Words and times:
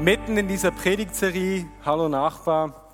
Mitten 0.00 0.38
in 0.38 0.48
dieser 0.48 0.70
Predigtserie, 0.70 1.68
Hallo 1.84 2.08
Nachbar, 2.08 2.90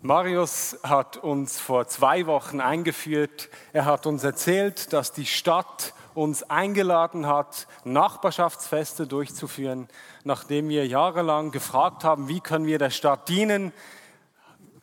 Marius 0.00 0.78
hat 0.82 1.18
uns 1.18 1.60
vor 1.60 1.86
zwei 1.86 2.26
Wochen 2.26 2.62
eingeführt. 2.62 3.50
Er 3.74 3.84
hat 3.84 4.06
uns 4.06 4.24
erzählt, 4.24 4.94
dass 4.94 5.12
die 5.12 5.26
Stadt 5.26 5.92
uns 6.14 6.44
eingeladen 6.44 7.26
hat, 7.26 7.66
Nachbarschaftsfeste 7.84 9.06
durchzuführen, 9.06 9.88
nachdem 10.24 10.70
wir 10.70 10.86
jahrelang 10.86 11.50
gefragt 11.50 12.04
haben, 12.04 12.26
wie 12.28 12.40
können 12.40 12.64
wir 12.64 12.78
der 12.78 12.90
Stadt 12.90 13.28
dienen, 13.28 13.72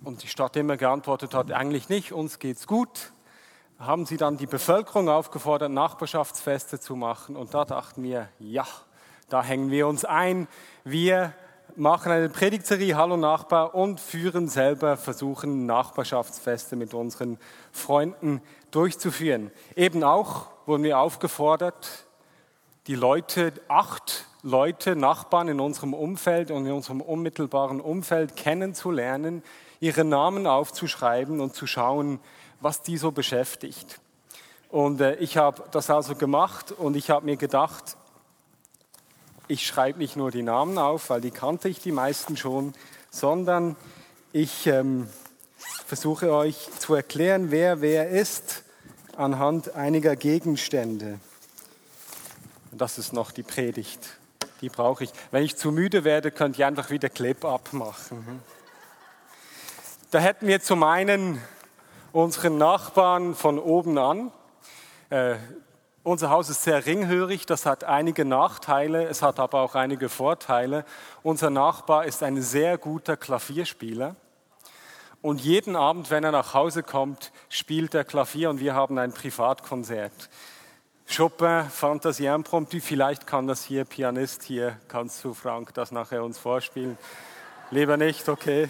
und 0.04 0.22
die 0.22 0.28
Stadt 0.28 0.56
immer 0.58 0.78
geantwortet 0.78 1.34
hat, 1.34 1.52
eigentlich 1.52 1.90
nicht, 1.90 2.12
uns 2.12 2.38
geht's 2.38 2.68
gut, 2.68 3.14
haben 3.80 4.06
sie 4.06 4.18
dann 4.18 4.38
die 4.38 4.46
Bevölkerung 4.46 5.10
aufgefordert, 5.10 5.72
Nachbarschaftsfeste 5.72 6.80
zu 6.80 6.96
machen. 6.96 7.36
Und 7.36 7.56
da 7.56 7.66
dachten 7.66 8.04
wir, 8.04 8.30
ja, 8.38 8.68
da 9.30 9.42
hängen 9.42 9.72
wir 9.72 9.88
uns 9.88 10.06
ein. 10.06 10.48
Wir 10.84 11.34
machen 11.76 12.12
eine 12.12 12.30
Predigtserie 12.30 12.96
Hallo 12.96 13.18
Nachbar 13.18 13.76
und 13.76 14.00
führen 14.00 14.48
selber, 14.48 14.98
versuchen 14.98 15.66
Nachbarschaftsfeste 15.66 16.76
mit 16.76 16.94
unseren 16.94 17.38
Freunden 17.72 18.42
durchzuführen. 18.72 19.52
Eben 19.76 20.04
auch 20.04 20.48
wurden 20.66 20.84
wir 20.84 21.00
aufgefordert, 21.00 22.06
die 22.88 22.96
Leute, 22.96 23.54
acht 23.68 24.26
Leute, 24.42 24.96
Nachbarn 24.96 25.48
in 25.48 25.60
unserem 25.60 25.94
Umfeld 25.94 26.52
und 26.52 26.66
in 26.66 26.74
unserem 26.74 27.02
unmittelbaren 27.02 27.80
Umfeld 27.80 28.36
kennenzulernen, 28.36 29.42
ihre 29.80 30.04
Namen 30.04 30.48
aufzuschreiben 30.48 31.40
und 31.40 31.56
zu 31.56 31.66
schauen, 31.66 32.20
was 32.60 32.82
die 32.82 32.98
so 32.98 33.12
beschäftigt. 33.12 34.00
Und 34.70 35.02
äh, 35.02 35.16
ich 35.16 35.38
habe 35.38 35.64
das 35.72 35.90
also 35.90 36.16
gemacht 36.16 36.72
und 36.72 36.96
ich 36.98 37.10
habe 37.10 37.26
mir 37.26 37.38
gedacht, 37.38 37.96
ich 39.48 39.66
schreibe 39.68 40.00
nicht 40.00 40.16
nur 40.16 40.32
die 40.32 40.44
Namen 40.44 40.78
auf, 40.78 41.10
weil 41.10 41.22
die 41.22 41.32
kannte 41.32 41.70
ich 41.70 41.80
die 41.80 41.92
meisten 41.92 42.38
schon, 42.38 42.74
sondern 43.10 43.76
ich 44.32 44.68
ähm, 44.68 45.08
versuche 45.86 46.34
euch 46.34 46.70
zu 46.80 46.96
erklären, 46.96 47.52
wer 47.52 47.82
wer 47.82 48.10
ist, 48.10 48.64
anhand 49.16 49.76
einiger 49.76 50.16
Gegenstände. 50.16 51.20
Das 52.72 52.98
ist 52.98 53.14
noch 53.14 53.32
die 53.32 53.44
Predigt. 53.44 54.18
Die 54.62 54.70
brauche 54.70 55.04
ich. 55.04 55.12
Wenn 55.30 55.44
ich 55.44 55.58
zu 55.58 55.72
müde 55.72 56.04
werde, 56.04 56.32
könnt 56.32 56.58
ihr 56.58 56.66
einfach 56.66 56.90
wieder 56.90 57.10
Clip 57.10 57.44
abmachen. 57.46 58.42
Da 60.10 60.20
hätten 60.20 60.48
wir 60.48 60.62
zum 60.62 60.84
einen 60.84 61.42
unseren 62.12 62.58
Nachbarn 62.58 63.36
von 63.36 63.60
oben 63.60 63.98
an. 63.98 64.32
Äh, 65.10 65.36
unser 66.04 66.30
Haus 66.30 66.50
ist 66.50 66.64
sehr 66.64 66.86
ringhörig, 66.86 67.46
das 67.46 67.66
hat 67.66 67.84
einige 67.84 68.26
Nachteile, 68.26 69.06
es 69.06 69.22
hat 69.22 69.40
aber 69.40 69.62
auch 69.62 69.76
einige 69.76 70.10
Vorteile. 70.10 70.86
Unser 71.24 71.50
Nachbar 71.50 72.06
ist 72.06 72.24
ein 72.24 72.42
sehr 72.42 72.78
guter 72.78 73.16
Klavierspieler. 73.16 74.16
Und 75.22 75.40
jeden 75.40 75.78
Abend, 75.78 76.12
wenn 76.12 76.26
er 76.26 76.34
nach 76.34 76.54
Hause 76.54 76.84
kommt, 76.84 77.32
spielt 77.48 77.96
er 77.96 78.04
Klavier 78.04 78.50
und 78.50 78.60
wir 78.60 78.76
haben 78.76 78.98
ein 78.98 79.14
Privatkonzert. 79.14 80.30
Chopin, 81.16 81.64
Fantasie 81.70 82.26
Impromptu, 82.26 82.80
vielleicht 82.82 83.26
kann 83.26 83.48
das 83.48 83.64
hier, 83.64 83.86
Pianist 83.86 84.44
hier, 84.44 84.78
kannst 84.90 85.24
du 85.24 85.34
Frank 85.34 85.74
das 85.74 85.92
nachher 85.92 86.24
uns 86.24 86.38
vorspielen? 86.38 86.98
Lieber 87.72 87.96
nicht, 87.96 88.28
okay. 88.28 88.70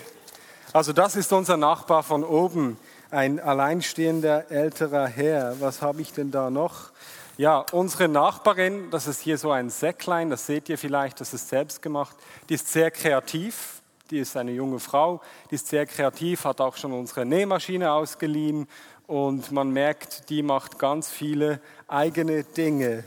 Also 0.74 0.94
das 0.94 1.16
ist 1.16 1.34
unser 1.34 1.58
Nachbar 1.58 2.04
von 2.04 2.24
oben, 2.24 2.78
ein 3.10 3.40
alleinstehender 3.40 4.50
älterer 4.50 5.08
Herr. 5.08 5.60
Was 5.60 5.82
habe 5.82 6.02
ich 6.02 6.14
denn 6.14 6.32
da 6.32 6.50
noch? 6.50 6.93
Ja, 7.36 7.66
unsere 7.72 8.08
Nachbarin, 8.08 8.92
das 8.92 9.08
ist 9.08 9.20
hier 9.22 9.40
so 9.40 9.52
ein 9.52 9.72
Säcklein, 9.72 10.30
das 10.30 10.46
seht 10.46 10.70
ihr 10.70 10.78
vielleicht, 10.78 11.20
das 11.20 11.34
ist 11.34 11.50
selbst 11.50 11.82
gemacht. 11.82 12.16
Die 12.48 12.54
ist 12.54 12.68
sehr 12.68 12.92
kreativ, 12.92 13.82
die 14.12 14.20
ist 14.20 14.38
eine 14.38 14.52
junge 14.52 14.80
Frau, 14.80 15.20
die 15.50 15.56
ist 15.56 15.68
sehr 15.68 15.88
kreativ, 15.88 16.46
hat 16.46 16.62
auch 16.62 16.78
schon 16.78 16.94
unsere 16.94 17.26
Nähmaschine 17.26 17.92
ausgeliehen 17.92 18.68
und 19.08 19.52
man 19.52 19.72
merkt, 19.72 20.30
die 20.30 20.44
macht 20.44 20.78
ganz 20.78 21.10
viele 21.10 21.60
eigene 21.88 22.44
Dinge. 22.44 23.04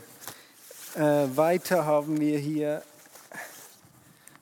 Äh, 0.97 1.29
weiter 1.37 1.85
haben 1.85 2.19
wir 2.21 2.39
hier, 2.39 2.83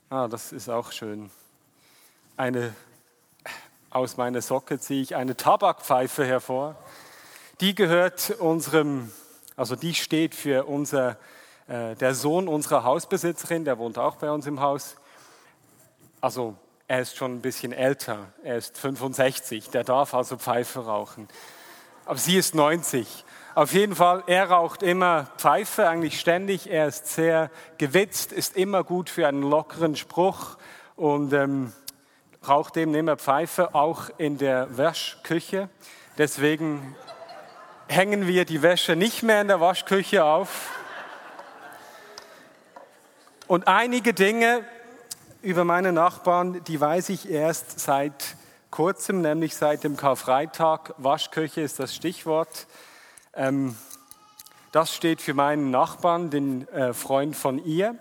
ah, 0.09 0.29
das 0.29 0.53
ist 0.53 0.71
auch 0.71 0.93
schön, 0.93 1.31
eine 2.39 2.75
aus 3.95 4.17
meiner 4.17 4.43
Socke 4.43 4.81
ziehe 4.81 5.03
ich 5.03 5.15
eine 5.15 5.37
Tabakpfeife 5.37 6.25
hervor. 6.25 6.75
Die 7.61 7.77
gehört 7.77 8.31
unserem, 8.41 9.13
also 9.57 9.77
die 9.77 9.95
steht 9.95 10.35
für 10.35 10.65
unser, 10.65 11.17
äh, 11.69 11.95
der 11.97 12.15
Sohn 12.15 12.49
unserer 12.49 12.85
Hausbesitzerin, 12.85 13.65
der 13.65 13.79
wohnt 13.79 13.99
auch 13.99 14.17
bei 14.17 14.31
uns 14.31 14.47
im 14.47 14.61
Haus. 14.61 14.97
Also 16.21 16.57
er 16.89 17.01
ist 17.01 17.17
schon 17.17 17.37
ein 17.37 17.41
bisschen 17.41 17.73
älter, 17.73 18.33
er 18.43 18.57
ist 18.57 18.77
65, 18.79 19.71
der 19.71 19.85
darf 19.85 20.15
also 20.15 20.37
Pfeife 20.37 20.81
rauchen. 20.81 21.29
Aber 22.05 22.19
sie 22.19 22.37
ist 22.37 22.55
90. 22.55 23.25
Auf 23.55 23.73
jeden 23.73 23.95
Fall, 23.95 24.25
er 24.27 24.51
raucht 24.51 24.83
immer 24.83 25.29
Pfeife, 25.37 25.89
eigentlich 25.89 26.19
ständig. 26.19 26.69
Er 26.69 26.89
ist 26.89 27.07
sehr 27.07 27.51
gewitzt, 27.79 28.33
ist 28.33 28.57
immer 28.57 28.83
gut 28.83 29.09
für 29.09 29.29
einen 29.29 29.43
lockeren 29.43 29.95
Spruch 29.95 30.57
und 30.97 31.33
ähm, 31.33 31.73
raucht 32.47 32.77
eben 32.77 32.95
immer 32.95 33.17
Pfeife, 33.17 33.75
auch 33.75 34.11
in 34.19 34.39
der 34.39 34.77
Waschküche. 34.77 35.69
Deswegen 36.19 36.97
hängen 37.89 38.27
wir 38.27 38.45
die 38.45 38.63
Wäsche 38.63 38.97
nicht 38.97 39.23
mehr 39.23 39.41
in 39.41 39.49
der 39.49 39.61
Waschküche 39.61 40.25
auf. 40.25 40.71
Und 43.47 43.69
einige 43.69 44.15
Dinge 44.15 44.65
über 45.43 45.65
meine 45.65 45.93
Nachbarn, 45.93 46.65
die 46.65 46.81
weiß 46.81 47.11
ich 47.11 47.31
erst 47.31 47.79
seit 47.79 48.37
kurzem, 48.71 49.21
nämlich 49.21 49.55
seit 49.55 49.85
dem 49.85 49.97
Karfreitag. 49.97 50.95
Waschküche 50.97 51.61
ist 51.61 51.79
das 51.79 51.95
Stichwort. 51.95 52.67
Ähm, 53.35 53.77
das 54.73 54.95
steht 54.95 55.21
für 55.21 55.35
meinen 55.35 55.71
Nachbarn, 55.71 56.31
den 56.31 56.67
äh, 56.69 56.95
Freund 56.95 57.37
von 57.37 57.65
ihr. 57.65 57.97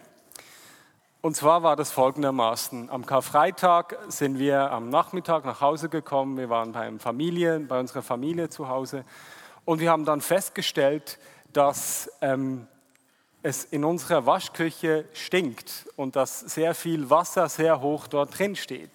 Und 1.22 1.36
zwar 1.36 1.62
war 1.64 1.76
das 1.76 1.92
folgendermaßen. 1.92 2.90
Am 2.90 3.06
Karfreitag 3.06 3.98
sind 4.08 4.40
wir 4.40 4.72
am 4.72 4.90
Nachmittag 4.90 5.46
nach 5.46 5.62
Hause 5.62 5.90
gekommen. 5.90 6.38
Wir 6.38 6.50
waren 6.50 6.72
bei, 6.72 6.92
Familie, 7.00 7.60
bei 7.60 7.80
unserer 7.80 8.02
Familie 8.02 8.50
zu 8.50 8.68
Hause. 8.70 9.06
Und 9.66 9.80
wir 9.80 9.92
haben 9.92 10.06
dann 10.06 10.22
festgestellt, 10.22 11.20
dass 11.54 12.12
ähm, 12.22 12.68
es 13.44 13.66
in 13.66 13.84
unserer 13.84 14.26
Waschküche 14.26 15.06
stinkt 15.14 15.86
und 15.96 16.16
dass 16.16 16.40
sehr 16.40 16.74
viel 16.74 17.10
Wasser 17.10 17.50
sehr 17.50 17.82
hoch 17.82 18.08
dort 18.08 18.38
drin 18.38 18.56
steht. 18.56 18.92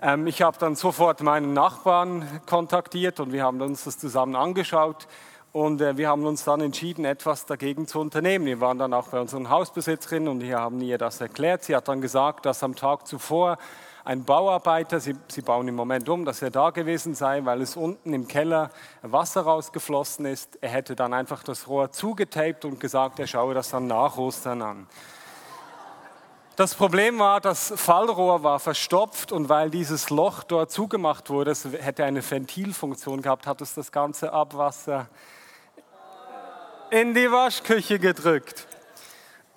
Ähm, 0.00 0.26
ich 0.26 0.42
habe 0.42 0.58
dann 0.58 0.76
sofort 0.76 1.22
meinen 1.22 1.52
Nachbarn 1.52 2.40
kontaktiert 2.46 3.20
und 3.20 3.32
wir 3.32 3.42
haben 3.42 3.60
uns 3.60 3.84
das 3.84 3.98
zusammen 3.98 4.36
angeschaut. 4.36 5.08
Und 5.52 5.80
äh, 5.80 5.96
wir 5.96 6.08
haben 6.08 6.24
uns 6.26 6.44
dann 6.44 6.60
entschieden, 6.60 7.04
etwas 7.04 7.46
dagegen 7.46 7.86
zu 7.86 8.00
unternehmen. 8.00 8.44
Wir 8.44 8.60
waren 8.60 8.78
dann 8.78 8.92
auch 8.92 9.08
bei 9.08 9.20
unseren 9.20 9.48
Hausbesitzerinnen 9.48 10.28
und 10.28 10.40
wir 10.42 10.58
haben 10.58 10.80
ihr 10.80 10.98
das 10.98 11.20
erklärt. 11.20 11.64
Sie 11.64 11.74
hat 11.74 11.88
dann 11.88 12.00
gesagt, 12.00 12.46
dass 12.46 12.62
am 12.62 12.76
Tag 12.76 13.06
zuvor 13.06 13.58
ein 14.08 14.24
Bauarbeiter, 14.24 15.00
sie, 15.00 15.14
sie 15.28 15.42
bauen 15.42 15.68
im 15.68 15.74
Moment 15.74 16.08
um, 16.08 16.24
dass 16.24 16.40
er 16.40 16.50
da 16.50 16.70
gewesen 16.70 17.14
sei, 17.14 17.44
weil 17.44 17.60
es 17.60 17.76
unten 17.76 18.14
im 18.14 18.26
Keller 18.26 18.70
Wasser 19.02 19.42
rausgeflossen 19.42 20.24
ist. 20.24 20.56
Er 20.62 20.70
hätte 20.70 20.96
dann 20.96 21.12
einfach 21.12 21.42
das 21.42 21.68
Rohr 21.68 21.92
zugetaped 21.92 22.64
und 22.64 22.80
gesagt, 22.80 23.18
er 23.18 23.26
schaue 23.26 23.52
das 23.52 23.68
dann 23.68 23.86
nach 23.86 24.16
Ostern 24.16 24.62
an. 24.62 24.86
Das 26.56 26.74
Problem 26.74 27.18
war, 27.18 27.42
das 27.42 27.74
Fallrohr 27.76 28.42
war 28.42 28.58
verstopft 28.60 29.30
und 29.30 29.50
weil 29.50 29.68
dieses 29.68 30.08
Loch 30.08 30.42
dort 30.42 30.70
zugemacht 30.70 31.28
wurde, 31.28 31.50
es 31.50 31.66
hätte 31.66 32.04
eine 32.04 32.22
Ventilfunktion 32.22 33.20
gehabt, 33.20 33.46
hat 33.46 33.60
es 33.60 33.74
das 33.74 33.92
ganze 33.92 34.32
Abwasser 34.32 35.06
in 36.88 37.12
die 37.12 37.30
Waschküche 37.30 37.98
gedrückt. 37.98 38.66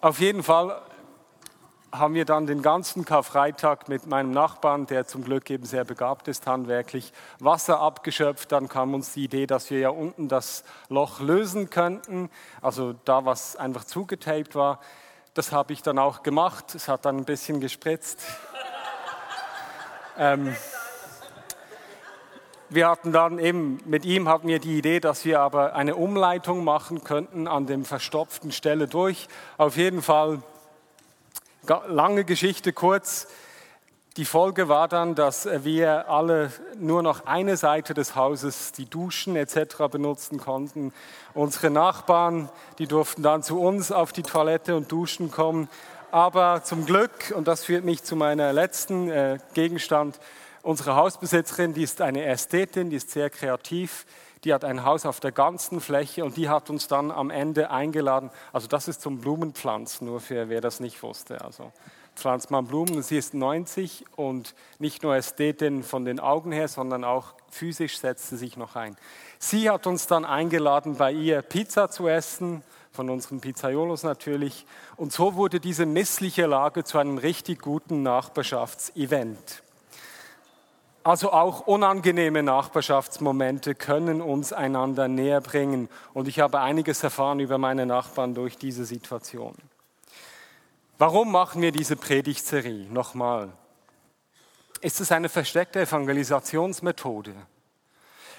Auf 0.02 0.20
jeden 0.20 0.44
Fall 0.44 0.82
haben 1.92 2.14
wir 2.14 2.26
dann 2.26 2.48
den 2.48 2.62
ganzen 2.62 3.04
Karfreitag 3.04 3.90
mit 3.90 4.08
meinem 4.08 4.32
Nachbarn, 4.32 4.86
der 4.86 5.08
zum 5.08 5.24
Glück 5.24 5.50
eben 5.50 5.66
sehr 5.66 5.84
begabt 5.84 6.28
ist 6.28 6.48
handwerklich, 6.48 7.12
Wasser 7.40 7.80
abgeschöpft. 7.80 8.52
Dann 8.52 8.70
kam 8.70 8.94
uns 8.94 9.14
die 9.14 9.26
Idee, 9.26 9.46
dass 9.46 9.70
wir 9.70 9.80
ja 9.80 9.90
unten 9.90 10.28
das 10.28 10.64
Loch 10.90 11.20
lösen 11.20 11.70
könnten, 11.70 12.30
also 12.62 12.94
da 13.06 13.26
was 13.26 13.56
einfach 13.56 13.84
zugetaped 13.84 14.56
war. 14.56 14.80
Das 15.34 15.52
habe 15.52 15.74
ich 15.74 15.82
dann 15.82 16.00
auch 16.00 16.24
gemacht. 16.24 16.76
Es 16.76 16.88
hat 16.88 17.06
dann 17.06 17.18
ein 17.18 17.26
bisschen 17.26 17.60
gespritzt. 17.60 18.22
ähm, 20.18 20.56
wir 22.70 22.88
hatten 22.88 23.12
dann 23.12 23.38
eben, 23.38 23.82
mit 23.86 24.06
ihm 24.06 24.30
hatten 24.30 24.48
wir 24.48 24.60
die 24.60 24.78
Idee, 24.78 25.02
dass 25.02 25.26
wir 25.26 25.42
aber 25.42 25.76
eine 25.76 25.96
Umleitung 25.96 26.64
machen 26.64 27.04
könnten 27.04 27.48
an 27.48 27.66
dem 27.66 27.84
verstopften 27.84 28.54
Stelle 28.54 28.88
durch. 28.88 29.28
Auf 29.58 29.76
jeden 29.76 30.02
Fall, 30.02 30.42
lange 31.88 32.26
Geschichte 32.26 32.74
kurz. 32.74 33.28
Die 34.18 34.26
Folge 34.26 34.68
war 34.68 34.88
dann, 34.88 35.16
dass 35.16 35.48
wir 35.64 36.10
alle 36.10 36.52
nur 36.78 37.02
noch 37.02 37.26
eine 37.26 37.56
Seite 37.56 37.94
des 37.94 38.16
Hauses, 38.16 38.74
die 38.74 38.86
Duschen 38.86 39.36
etc. 39.36 39.88
benutzen 39.90 40.38
konnten. 40.38 40.94
Unsere 41.34 41.70
Nachbarn, 41.70 42.50
die 42.78 42.88
durften 42.88 43.24
dann 43.24 43.42
zu 43.42 43.60
uns 43.60 43.92
auf 43.92 44.12
die 44.12 44.24
Toilette 44.24 44.76
und 44.76 44.92
Duschen 44.92 45.32
kommen. 45.32 45.70
Aber 46.12 46.64
zum 46.64 46.86
Glück, 46.86 47.34
und 47.36 47.48
das 47.48 47.64
führt 47.64 47.86
mich 47.86 48.04
zu 48.04 48.18
meiner 48.18 48.52
letzten 48.52 49.10
äh, 49.10 49.40
Gegenstand, 49.54 50.20
Unsere 50.64 50.96
Hausbesitzerin, 50.96 51.74
die 51.74 51.82
ist 51.82 52.02
eine 52.02 52.24
Ästhetin, 52.26 52.92
die 52.92 52.98
ist 52.98 53.10
sehr 53.10 53.32
kreativ, 53.32 54.06
die 54.44 54.54
hat 54.54 54.64
ein 54.64 54.84
Haus 54.84 55.06
auf 55.06 55.20
der 55.20 55.32
ganzen 55.32 55.82
Fläche 55.82 56.26
und 56.26 56.38
die 56.38 56.50
hat 56.50 56.70
uns 56.70 56.88
dann 56.88 57.12
am 57.12 57.30
Ende 57.30 57.70
eingeladen. 57.70 58.32
Also 58.52 58.68
das 58.68 58.88
ist 58.88 59.02
zum 59.02 59.20
Blumenpflanzen, 59.20 60.08
nur 60.08 60.20
für 60.20 60.50
wer 60.50 60.62
das 60.62 60.80
nicht 60.80 61.02
wusste. 61.04 61.42
Also 61.42 61.72
pflanzt 62.16 62.52
man 62.52 62.66
Blumen. 62.66 63.02
Sie 63.04 63.18
ist 63.18 63.34
90 63.34 64.06
und 64.16 64.56
nicht 64.80 65.04
nur 65.04 65.16
Ästhetin 65.16 65.84
von 65.84 66.06
den 66.06 66.20
Augen 66.20 66.52
her, 66.52 66.68
sondern 66.68 67.04
auch 67.04 67.34
physisch 67.50 68.00
setzt 68.00 68.30
sie 68.30 68.38
sich 68.38 68.58
noch 68.58 68.76
ein. 68.76 68.96
Sie 69.40 69.70
hat 69.70 69.88
uns 69.88 70.08
dann 70.08 70.26
eingeladen, 70.26 70.96
bei 70.96 71.12
ihr 71.12 71.42
Pizza 71.42 71.90
zu 71.90 72.08
essen, 72.08 72.64
von 72.92 73.10
unseren 73.10 73.40
Pizzaiolos 73.40 74.04
natürlich. 74.04 74.66
Und 74.98 75.14
so 75.14 75.36
wurde 75.36 75.60
diese 75.60 75.86
missliche 75.86 76.46
Lage 76.46 76.84
zu 76.84 76.98
einem 76.98 77.18
richtig 77.18 77.62
guten 77.62 78.04
Nachbarschaftsevent. 78.04 79.64
Also 81.04 81.32
auch 81.32 81.62
unangenehme 81.62 82.44
Nachbarschaftsmomente 82.44 83.74
können 83.74 84.22
uns 84.22 84.54
einander 84.54 85.08
näher 85.08 85.42
bringen. 85.42 85.90
Und 86.14 86.28
ich 86.28 86.40
habe 86.40 86.60
einiges 86.60 87.02
erfahren 87.02 87.40
über 87.40 87.58
meine 87.58 87.88
Nachbarn 87.88 88.36
durch 88.36 88.58
diese 88.58 88.86
Situation. 88.86 89.56
Warum 91.00 91.32
machen 91.32 91.64
wir 91.64 91.72
diese 91.72 91.96
Predigtserie? 91.96 92.86
Nochmal. 92.92 93.52
Ist 94.82 95.02
es 95.02 95.12
eine 95.12 95.30
versteckte 95.30 95.80
Evangelisationsmethode? 95.82 97.34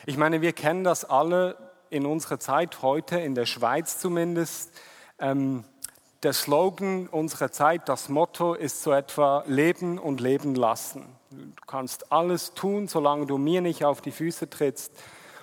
Ich 0.07 0.17
meine, 0.17 0.41
wir 0.41 0.53
kennen 0.53 0.85
das 0.85 1.05
alle 1.05 1.57
in 1.91 2.07
unserer 2.07 2.39
Zeit 2.39 2.83
heute, 2.83 3.19
in 3.19 3.35
der 3.35 3.47
Schweiz 3.47 3.99
zumindest. 3.99 4.71
Ähm, 5.19 5.65
der 6.23 6.33
Slogan 6.33 7.09
unserer 7.09 7.51
Zeit, 7.51 7.89
das 7.89 8.09
Motto 8.09 8.55
ist 8.55 8.83
so 8.83 8.93
etwa 8.93 9.43
Leben 9.49 9.99
und 9.99 10.21
Leben 10.21 10.55
lassen. 10.55 11.05
Du 11.31 11.67
kannst 11.67 12.13
alles 12.13 12.55
tun, 12.55 12.87
solange 12.87 13.27
du 13.27 13.39
mir 13.39 13.61
nicht 13.61 13.85
auf 13.85 14.01
die 14.01 14.13
Füße 14.13 14.49
trittst. 14.49 14.93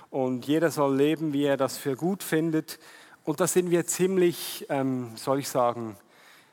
Und 0.09 0.47
jeder 0.47 0.71
soll 0.71 0.95
leben, 0.95 1.33
wie 1.33 1.43
er 1.43 1.57
das 1.57 1.77
für 1.77 1.95
gut 1.95 2.23
findet. 2.23 2.79
Und 3.25 3.41
da 3.41 3.47
sind 3.47 3.71
wir 3.71 3.85
ziemlich, 3.85 4.65
ähm, 4.69 5.11
soll 5.15 5.39
ich 5.39 5.49
sagen, 5.49 5.97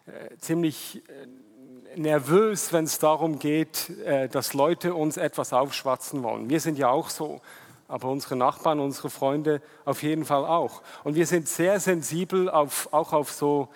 äh, 0.06 0.36
ziemlich 0.38 1.02
äh, 1.08 1.98
nervös, 1.98 2.72
wenn 2.72 2.84
es 2.84 2.98
darum 2.98 3.38
geht, 3.38 3.90
äh, 4.00 4.28
dass 4.28 4.54
Leute 4.54 4.94
uns 4.94 5.16
etwas 5.16 5.52
aufschwatzen 5.52 6.22
wollen. 6.22 6.50
Wir 6.50 6.60
sind 6.60 6.78
ja 6.78 6.90
auch 6.90 7.10
so, 7.10 7.40
aber 7.86 8.08
unsere 8.08 8.36
Nachbarn, 8.36 8.80
unsere 8.80 9.08
Freunde 9.08 9.62
auf 9.84 10.02
jeden 10.02 10.24
Fall 10.24 10.44
auch. 10.44 10.82
Und 11.04 11.14
wir 11.14 11.26
sind 11.26 11.48
sehr 11.48 11.78
sensibel 11.78 12.50
auf, 12.50 12.88
auch 12.92 13.12
auf 13.12 13.30
so 13.30 13.68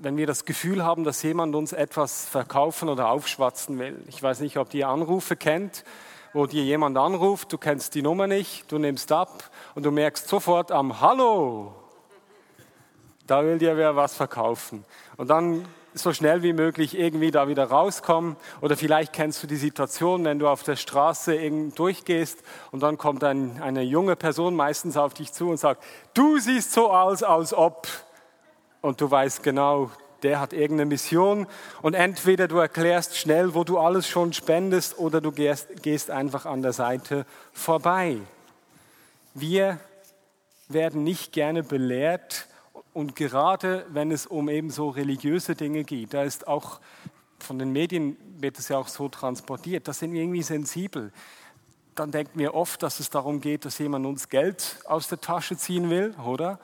wenn 0.00 0.16
wir 0.16 0.26
das 0.26 0.44
Gefühl 0.44 0.84
haben, 0.84 1.04
dass 1.04 1.22
jemand 1.22 1.54
uns 1.54 1.72
etwas 1.72 2.26
verkaufen 2.26 2.88
oder 2.88 3.10
aufschwatzen 3.10 3.78
will. 3.78 4.02
Ich 4.08 4.22
weiß 4.22 4.40
nicht, 4.40 4.56
ob 4.56 4.72
ihr 4.74 4.88
Anrufe 4.88 5.36
kennt, 5.36 5.84
wo 6.32 6.46
dir 6.46 6.62
jemand 6.62 6.98
anruft, 6.98 7.52
du 7.52 7.58
kennst 7.58 7.94
die 7.94 8.02
Nummer 8.02 8.26
nicht, 8.26 8.70
du 8.70 8.78
nimmst 8.78 9.10
ab 9.12 9.50
und 9.74 9.84
du 9.84 9.90
merkst 9.90 10.28
sofort 10.28 10.70
am 10.70 11.00
Hallo, 11.00 11.74
da 13.26 13.42
will 13.44 13.58
dir 13.58 13.76
wer 13.76 13.96
was 13.96 14.14
verkaufen. 14.14 14.84
Und 15.16 15.30
dann 15.30 15.66
so 15.94 16.12
schnell 16.12 16.42
wie 16.42 16.52
möglich 16.52 16.98
irgendwie 16.98 17.30
da 17.30 17.48
wieder 17.48 17.64
rauskommen. 17.64 18.36
Oder 18.60 18.76
vielleicht 18.76 19.12
kennst 19.12 19.42
du 19.42 19.46
die 19.46 19.56
Situation, 19.56 20.24
wenn 20.24 20.38
du 20.38 20.48
auf 20.48 20.62
der 20.62 20.76
Straße 20.76 21.38
durchgehst 21.74 22.42
und 22.70 22.82
dann 22.82 22.98
kommt 22.98 23.24
ein, 23.24 23.60
eine 23.62 23.82
junge 23.82 24.14
Person 24.14 24.54
meistens 24.54 24.96
auf 24.96 25.14
dich 25.14 25.32
zu 25.32 25.48
und 25.48 25.56
sagt, 25.56 25.82
du 26.14 26.38
siehst 26.38 26.72
so 26.72 26.90
aus, 26.90 27.22
als 27.22 27.54
ob 27.54 27.88
und 28.86 29.00
du 29.00 29.10
weißt 29.10 29.42
genau, 29.42 29.90
der 30.22 30.40
hat 30.40 30.52
irgendeine 30.52 30.86
Mission 30.86 31.46
und 31.82 31.94
entweder 31.94 32.48
du 32.48 32.58
erklärst 32.58 33.16
schnell, 33.16 33.54
wo 33.54 33.64
du 33.64 33.78
alles 33.78 34.08
schon 34.08 34.32
spendest 34.32 34.98
oder 34.98 35.20
du 35.20 35.32
gehst, 35.32 35.82
gehst 35.82 36.10
einfach 36.10 36.46
an 36.46 36.62
der 36.62 36.72
Seite 36.72 37.26
vorbei. 37.52 38.18
Wir 39.34 39.78
werden 40.68 41.04
nicht 41.04 41.32
gerne 41.32 41.62
belehrt 41.62 42.46
und 42.92 43.16
gerade 43.16 43.84
wenn 43.90 44.10
es 44.10 44.26
um 44.26 44.48
eben 44.48 44.70
so 44.70 44.88
religiöse 44.88 45.54
Dinge 45.54 45.84
geht, 45.84 46.14
da 46.14 46.22
ist 46.22 46.46
auch 46.46 46.80
von 47.38 47.58
den 47.58 47.72
Medien 47.72 48.16
wird 48.38 48.58
es 48.58 48.68
ja 48.68 48.78
auch 48.78 48.88
so 48.88 49.08
transportiert, 49.08 49.88
das 49.88 49.98
sind 49.98 50.12
wir 50.12 50.22
irgendwie 50.22 50.42
sensibel. 50.42 51.12
Dann 51.94 52.10
denken 52.10 52.38
wir 52.38 52.54
oft, 52.54 52.82
dass 52.82 53.00
es 53.00 53.10
darum 53.10 53.40
geht, 53.40 53.64
dass 53.64 53.78
jemand 53.78 54.06
uns 54.06 54.28
Geld 54.28 54.78
aus 54.86 55.08
der 55.08 55.20
Tasche 55.20 55.56
ziehen 55.56 55.90
will, 55.90 56.14
oder? 56.24 56.58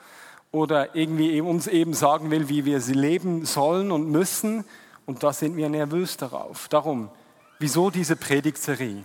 Oder 0.53 0.95
irgendwie 0.95 1.41
uns 1.41 1.65
eben 1.65 1.93
sagen 1.93 2.29
will, 2.29 2.47
wie 2.47 2.63
wir 2.63 2.79
sie 2.79 2.93
leben 2.93 3.43
sollen 3.43 3.91
und 3.91 4.09
müssen. 4.09 4.63
Und 5.05 5.23
da 5.23 5.33
sind 5.33 5.57
wir 5.57 5.67
nervös 5.67 6.15
darauf. 6.15 6.67
Darum, 6.69 7.09
wieso 7.57 7.89
diese 7.89 8.15
Predigtserie? 8.15 9.03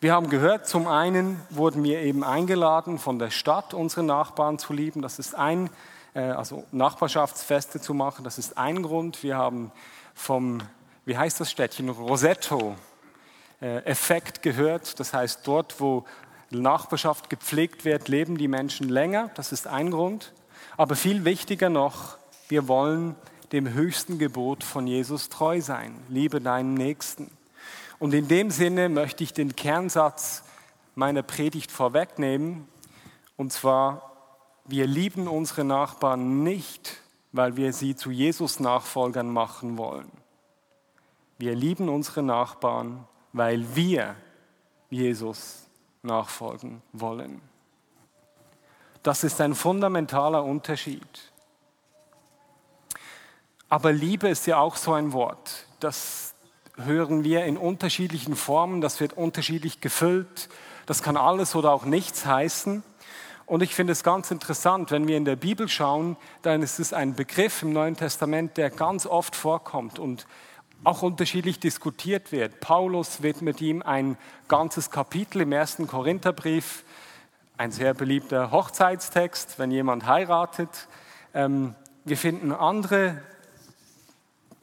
Wir 0.00 0.12
haben 0.12 0.30
gehört, 0.30 0.68
zum 0.68 0.86
einen 0.86 1.40
wurden 1.50 1.82
wir 1.82 2.00
eben 2.02 2.22
eingeladen 2.22 3.00
von 3.00 3.18
der 3.18 3.30
Stadt, 3.30 3.74
unsere 3.74 4.04
Nachbarn 4.04 4.60
zu 4.60 4.72
lieben. 4.72 5.02
Das 5.02 5.18
ist 5.18 5.34
ein, 5.34 5.68
äh, 6.14 6.20
also 6.20 6.64
Nachbarschaftsfeste 6.70 7.80
zu 7.80 7.94
machen, 7.94 8.22
das 8.22 8.38
ist 8.38 8.56
ein 8.56 8.80
Grund. 8.82 9.24
Wir 9.24 9.36
haben 9.36 9.72
vom, 10.14 10.62
wie 11.04 11.18
heißt 11.18 11.40
das 11.40 11.50
Städtchen, 11.50 11.88
Rosetto, 11.88 12.76
äh, 13.60 13.78
Effekt 13.86 14.40
gehört. 14.42 15.00
Das 15.00 15.12
heißt, 15.12 15.40
dort, 15.44 15.80
wo 15.80 16.04
Nachbarschaft 16.62 17.30
gepflegt 17.30 17.84
wird, 17.84 18.08
leben 18.08 18.36
die 18.36 18.48
Menschen 18.48 18.88
länger. 18.88 19.30
Das 19.34 19.52
ist 19.52 19.66
ein 19.66 19.90
Grund. 19.90 20.32
Aber 20.76 20.96
viel 20.96 21.24
wichtiger 21.24 21.70
noch, 21.70 22.18
wir 22.48 22.68
wollen 22.68 23.14
dem 23.52 23.72
höchsten 23.72 24.18
Gebot 24.18 24.64
von 24.64 24.86
Jesus 24.86 25.28
treu 25.28 25.60
sein. 25.60 25.94
Liebe 26.08 26.40
deinen 26.40 26.74
Nächsten. 26.74 27.30
Und 27.98 28.12
in 28.14 28.28
dem 28.28 28.50
Sinne 28.50 28.88
möchte 28.88 29.22
ich 29.22 29.32
den 29.32 29.54
Kernsatz 29.54 30.42
meiner 30.94 31.22
Predigt 31.22 31.70
vorwegnehmen. 31.70 32.66
Und 33.36 33.52
zwar, 33.52 34.12
wir 34.64 34.86
lieben 34.86 35.28
unsere 35.28 35.64
Nachbarn 35.64 36.42
nicht, 36.42 37.00
weil 37.32 37.56
wir 37.56 37.72
sie 37.72 37.96
zu 37.96 38.10
Jesus 38.10 38.60
Nachfolgern 38.60 39.30
machen 39.30 39.76
wollen. 39.76 40.10
Wir 41.38 41.54
lieben 41.54 41.88
unsere 41.88 42.22
Nachbarn, 42.22 43.06
weil 43.32 43.74
wir 43.74 44.16
Jesus 44.90 45.63
nachfolgen 46.04 46.82
wollen. 46.92 47.40
Das 49.02 49.24
ist 49.24 49.40
ein 49.40 49.54
fundamentaler 49.54 50.44
Unterschied. 50.44 51.32
Aber 53.68 53.92
Liebe 53.92 54.28
ist 54.28 54.46
ja 54.46 54.58
auch 54.58 54.76
so 54.76 54.92
ein 54.92 55.12
Wort. 55.12 55.66
Das 55.80 56.34
hören 56.76 57.24
wir 57.24 57.44
in 57.44 57.56
unterschiedlichen 57.56 58.36
Formen, 58.36 58.80
das 58.80 59.00
wird 59.00 59.12
unterschiedlich 59.12 59.80
gefüllt. 59.80 60.48
Das 60.86 61.02
kann 61.02 61.16
alles 61.16 61.54
oder 61.54 61.72
auch 61.72 61.84
nichts 61.84 62.26
heißen. 62.26 62.82
Und 63.46 63.62
ich 63.62 63.74
finde 63.74 63.92
es 63.92 64.02
ganz 64.02 64.30
interessant, 64.30 64.90
wenn 64.90 65.06
wir 65.06 65.16
in 65.16 65.24
der 65.24 65.36
Bibel 65.36 65.68
schauen, 65.68 66.16
dann 66.42 66.62
ist 66.62 66.78
es 66.80 66.92
ein 66.92 67.14
Begriff 67.14 67.62
im 67.62 67.72
Neuen 67.72 67.96
Testament, 67.96 68.56
der 68.56 68.70
ganz 68.70 69.06
oft 69.06 69.36
vorkommt 69.36 69.98
und 69.98 70.26
auch 70.84 71.02
unterschiedlich 71.02 71.58
diskutiert 71.58 72.30
wird. 72.30 72.60
Paulus 72.60 73.22
widmet 73.22 73.60
ihm 73.60 73.82
ein 73.82 74.16
ganzes 74.48 74.90
Kapitel 74.90 75.40
im 75.40 75.52
ersten 75.52 75.86
Korintherbrief, 75.86 76.84
ein 77.56 77.72
sehr 77.72 77.94
beliebter 77.94 78.50
Hochzeitstext, 78.50 79.58
wenn 79.58 79.70
jemand 79.70 80.06
heiratet. 80.06 80.88
Ähm, 81.32 81.74
wir 82.04 82.18
finden 82.18 82.52
andere, 82.52 83.22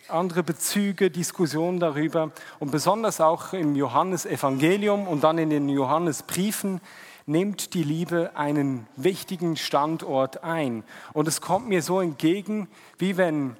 andere 0.07 0.43
Bezüge, 0.43 1.09
Diskussionen 1.09 1.79
darüber 1.79 2.31
und 2.59 2.71
besonders 2.71 3.19
auch 3.19 3.53
im 3.53 3.75
Johannesevangelium 3.75 5.07
und 5.07 5.23
dann 5.23 5.39
in 5.39 5.49
den 5.49 5.69
Johannesbriefen 5.69 6.81
nimmt 7.25 7.73
die 7.73 7.83
Liebe 7.83 8.31
einen 8.35 8.87
wichtigen 8.95 9.55
Standort 9.55 10.43
ein. 10.43 10.83
Und 11.13 11.27
es 11.27 11.41
kommt 11.41 11.67
mir 11.67 11.81
so 11.81 11.99
entgegen, 11.99 12.67
wie 12.97 13.17
wenn 13.17 13.55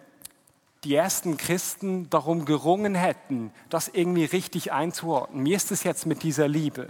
die 0.84 0.96
ersten 0.96 1.38
Christen 1.38 2.10
darum 2.10 2.46
gerungen 2.46 2.96
hätten, 2.96 3.54
das 3.70 3.88
irgendwie 3.88 4.26
richtig 4.26 4.72
einzuordnen. 4.72 5.46
Wie 5.46 5.54
ist 5.54 5.72
es 5.72 5.84
jetzt 5.84 6.06
mit 6.06 6.24
dieser 6.24 6.48
Liebe? 6.48 6.88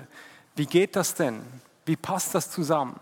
Wie 0.55 0.65
geht 0.65 0.95
das 0.95 1.13
denn? 1.13 1.41
Wie 1.85 1.97
passt 1.97 2.33
das 2.33 2.49
zusammen? 2.49 2.99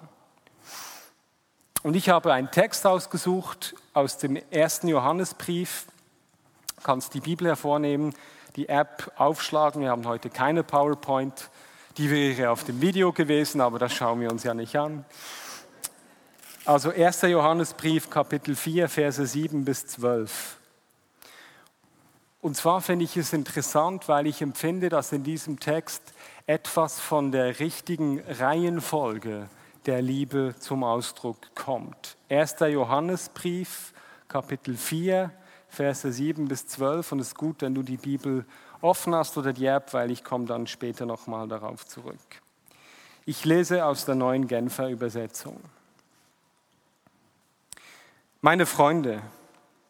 Und 1.83 1.95
ich 1.95 2.09
habe 2.09 2.33
einen 2.33 2.51
Text 2.51 2.85
ausgesucht 2.85 3.75
aus 3.93 4.17
dem 4.17 4.35
ersten 4.51 4.87
Johannesbrief. 4.87 5.85
Du 6.75 6.81
kannst 6.83 7.13
die 7.13 7.21
Bibel 7.21 7.47
hervornehmen, 7.47 8.13
die 8.55 8.67
App 8.67 9.11
aufschlagen. 9.15 9.81
Wir 9.81 9.91
haben 9.91 10.07
heute 10.07 10.29
keine 10.29 10.63
PowerPoint. 10.63 11.49
Die 11.97 12.09
wäre 12.09 12.49
auf 12.49 12.63
dem 12.63 12.81
Video 12.81 13.13
gewesen, 13.13 13.61
aber 13.61 13.79
das 13.79 13.93
schauen 13.93 14.21
wir 14.21 14.31
uns 14.31 14.43
ja 14.43 14.53
nicht 14.53 14.75
an. 14.75 15.05
Also 16.65 16.91
1. 16.91 17.21
Johannesbrief, 17.23 18.09
Kapitel 18.09 18.55
4, 18.55 18.89
Verse 18.89 19.25
7 19.25 19.63
bis 19.65 19.87
12. 19.87 20.58
Und 22.41 22.55
zwar 22.55 22.79
finde 22.79 23.03
ich 23.03 23.17
es 23.17 23.33
interessant, 23.33 24.07
weil 24.07 24.25
ich 24.25 24.41
empfinde, 24.41 24.87
dass 24.87 25.11
in 25.11 25.23
diesem 25.23 25.59
Text 25.59 26.13
etwas 26.47 26.99
von 26.99 27.31
der 27.31 27.59
richtigen 27.59 28.21
Reihenfolge 28.21 29.49
der 29.85 30.01
Liebe 30.01 30.55
zum 30.57 30.83
Ausdruck 30.83 31.37
kommt. 31.53 32.15
1. 32.29 32.55
Johannesbrief, 32.61 33.93
Kapitel 34.29 34.77
4, 34.77 35.31
Verse 35.67 36.11
7 36.11 36.47
bis 36.47 36.65
12. 36.67 37.11
Und 37.11 37.19
es 37.19 37.27
ist 37.29 37.35
gut, 37.35 37.61
wenn 37.61 37.75
du 37.75 37.83
die 37.83 37.97
Bibel 37.97 38.45
offen 38.81 39.13
hast 39.13 39.37
oder 39.37 39.51
die 39.51 39.65
App, 39.65 39.93
weil 39.93 40.09
ich 40.09 40.23
komme 40.23 40.45
dann 40.45 40.65
später 40.65 41.05
nochmal 41.05 41.47
darauf 41.47 41.85
zurück. 41.85 42.41
Ich 43.25 43.43
lese 43.43 43.85
aus 43.85 44.05
der 44.05 44.15
neuen 44.15 44.47
Genfer 44.47 44.89
Übersetzung. 44.89 45.59
Meine 48.41 48.65
Freunde, 48.65 49.21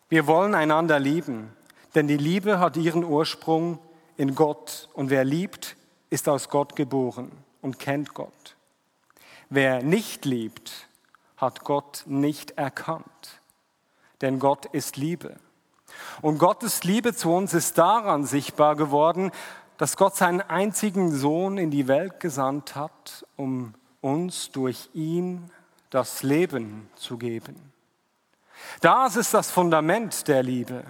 wir 0.10 0.26
wollen 0.26 0.56
einander 0.56 1.00
lieben, 1.00 1.54
denn 1.96 2.08
die 2.08 2.18
Liebe 2.18 2.60
hat 2.60 2.78
ihren 2.78 3.04
Ursprung 3.04 3.80
in 4.18 4.36
Gott 4.36 4.90
und 4.94 5.10
wer 5.10 5.24
liebt, 5.24 5.76
ist 6.10 6.28
aus 6.28 6.50
Gott 6.50 6.76
geboren 6.76 7.32
und 7.62 7.80
kennt 7.80 8.14
Gott. 8.14 8.56
Wer 9.50 9.82
nicht 9.82 10.26
liebt, 10.26 10.88
hat 11.38 11.64
Gott 11.64 12.04
nicht 12.06 12.52
erkannt, 12.52 13.42
denn 14.22 14.40
Gott 14.40 14.66
ist 14.68 14.98
Liebe. 14.98 15.38
Und 16.22 16.38
Gottes 16.38 16.84
Liebe 16.84 17.16
zu 17.16 17.32
uns 17.32 17.54
ist 17.54 17.78
daran 17.78 18.26
sichtbar 18.26 18.76
geworden, 18.76 19.32
dass 19.78 19.98
Gott 19.98 20.16
seinen 20.16 20.42
einzigen 20.42 21.12
Sohn 21.12 21.58
in 21.58 21.72
die 21.72 21.88
Welt 21.88 22.20
gesandt 22.20 22.76
hat, 22.76 23.26
um 23.38 23.74
uns 24.02 24.52
durch 24.52 24.90
ihn 24.94 25.50
das 25.90 26.22
Leben 26.22 26.90
zu 26.96 27.18
geben. 27.18 27.56
Das 28.82 29.16
ist 29.16 29.34
das 29.34 29.50
Fundament 29.50 30.28
der 30.28 30.44
Liebe. 30.44 30.84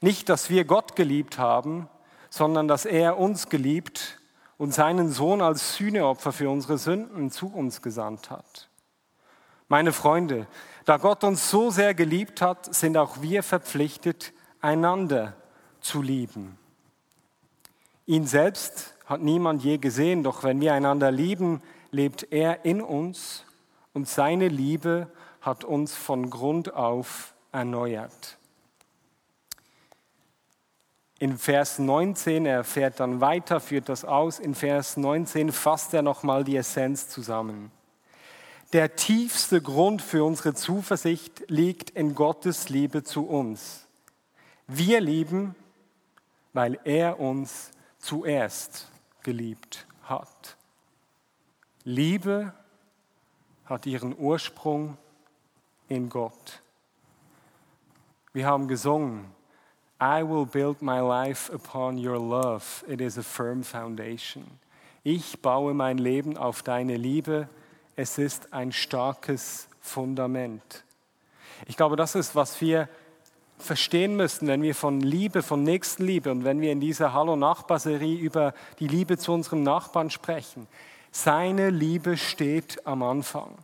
Nicht, 0.00 0.28
dass 0.28 0.50
wir 0.50 0.64
Gott 0.64 0.96
geliebt 0.96 1.38
haben, 1.38 1.88
sondern 2.30 2.68
dass 2.68 2.84
er 2.84 3.18
uns 3.18 3.48
geliebt 3.48 4.18
und 4.58 4.74
seinen 4.74 5.10
Sohn 5.10 5.42
als 5.42 5.76
Sühneopfer 5.76 6.32
für 6.32 6.50
unsere 6.50 6.78
Sünden 6.78 7.30
zu 7.30 7.52
uns 7.52 7.82
gesandt 7.82 8.30
hat. 8.30 8.68
Meine 9.68 9.92
Freunde, 9.92 10.46
da 10.84 10.96
Gott 10.96 11.24
uns 11.24 11.50
so 11.50 11.70
sehr 11.70 11.94
geliebt 11.94 12.40
hat, 12.40 12.74
sind 12.74 12.96
auch 12.96 13.20
wir 13.20 13.42
verpflichtet, 13.42 14.32
einander 14.60 15.34
zu 15.80 16.02
lieben. 16.02 16.58
Ihn 18.06 18.26
selbst 18.26 18.94
hat 19.04 19.20
niemand 19.20 19.62
je 19.62 19.78
gesehen, 19.78 20.22
doch 20.22 20.44
wenn 20.44 20.60
wir 20.60 20.72
einander 20.72 21.10
lieben, 21.10 21.62
lebt 21.90 22.32
er 22.32 22.64
in 22.64 22.80
uns 22.80 23.44
und 23.92 24.08
seine 24.08 24.48
Liebe 24.48 25.08
hat 25.40 25.64
uns 25.64 25.94
von 25.94 26.30
Grund 26.30 26.74
auf 26.74 27.34
erneuert. 27.50 28.38
In 31.18 31.38
Vers 31.38 31.78
19, 31.78 32.44
er 32.44 32.62
fährt 32.62 33.00
dann 33.00 33.20
weiter, 33.22 33.60
führt 33.60 33.88
das 33.88 34.04
aus, 34.04 34.38
in 34.38 34.54
Vers 34.54 34.98
19 34.98 35.50
fasst 35.50 35.94
er 35.94 36.02
nochmal 36.02 36.44
die 36.44 36.56
Essenz 36.56 37.08
zusammen. 37.08 37.70
Der 38.72 38.96
tiefste 38.96 39.62
Grund 39.62 40.02
für 40.02 40.24
unsere 40.24 40.52
Zuversicht 40.52 41.44
liegt 41.48 41.90
in 41.90 42.14
Gottes 42.14 42.68
Liebe 42.68 43.02
zu 43.02 43.26
uns. 43.26 43.86
Wir 44.66 45.00
lieben, 45.00 45.54
weil 46.52 46.78
er 46.84 47.20
uns 47.20 47.70
zuerst 47.98 48.88
geliebt 49.22 49.86
hat. 50.02 50.56
Liebe 51.84 52.52
hat 53.64 53.86
ihren 53.86 54.14
Ursprung 54.18 54.98
in 55.88 56.10
Gott. 56.10 56.60
Wir 58.32 58.46
haben 58.46 58.68
gesungen, 58.68 59.24
I 60.00 60.22
will 60.22 60.44
build 60.44 60.82
my 60.82 61.00
life 61.00 61.50
upon 61.52 61.96
your 61.96 62.18
love. 62.18 62.84
It 62.86 63.00
is 63.00 63.16
a 63.16 63.22
firm 63.22 63.62
foundation. 63.62 64.44
Ich 65.02 65.40
baue 65.40 65.72
mein 65.72 65.98
Leben 65.98 66.36
auf 66.36 66.62
deine 66.62 66.96
Liebe. 66.96 67.48
Es 67.94 68.18
ist 68.18 68.52
ein 68.52 68.72
starkes 68.72 69.68
Fundament. 69.80 70.84
Ich 71.66 71.76
glaube, 71.78 71.96
das 71.96 72.14
ist, 72.14 72.34
was 72.34 72.60
wir 72.60 72.88
verstehen 73.58 74.16
müssen, 74.16 74.48
wenn 74.48 74.60
wir 74.60 74.74
von 74.74 75.00
Liebe, 75.00 75.42
von 75.42 75.62
Nächstenliebe 75.62 76.30
und 76.30 76.44
wenn 76.44 76.60
wir 76.60 76.72
in 76.72 76.80
dieser 76.80 77.14
Hallo-Nachbar-Serie 77.14 78.18
über 78.18 78.52
die 78.78 78.88
Liebe 78.88 79.16
zu 79.16 79.32
unserem 79.32 79.62
Nachbarn 79.62 80.10
sprechen. 80.10 80.66
Seine 81.10 81.70
Liebe 81.70 82.18
steht 82.18 82.86
am 82.86 83.02
Anfang. 83.02 83.56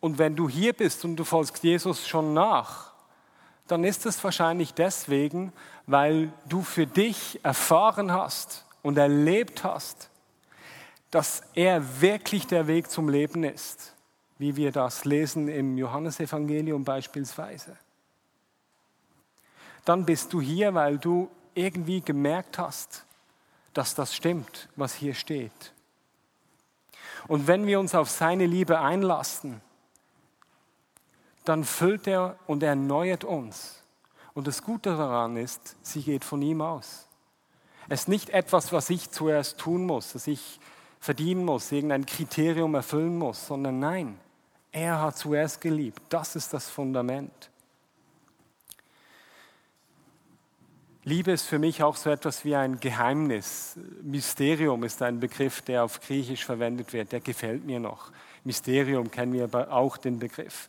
Und 0.00 0.16
wenn 0.16 0.34
du 0.34 0.48
hier 0.48 0.72
bist 0.72 1.04
und 1.04 1.16
du 1.16 1.24
folgst 1.24 1.62
Jesus 1.62 2.08
schon 2.08 2.32
nach, 2.32 2.87
dann 3.68 3.84
ist 3.84 4.06
es 4.06 4.22
wahrscheinlich 4.24 4.74
deswegen, 4.74 5.52
weil 5.86 6.32
du 6.48 6.62
für 6.62 6.86
dich 6.86 7.38
erfahren 7.44 8.12
hast 8.12 8.66
und 8.82 8.98
erlebt 8.98 9.62
hast, 9.62 10.10
dass 11.10 11.42
er 11.54 12.00
wirklich 12.00 12.46
der 12.46 12.66
Weg 12.66 12.90
zum 12.90 13.08
Leben 13.08 13.44
ist, 13.44 13.94
wie 14.38 14.56
wir 14.56 14.72
das 14.72 15.04
lesen 15.04 15.48
im 15.48 15.78
Johannesevangelium 15.78 16.84
beispielsweise. 16.84 17.76
Dann 19.84 20.04
bist 20.04 20.32
du 20.32 20.40
hier, 20.40 20.74
weil 20.74 20.98
du 20.98 21.30
irgendwie 21.54 22.00
gemerkt 22.00 22.58
hast, 22.58 23.04
dass 23.72 23.94
das 23.94 24.14
stimmt, 24.14 24.68
was 24.76 24.94
hier 24.94 25.14
steht. 25.14 25.72
Und 27.26 27.46
wenn 27.46 27.66
wir 27.66 27.80
uns 27.80 27.94
auf 27.94 28.10
seine 28.10 28.46
Liebe 28.46 28.80
einlassen, 28.80 29.60
dann 31.48 31.64
füllt 31.64 32.06
er 32.06 32.38
und 32.46 32.62
erneuert 32.62 33.24
uns. 33.24 33.82
Und 34.34 34.46
das 34.46 34.62
Gute 34.62 34.90
daran 34.90 35.36
ist, 35.36 35.76
sie 35.82 36.02
geht 36.02 36.24
von 36.24 36.42
ihm 36.42 36.60
aus. 36.60 37.06
Es 37.88 38.02
ist 38.02 38.08
nicht 38.08 38.30
etwas, 38.30 38.70
was 38.72 38.90
ich 38.90 39.10
zuerst 39.10 39.58
tun 39.58 39.86
muss, 39.86 40.12
dass 40.12 40.26
ich 40.26 40.60
verdienen 41.00 41.44
muss, 41.44 41.72
irgendein 41.72 42.04
Kriterium 42.04 42.74
erfüllen 42.74 43.16
muss, 43.16 43.46
sondern 43.46 43.78
nein, 43.78 44.20
er 44.72 45.00
hat 45.00 45.16
zuerst 45.16 45.62
geliebt. 45.62 46.02
Das 46.10 46.36
ist 46.36 46.52
das 46.52 46.68
Fundament. 46.68 47.50
Liebe 51.04 51.32
ist 51.32 51.46
für 51.46 51.58
mich 51.58 51.82
auch 51.82 51.96
so 51.96 52.10
etwas 52.10 52.44
wie 52.44 52.54
ein 52.54 52.78
Geheimnis. 52.78 53.78
Mysterium 54.02 54.84
ist 54.84 55.00
ein 55.00 55.20
Begriff, 55.20 55.62
der 55.62 55.84
auf 55.84 56.00
Griechisch 56.02 56.44
verwendet 56.44 56.92
wird. 56.92 57.12
Der 57.12 57.20
gefällt 57.20 57.64
mir 57.64 57.80
noch. 57.80 58.12
Mysterium 58.44 59.10
kennen 59.10 59.32
wir 59.32 59.44
aber 59.44 59.72
auch 59.72 59.96
den 59.96 60.18
Begriff 60.18 60.68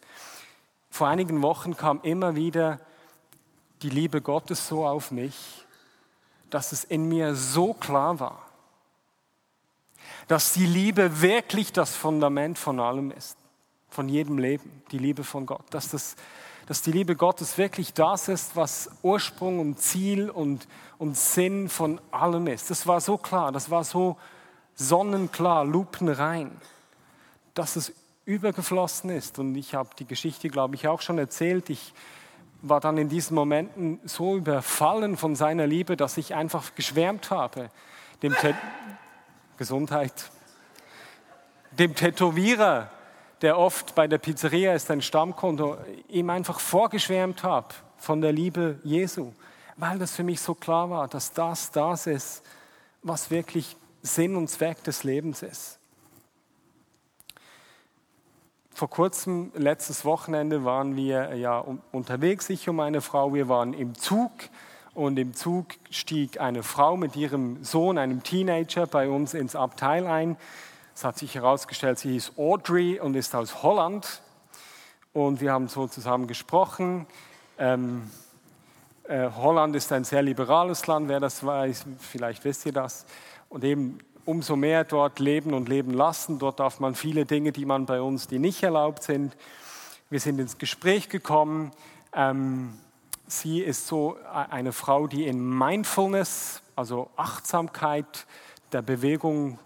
vor 0.89 1.07
einigen 1.07 1.41
Wochen 1.41 1.77
kam 1.77 2.01
immer 2.01 2.35
wieder 2.35 2.79
die 3.81 3.89
Liebe 3.89 4.21
Gottes 4.21 4.67
so 4.67 4.85
auf 4.85 5.11
mich, 5.11 5.65
dass 6.49 6.71
es 6.71 6.83
in 6.83 7.07
mir 7.07 7.35
so 7.35 7.73
klar 7.73 8.19
war, 8.19 8.41
dass 10.27 10.53
die 10.53 10.65
Liebe 10.65 11.21
wirklich 11.21 11.71
das 11.71 11.95
Fundament 11.95 12.57
von 12.57 12.79
allem 12.79 13.11
ist, 13.11 13.37
von 13.89 14.09
jedem 14.09 14.37
Leben, 14.37 14.83
die 14.91 14.97
Liebe 14.97 15.23
von 15.23 15.45
Gott, 15.45 15.63
dass, 15.69 15.89
das, 15.89 16.15
dass 16.67 16.81
die 16.81 16.91
Liebe 16.91 17.15
Gottes 17.15 17.57
wirklich 17.57 17.93
das 17.93 18.27
ist, 18.27 18.55
was 18.55 18.89
Ursprung 19.01 19.59
und 19.59 19.79
Ziel 19.79 20.29
und, 20.29 20.67
und 20.97 21.17
Sinn 21.17 21.69
von 21.69 22.01
allem 22.11 22.47
ist. 22.47 22.69
Das 22.69 22.85
war 22.85 23.01
so 23.01 23.17
klar, 23.17 23.51
das 23.51 23.69
war 23.69 23.83
so 23.83 24.17
sonnenklar, 24.75 25.65
lupenrein, 25.65 26.51
dass 27.53 27.75
es 27.75 27.93
übergeflossen 28.29 29.09
ist. 29.09 29.39
Und 29.39 29.55
ich 29.55 29.73
habe 29.73 29.89
die 29.97 30.05
Geschichte, 30.05 30.49
glaube 30.49 30.75
ich, 30.75 30.87
auch 30.87 31.01
schon 31.01 31.17
erzählt. 31.17 31.69
Ich 31.71 31.93
war 32.61 32.79
dann 32.79 32.97
in 32.97 33.09
diesen 33.09 33.33
Momenten 33.33 33.99
so 34.05 34.37
überfallen 34.37 35.17
von 35.17 35.35
seiner 35.35 35.65
Liebe, 35.65 35.97
dass 35.97 36.15
ich 36.17 36.35
einfach 36.35 36.75
geschwärmt 36.75 37.31
habe. 37.31 37.71
Dem 38.21 38.35
Gesundheit. 39.57 40.13
Dem 41.71 41.95
Tätowierer, 41.95 42.91
der 43.41 43.57
oft 43.57 43.95
bei 43.95 44.07
der 44.07 44.19
Pizzeria 44.19 44.75
ist, 44.75 44.91
ein 44.91 45.01
Stammkonto, 45.01 45.77
ihm 46.07 46.29
einfach 46.29 46.59
vorgeschwärmt 46.59 47.43
habe 47.43 47.73
von 47.97 48.21
der 48.21 48.31
Liebe 48.31 48.79
Jesu, 48.83 49.33
weil 49.75 49.97
das 49.97 50.11
für 50.11 50.23
mich 50.23 50.39
so 50.39 50.53
klar 50.53 50.89
war, 50.89 51.07
dass 51.07 51.33
das 51.33 51.71
das 51.71 52.05
ist, 52.05 52.43
was 53.01 53.31
wirklich 53.31 53.75
Sinn 54.03 54.35
und 54.35 54.49
Zweck 54.49 54.83
des 54.83 55.03
Lebens 55.03 55.41
ist 55.41 55.78
vor 58.79 58.89
kurzem, 58.89 59.51
letztes 59.55 60.05
Wochenende, 60.05 60.63
waren 60.63 60.95
wir 60.95 61.35
ja 61.35 61.61
unterwegs, 61.91 62.49
ich 62.49 62.69
und 62.69 62.77
meine 62.77 63.01
Frau. 63.01 63.33
Wir 63.33 63.49
waren 63.49 63.73
im 63.73 63.93
Zug 63.93 64.31
und 64.93 65.19
im 65.19 65.33
Zug 65.33 65.65
stieg 65.89 66.39
eine 66.39 66.63
Frau 66.63 66.95
mit 66.95 67.17
ihrem 67.17 67.61
Sohn, 67.61 67.97
einem 67.97 68.23
Teenager, 68.23 68.87
bei 68.87 69.09
uns 69.09 69.33
ins 69.33 69.53
Abteil 69.53 70.07
ein. 70.07 70.37
Es 70.95 71.03
hat 71.03 71.17
sich 71.17 71.35
herausgestellt, 71.35 71.99
sie 71.99 72.15
ist 72.15 72.37
Audrey 72.37 73.01
und 73.01 73.17
ist 73.17 73.35
aus 73.35 73.63
Holland. 73.63 74.21
und 75.11 75.41
wir 75.41 75.51
haben 75.51 75.67
so 75.67 75.85
zusammen 75.87 76.27
gesprochen. 76.27 77.05
Ähm, 77.57 78.09
äh, 79.09 79.27
Holland 79.35 79.75
ist 79.75 79.91
ein 79.91 80.05
sehr 80.05 80.21
liberales 80.21 80.87
Land, 80.87 81.09
wer 81.09 81.19
das 81.19 81.45
weiß, 81.45 81.83
vielleicht 81.97 82.45
wisst 82.45 82.65
ihr 82.65 82.71
das. 82.71 83.05
Und 83.49 83.65
eben 83.65 83.99
umso 84.29 84.55
mehr 84.55 84.83
dort 84.83 85.17
leben 85.17 85.55
und 85.55 85.67
leben 85.69 85.91
lassen. 85.91 86.37
Dort 86.37 86.59
darf 86.59 86.79
man 86.79 86.93
viele 86.93 87.25
Dinge, 87.25 87.51
die 87.51 87.65
man 87.65 87.87
bei 87.87 87.99
uns, 87.99 88.27
die 88.27 88.37
nicht 88.37 88.61
erlaubt 88.61 89.01
sind. 89.01 89.35
Wir 90.11 90.19
sind 90.19 90.37
ins 90.37 90.59
Gespräch 90.59 91.09
gekommen. 91.09 91.71
Ähm, 92.13 92.77
sie 93.25 93.59
ist 93.61 93.87
so 93.87 94.17
eine 94.51 94.71
Frau, 94.71 95.07
die 95.07 95.25
in 95.25 95.57
Mindfulness, 95.57 96.61
also 96.75 97.09
Achtsamkeit 97.15 98.27
der 98.71 98.83
Bewegung 98.83 99.57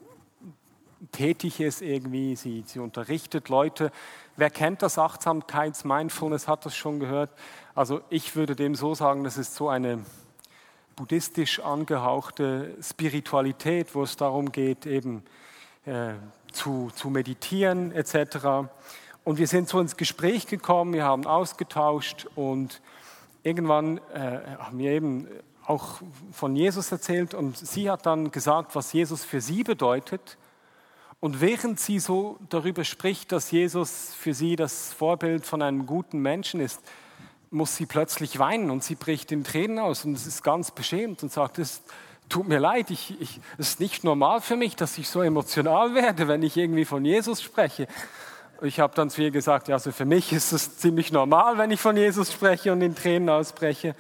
tätig 1.12 1.60
ist 1.60 1.82
irgendwie. 1.82 2.38
Sie, 2.38 2.64
sie 2.66 2.80
unterrichtet 2.80 3.50
Leute. 3.50 3.92
Wer 4.38 4.50
kennt 4.50 4.82
das 4.82 4.98
Achtsamkeits-Mindfulness, 4.98 6.48
hat 6.48 6.66
das 6.66 6.74
schon 6.74 7.02
gehört? 7.02 7.32
Also 7.76 8.00
ich 8.10 8.38
würde 8.38 8.56
dem 8.56 8.76
so 8.76 8.96
sagen, 8.96 9.26
das 9.26 9.38
ist 9.38 9.56
so 9.56 9.68
eine 9.68 10.06
buddhistisch 10.96 11.60
angehauchte 11.60 12.76
Spiritualität, 12.82 13.96
wo 13.96 14.04
es 14.04 14.16
darum 14.16 14.52
geht, 14.52 14.86
eben 14.86 15.24
äh, 15.86 16.14
zu, 16.52 16.92
zu 16.96 17.10
meditieren 17.10 17.92
etc. 17.92 18.70
Und 19.24 19.38
wir 19.38 19.48
sind 19.48 19.70
so 19.70 19.80
ins 19.80 19.98
Gespräch 19.98 20.48
gekommen, 20.48 20.94
wir 20.94 21.04
haben 21.04 21.26
ausgetauscht 21.26 22.28
und 22.36 22.82
irgendwann 23.44 23.98
äh, 24.14 24.40
haben 24.60 24.78
wir 24.78 24.92
eben 24.92 25.28
auch 25.66 26.02
von 26.32 26.56
Jesus 26.56 26.92
erzählt 26.92 27.34
und 27.34 27.58
sie 27.58 27.90
hat 27.90 28.06
dann 28.06 28.32
gesagt, 28.32 28.76
was 28.76 28.92
Jesus 28.94 29.24
für 29.24 29.42
sie 29.42 29.64
bedeutet. 29.64 30.38
Und 31.22 31.40
während 31.40 31.80
sie 31.80 32.00
so 32.00 32.38
darüber 32.50 32.84
spricht, 32.84 33.32
dass 33.32 33.50
Jesus 33.50 34.14
für 34.14 34.34
sie 34.34 34.58
das 34.58 34.92
Vorbild 34.92 35.46
von 35.46 35.62
einem 35.62 35.86
guten 35.86 36.20
Menschen 36.20 36.60
ist, 36.60 36.82
muss 37.54 37.76
sie 37.76 37.86
plötzlich 37.86 38.40
weinen 38.40 38.72
und 38.72 38.84
sie 38.84 38.96
bricht 38.96 39.32
in 39.32 39.44
Tränen 39.44 39.80
aus 39.80 40.06
und 40.06 40.14
ist 40.14 40.44
ganz 40.44 40.72
beschämt 40.72 41.24
und 41.24 41.32
sagt, 41.32 41.60
es 41.60 41.84
tut 42.30 42.48
mir 42.48 42.60
leid, 42.60 42.90
ich, 42.90 43.20
ich, 43.22 43.40
es 43.58 43.70
ist 43.70 43.80
nicht 43.80 44.04
normal 44.04 44.42
für 44.42 44.56
mich, 44.56 44.76
dass 44.76 44.98
ich 44.98 45.10
so 45.10 45.22
emotional 45.22 45.94
werde, 45.94 46.28
wenn 46.28 46.42
ich 46.42 46.58
irgendwie 46.58 46.86
von 46.86 47.06
Jesus 47.06 47.42
spreche. 47.42 47.88
Ich 48.62 48.80
habe 48.80 48.96
dann 48.96 49.10
zu 49.10 49.22
ihr 49.22 49.32
gesagt, 49.32 49.68
ja, 49.68 49.76
also 49.76 49.92
für 49.92 50.06
mich 50.06 50.32
ist 50.32 50.52
es 50.52 50.78
ziemlich 50.78 51.12
normal, 51.12 51.58
wenn 51.58 51.72
ich 51.72 51.82
von 51.82 51.98
Jesus 51.98 52.32
spreche 52.32 52.72
und 52.72 52.82
in 52.82 52.96
Tränen 52.96 53.30
ausbreche. 53.30 53.96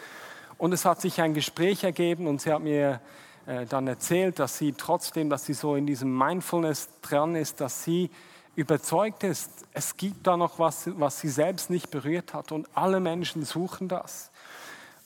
Und 0.57 0.73
es 0.73 0.85
hat 0.85 1.01
sich 1.01 1.21
ein 1.21 1.33
Gespräch 1.33 1.83
ergeben 1.83 2.27
und 2.27 2.41
sie 2.41 2.51
hat 2.51 2.61
mir 2.61 3.01
äh, 3.45 3.65
dann 3.65 3.87
erzählt, 3.87 4.39
dass 4.39 4.57
sie 4.57 4.73
trotzdem, 4.73 5.29
dass 5.29 5.45
sie 5.45 5.53
so 5.53 5.75
in 5.75 5.85
diesem 5.85 6.17
Mindfulness 6.17 6.89
dran 7.01 7.35
ist, 7.35 7.59
dass 7.59 7.83
sie 7.83 8.09
überzeugt 8.55 9.23
ist, 9.23 9.49
es 9.73 9.97
gibt 9.97 10.27
da 10.27 10.37
noch 10.37 10.59
was, 10.59 10.89
was 10.99 11.19
sie 11.19 11.29
selbst 11.29 11.69
nicht 11.69 11.89
berührt 11.89 12.33
hat 12.33 12.51
und 12.51 12.67
alle 12.75 12.99
Menschen 12.99 13.45
suchen 13.45 13.87
das. 13.87 14.31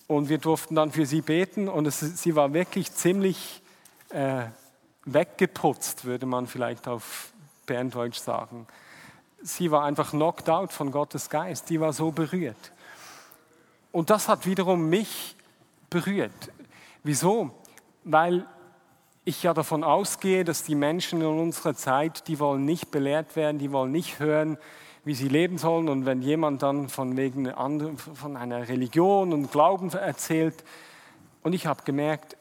Und 0.07 0.29
wir 0.29 0.37
durften 0.37 0.75
dann 0.75 0.91
für 0.91 1.05
sie 1.05 1.21
beten 1.21 1.67
und 1.67 1.85
es, 1.85 1.99
sie 1.99 2.35
war 2.35 2.53
wirklich 2.53 2.93
ziemlich 2.93 3.61
äh, 4.09 4.45
weggeputzt, 5.05 6.05
würde 6.05 6.25
man 6.25 6.47
vielleicht 6.47 6.87
auf 6.87 7.31
Berndeutsch 7.65 8.19
sagen. 8.19 8.67
Sie 9.41 9.71
war 9.71 9.83
einfach 9.83 10.11
knocked 10.11 10.49
out 10.49 10.73
von 10.73 10.91
Gottes 10.91 11.29
Geist, 11.29 11.69
die 11.69 11.79
war 11.79 11.93
so 11.93 12.11
berührt. 12.11 12.71
Und 13.91 14.09
das 14.09 14.27
hat 14.27 14.45
wiederum 14.45 14.89
mich 14.89 15.35
berührt. 15.89 16.51
Wieso? 17.03 17.51
Weil 18.03 18.45
ich 19.27 19.43
ja 19.43 19.53
davon 19.53 19.83
ausgehe, 19.83 20.45
dass 20.45 20.63
die 20.63 20.73
Menschen 20.73 21.19
in 21.19 21.27
unserer 21.27 21.75
Zeit, 21.75 22.29
die 22.29 22.39
wollen 22.39 22.63
nicht 22.63 22.91
belehrt 22.91 23.35
werden, 23.35 23.59
die 23.59 23.73
wollen 23.73 23.91
nicht 23.91 24.19
hören, 24.19 24.57
wie 25.03 25.15
sie 25.15 25.27
leben 25.27 25.57
sollen. 25.57 25.89
Und 25.89 26.05
wenn 26.05 26.21
jemand 26.21 26.63
dann 26.63 26.87
von, 26.87 27.17
wegen 27.17 27.51
von 27.97 28.37
einer 28.37 28.69
Religion 28.69 29.33
und 29.33 29.51
Glauben 29.51 29.89
erzählt, 29.89 30.63
und 31.43 31.51
ich 31.51 31.67
habe 31.67 31.83
gemerkt, 31.83 32.37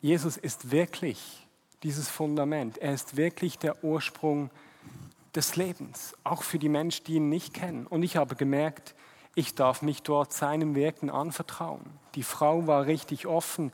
Jesus 0.00 0.36
ist 0.36 0.70
wirklich 0.70 1.44
dieses 1.82 2.08
Fundament. 2.08 2.78
Er 2.78 2.94
ist 2.94 3.16
wirklich 3.16 3.58
der 3.58 3.82
Ursprung 3.82 4.50
des 5.34 5.56
Lebens, 5.56 6.14
auch 6.22 6.44
für 6.44 6.60
die 6.60 6.68
Menschen, 6.68 7.04
die 7.04 7.14
ihn 7.14 7.30
nicht 7.30 7.52
kennen. 7.52 7.84
Und 7.88 8.04
ich 8.04 8.16
habe 8.16 8.36
gemerkt, 8.36 8.94
ich 9.34 9.56
darf 9.56 9.82
mich 9.82 10.02
dort 10.02 10.32
seinem 10.32 10.76
Wirken 10.76 11.10
anvertrauen. 11.10 11.82
Die 12.14 12.22
Frau 12.22 12.68
war 12.68 12.86
richtig 12.86 13.26
offen 13.26 13.72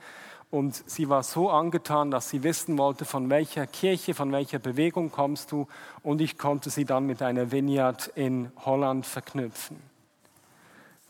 und 0.51 0.83
sie 0.89 1.09
war 1.11 1.23
so 1.23 1.51
angetan, 1.51 2.11
dass 2.11 2.31
sie 2.31 2.43
wissen 2.43 2.79
wollte, 2.79 3.05
von 3.05 3.29
welcher 3.29 3.67
Kirche, 3.67 4.15
von 4.15 4.33
welcher 4.33 4.59
Bewegung 4.59 5.11
kommst 5.11 5.53
du. 5.53 5.69
Und 6.03 6.23
ich 6.23 6.39
konnte 6.39 6.71
sie 6.71 6.87
dann 6.87 7.07
mit 7.07 7.21
einer 7.21 7.53
Vineyard 7.53 8.11
in 8.15 8.51
Holland 8.65 9.05
verknüpfen. 9.05 9.77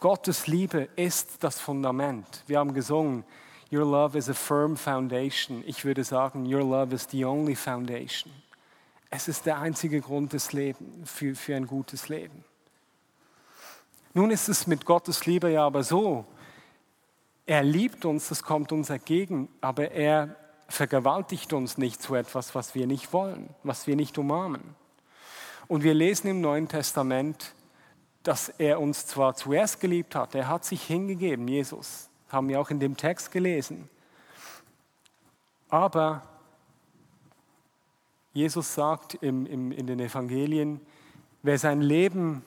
Gottes 0.00 0.48
Liebe 0.48 0.88
ist 0.96 1.44
das 1.44 1.60
Fundament. 1.60 2.42
Wir 2.46 2.58
haben 2.58 2.74
gesungen, 2.74 3.24
Your 3.70 3.84
love 3.84 4.16
is 4.16 4.28
a 4.28 4.34
firm 4.34 4.76
foundation. 4.76 5.62
Ich 5.66 5.84
würde 5.84 6.02
sagen, 6.02 6.46
Your 6.52 6.64
love 6.64 6.94
is 6.94 7.06
the 7.10 7.24
only 7.24 7.54
foundation. 7.54 8.32
Es 9.10 9.28
ist 9.28 9.46
der 9.46 9.58
einzige 9.58 10.00
Grund 10.00 10.32
des 10.32 10.52
Lebens, 10.52 11.10
für, 11.10 11.34
für 11.34 11.54
ein 11.54 11.66
gutes 11.66 12.08
Leben. 12.08 12.44
Nun 14.14 14.30
ist 14.30 14.48
es 14.48 14.66
mit 14.66 14.84
Gottes 14.84 15.26
Liebe 15.26 15.50
ja 15.50 15.64
aber 15.64 15.84
so, 15.84 16.24
er 17.48 17.62
liebt 17.62 18.04
uns, 18.04 18.28
das 18.28 18.42
kommt 18.42 18.72
uns 18.72 18.90
entgegen, 18.90 19.48
aber 19.62 19.92
er 19.92 20.36
vergewaltigt 20.68 21.54
uns 21.54 21.78
nicht 21.78 22.02
zu 22.02 22.14
etwas, 22.14 22.54
was 22.54 22.74
wir 22.74 22.86
nicht 22.86 23.14
wollen, 23.14 23.48
was 23.62 23.86
wir 23.86 23.96
nicht 23.96 24.18
umarmen. 24.18 24.60
Und 25.66 25.82
wir 25.82 25.94
lesen 25.94 26.28
im 26.28 26.42
Neuen 26.42 26.68
Testament, 26.68 27.54
dass 28.22 28.50
er 28.50 28.78
uns 28.78 29.06
zwar 29.06 29.34
zuerst 29.34 29.80
geliebt 29.80 30.14
hat, 30.14 30.34
er 30.34 30.46
hat 30.46 30.66
sich 30.66 30.82
hingegeben, 30.82 31.48
Jesus, 31.48 32.10
haben 32.28 32.50
wir 32.50 32.60
auch 32.60 32.68
in 32.68 32.80
dem 32.80 32.98
Text 32.98 33.32
gelesen. 33.32 33.88
Aber 35.70 36.22
Jesus 38.34 38.74
sagt 38.74 39.14
im, 39.14 39.46
im, 39.46 39.72
in 39.72 39.86
den 39.86 40.00
Evangelien, 40.00 40.82
wer 41.42 41.58
sein 41.58 41.80
Leben 41.80 42.44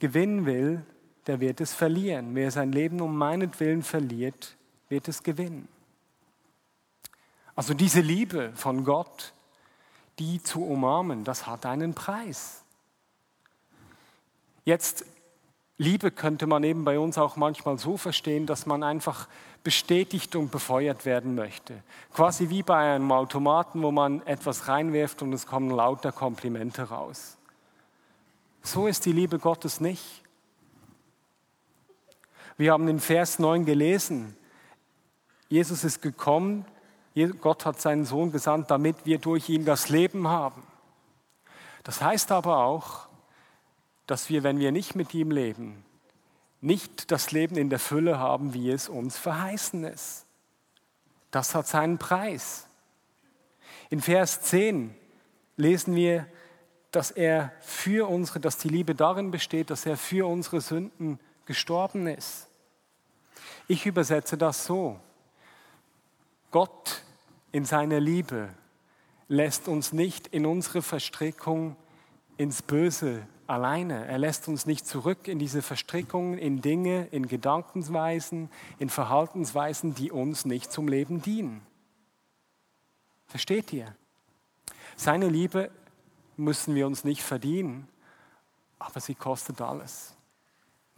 gewinnen 0.00 0.44
will, 0.44 0.84
der 1.26 1.40
wird 1.40 1.60
es 1.60 1.74
verlieren. 1.74 2.34
Wer 2.34 2.50
sein 2.50 2.72
Leben 2.72 3.00
um 3.00 3.16
meinetwillen 3.16 3.82
verliert, 3.82 4.56
wird 4.88 5.08
es 5.08 5.22
gewinnen. 5.22 5.68
Also 7.54 7.74
diese 7.74 8.00
Liebe 8.00 8.52
von 8.54 8.84
Gott, 8.84 9.32
die 10.18 10.42
zu 10.42 10.62
umarmen, 10.64 11.24
das 11.24 11.46
hat 11.46 11.66
einen 11.66 11.94
Preis. 11.94 12.62
Jetzt, 14.64 15.04
Liebe 15.78 16.10
könnte 16.10 16.46
man 16.46 16.64
eben 16.64 16.84
bei 16.84 16.98
uns 16.98 17.18
auch 17.18 17.36
manchmal 17.36 17.78
so 17.78 17.96
verstehen, 17.96 18.46
dass 18.46 18.66
man 18.66 18.82
einfach 18.82 19.28
bestätigt 19.62 20.36
und 20.36 20.50
befeuert 20.50 21.04
werden 21.04 21.34
möchte. 21.34 21.82
Quasi 22.12 22.50
wie 22.50 22.62
bei 22.62 22.94
einem 22.94 23.10
Automaten, 23.10 23.82
wo 23.82 23.90
man 23.90 24.24
etwas 24.26 24.68
reinwirft 24.68 25.22
und 25.22 25.32
es 25.32 25.46
kommen 25.46 25.70
lauter 25.70 26.12
Komplimente 26.12 26.84
raus. 26.84 27.36
So 28.62 28.86
ist 28.86 29.06
die 29.06 29.12
Liebe 29.12 29.38
Gottes 29.38 29.80
nicht. 29.80 30.22
Wir 32.56 32.72
haben 32.72 32.88
in 32.88 33.00
Vers 33.00 33.38
9 33.38 33.64
gelesen, 33.64 34.36
Jesus 35.48 35.84
ist 35.84 36.02
gekommen, 36.02 36.64
Gott 37.40 37.64
hat 37.64 37.80
seinen 37.80 38.04
Sohn 38.04 38.32
gesandt, 38.32 38.70
damit 38.70 38.96
wir 39.04 39.18
durch 39.18 39.48
ihn 39.48 39.64
das 39.64 39.88
Leben 39.88 40.28
haben. 40.28 40.62
Das 41.84 42.02
heißt 42.02 42.32
aber 42.32 42.64
auch, 42.64 43.08
dass 44.06 44.28
wir, 44.28 44.42
wenn 44.42 44.58
wir 44.58 44.72
nicht 44.72 44.94
mit 44.94 45.14
ihm 45.14 45.30
leben, 45.30 45.84
nicht 46.60 47.10
das 47.10 47.32
Leben 47.32 47.56
in 47.56 47.70
der 47.70 47.78
Fülle 47.78 48.18
haben, 48.18 48.54
wie 48.54 48.70
es 48.70 48.88
uns 48.88 49.18
verheißen 49.18 49.84
ist. 49.84 50.26
Das 51.30 51.54
hat 51.54 51.66
seinen 51.66 51.98
Preis. 51.98 52.66
In 53.90 54.00
Vers 54.00 54.42
10 54.42 54.94
lesen 55.56 55.94
wir, 55.94 56.26
dass 56.90 57.10
er 57.10 57.52
für 57.60 58.08
unsere, 58.08 58.40
dass 58.40 58.58
die 58.58 58.68
Liebe 58.68 58.94
darin 58.94 59.30
besteht, 59.30 59.70
dass 59.70 59.86
er 59.86 59.96
für 59.96 60.26
unsere 60.26 60.60
Sünden 60.60 61.20
gestorben 61.44 62.06
ist. 62.06 62.45
Ich 63.68 63.86
übersetze 63.86 64.36
das 64.38 64.64
so. 64.64 65.00
Gott 66.50 67.02
in 67.52 67.64
seiner 67.64 68.00
Liebe 68.00 68.48
lässt 69.28 69.68
uns 69.68 69.92
nicht 69.92 70.28
in 70.28 70.46
unsere 70.46 70.82
Verstrickung 70.82 71.76
ins 72.36 72.62
Böse 72.62 73.26
alleine. 73.46 74.06
Er 74.06 74.18
lässt 74.18 74.48
uns 74.48 74.66
nicht 74.66 74.86
zurück 74.86 75.28
in 75.28 75.38
diese 75.38 75.62
Verstrickungen, 75.62 76.38
in 76.38 76.60
Dinge, 76.60 77.06
in 77.10 77.26
Gedankensweisen, 77.26 78.50
in 78.78 78.88
Verhaltensweisen, 78.88 79.94
die 79.94 80.10
uns 80.10 80.44
nicht 80.44 80.70
zum 80.72 80.88
Leben 80.88 81.22
dienen. 81.22 81.62
Versteht 83.26 83.72
ihr? 83.72 83.94
Seine 84.96 85.28
Liebe 85.28 85.70
müssen 86.36 86.74
wir 86.74 86.86
uns 86.86 87.04
nicht 87.04 87.22
verdienen, 87.22 87.88
aber 88.78 89.00
sie 89.00 89.14
kostet 89.14 89.60
alles. 89.60 90.15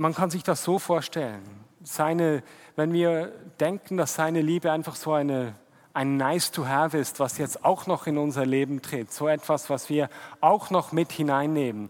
Man 0.01 0.15
kann 0.15 0.31
sich 0.31 0.45
das 0.45 0.63
so 0.63 0.79
vorstellen. 0.79 1.43
Seine, 1.83 2.45
wenn 2.77 2.93
wir 2.93 3.33
denken, 3.59 3.97
dass 3.97 4.15
seine 4.15 4.41
Liebe 4.41 4.71
einfach 4.71 4.95
so 4.95 5.13
eine, 5.13 5.57
ein 5.93 6.17
Nice 6.17 6.53
to 6.53 6.69
Have 6.69 6.97
ist, 6.97 7.19
was 7.19 7.37
jetzt 7.37 7.65
auch 7.65 7.89
noch 7.89 8.07
in 8.07 8.17
unser 8.17 8.47
Leben 8.47 8.81
tritt, 8.81 9.13
so 9.13 9.27
etwas, 9.27 9.69
was 9.71 9.89
wir 9.89 10.09
auch 10.41 10.71
noch 10.71 10.93
mit 10.93 11.11
hineinnehmen, 11.11 11.89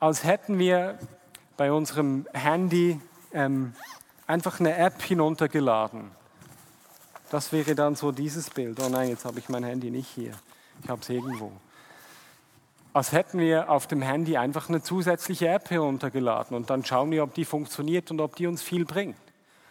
als 0.00 0.24
hätten 0.24 0.58
wir 0.58 0.98
bei 1.58 1.70
unserem 1.70 2.26
Handy 2.32 2.98
ähm, 3.34 3.74
einfach 4.26 4.58
eine 4.58 4.74
App 4.74 5.02
hinuntergeladen. 5.02 6.10
Das 7.30 7.52
wäre 7.52 7.74
dann 7.74 7.96
so 7.96 8.12
dieses 8.12 8.48
Bild. 8.48 8.80
Oh 8.80 8.88
nein, 8.88 9.10
jetzt 9.10 9.26
habe 9.26 9.38
ich 9.38 9.50
mein 9.50 9.64
Handy 9.64 9.90
nicht 9.90 10.08
hier. 10.08 10.32
Ich 10.82 10.88
habe 10.88 11.02
es 11.02 11.08
irgendwo. 11.10 11.52
Als 12.92 13.12
hätten 13.12 13.38
wir 13.38 13.70
auf 13.70 13.86
dem 13.86 14.02
Handy 14.02 14.36
einfach 14.36 14.68
eine 14.68 14.82
zusätzliche 14.82 15.48
App 15.48 15.70
heruntergeladen 15.70 16.56
und 16.56 16.68
dann 16.68 16.84
schauen 16.84 17.10
wir, 17.10 17.22
ob 17.22 17.32
die 17.34 17.46
funktioniert 17.46 18.10
und 18.10 18.20
ob 18.20 18.36
die 18.36 18.46
uns 18.46 18.62
viel 18.62 18.84
bringt. 18.84 19.16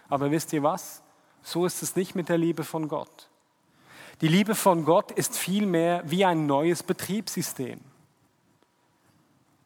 Aber 0.10 0.32
wisst 0.32 0.54
ihr 0.54 0.64
was? 0.64 1.04
So 1.44 1.66
ist 1.66 1.84
es 1.84 1.96
nicht 1.96 2.16
mit 2.16 2.30
der 2.30 2.38
Liebe 2.38 2.64
von 2.64 2.88
Gott. 2.88 3.30
Die 4.22 4.28
Liebe 4.28 4.56
von 4.56 4.86
Gott 4.86 5.12
ist 5.12 5.38
vielmehr 5.38 6.04
wie 6.06 6.26
ein 6.26 6.46
neues 6.46 6.84
Betriebssystem. 6.84 7.80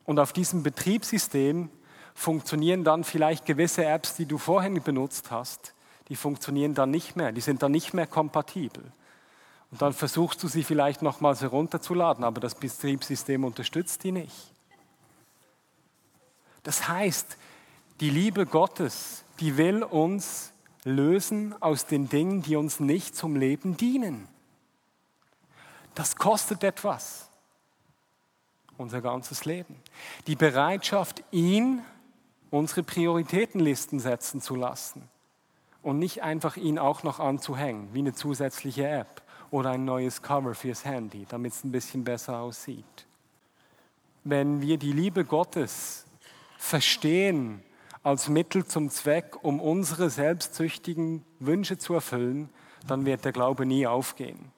Und 0.06 0.20
auf 0.20 0.34
diesem 0.34 0.63
Betriebssystem 0.63 1.70
funktionieren 2.13 2.84
dann 2.84 3.04
vielleicht 3.04 3.46
gewisse 3.46 3.86
Apps, 3.86 4.15
die 4.15 4.26
du 4.26 4.38
vorhin 4.38 4.82
benutzt 4.82 5.32
hast, 5.32 5.74
die 6.08 6.15
funktionieren 6.15 6.74
dann 6.74 6.91
nicht 6.91 7.15
mehr, 7.15 7.32
die 7.32 7.41
sind 7.41 7.63
dann 7.63 7.72
nicht 7.72 7.94
mehr 7.94 8.08
kompatibel. 8.08 8.84
Und 9.71 9.82
dann 9.82 9.93
versuchst 9.93 10.41
du 10.43 10.47
sie 10.47 10.63
vielleicht 10.63 11.01
nochmals 11.01 11.41
herunterzuladen, 11.41 12.23
aber 12.23 12.39
das 12.39 12.56
Betriebssystem 12.56 13.43
unterstützt 13.43 14.04
die 14.04 14.12
nicht. 14.12 14.51
Das 16.63 16.88
heißt, 16.88 17.38
die 17.99 18.10
Liebe 18.10 18.45
Gottes, 18.45 19.23
die 19.39 19.58
will 19.58 19.84
uns 19.84 20.51
lösen 20.84 21.60
aus 21.62 21.86
den 21.86 22.10
Dingen, 22.10 22.41
die 22.41 22.56
uns 22.56 22.80
nicht 22.80 23.15
zum 23.15 23.36
Leben 23.36 23.75
dienen. 23.75 24.28
Das 25.95 26.15
kostet 26.15 26.63
etwas, 26.63 27.30
unser 28.78 29.01
ganzes 29.01 29.45
Leben. 29.45 29.75
Die 30.28 30.36
Bereitschaft, 30.36 31.23
ihn 31.32 31.82
unsere 32.51 32.84
Prioritätenlisten 32.84 33.99
setzen 33.99 34.41
zu 34.41 34.56
lassen 34.56 35.10
und 35.82 35.99
nicht 35.99 36.23
einfach 36.23 36.58
ihn 36.58 36.80
auch 36.80 37.04
noch 37.04 37.19
anzuhängen, 37.19 37.93
wie 37.93 37.99
eine 37.99 38.13
zusätzliche 38.13 38.88
App 38.88 39.21
oder 39.52 39.72
ein 39.72 39.86
neues 39.86 40.22
Cover 40.22 40.56
fürs 40.56 40.86
Handy, 40.86 41.26
damit 41.28 41.54
es 41.54 41.64
ein 41.64 41.72
bisschen 41.72 42.04
besser 42.04 42.40
aussieht. 42.40 43.06
Wenn 44.24 44.62
wir 44.62 44.78
die 44.78 44.92
Liebe 44.92 45.24
Gottes 45.26 46.06
verstehen 46.58 47.62
als 48.04 48.28
Mittel 48.28 48.66
zum 48.66 48.90
Zweck, 48.90 49.44
um 49.44 49.60
unsere 49.60 50.10
selbstsüchtigen 50.10 51.24
Wünsche 51.40 51.78
zu 51.78 51.94
erfüllen, 51.94 52.50
dann 52.88 53.06
wird 53.06 53.26
der 53.26 53.32
Glaube 53.32 53.66
nie 53.66 53.88
aufgehen. 53.88 54.52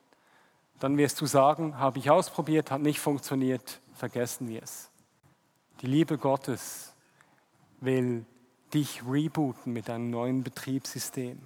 Dann 0.80 0.98
wirst 0.98 1.20
du 1.22 1.26
sagen, 1.26 1.80
habe 1.80 2.00
ich 2.00 2.10
ausprobiert, 2.10 2.72
hat 2.72 2.82
nicht 2.82 3.00
funktioniert, 3.00 3.82
vergessen 3.94 4.48
wir 4.48 4.62
es. 4.62 4.90
Die 5.82 5.88
Liebe 5.88 6.18
Gottes 6.18 6.94
will 7.80 8.26
dich 8.74 9.02
rebooten 9.08 9.74
mit 9.74 9.90
einem 9.90 10.10
neuen 10.10 10.44
Betriebssystem. 10.44 11.40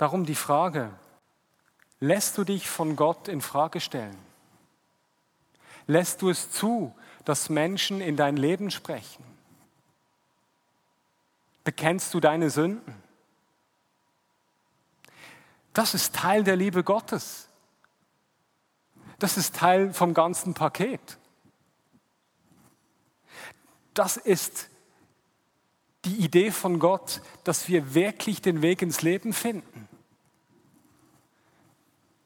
Darum 0.00 0.24
die 0.24 0.34
Frage, 0.34 0.90
lässt 1.98 2.38
du 2.38 2.44
dich 2.44 2.70
von 2.70 2.96
Gott 2.96 3.28
in 3.28 3.42
Frage 3.42 3.80
stellen? 3.80 4.16
Lässt 5.86 6.22
du 6.22 6.30
es 6.30 6.50
zu, 6.50 6.96
dass 7.26 7.50
Menschen 7.50 8.00
in 8.00 8.16
dein 8.16 8.38
Leben 8.38 8.70
sprechen? 8.70 9.22
Bekennst 11.64 12.14
du 12.14 12.20
deine 12.20 12.48
Sünden? 12.48 12.94
Das 15.74 15.92
ist 15.92 16.14
Teil 16.14 16.44
der 16.44 16.56
Liebe 16.56 16.82
Gottes. 16.82 17.50
Das 19.18 19.36
ist 19.36 19.54
Teil 19.54 19.92
vom 19.92 20.14
ganzen 20.14 20.54
Paket. 20.54 21.18
Das 23.92 24.16
ist 24.16 24.70
die 26.06 26.24
Idee 26.24 26.52
von 26.52 26.78
Gott, 26.78 27.20
dass 27.44 27.68
wir 27.68 27.92
wirklich 27.92 28.40
den 28.40 28.62
Weg 28.62 28.80
ins 28.80 29.02
Leben 29.02 29.34
finden. 29.34 29.89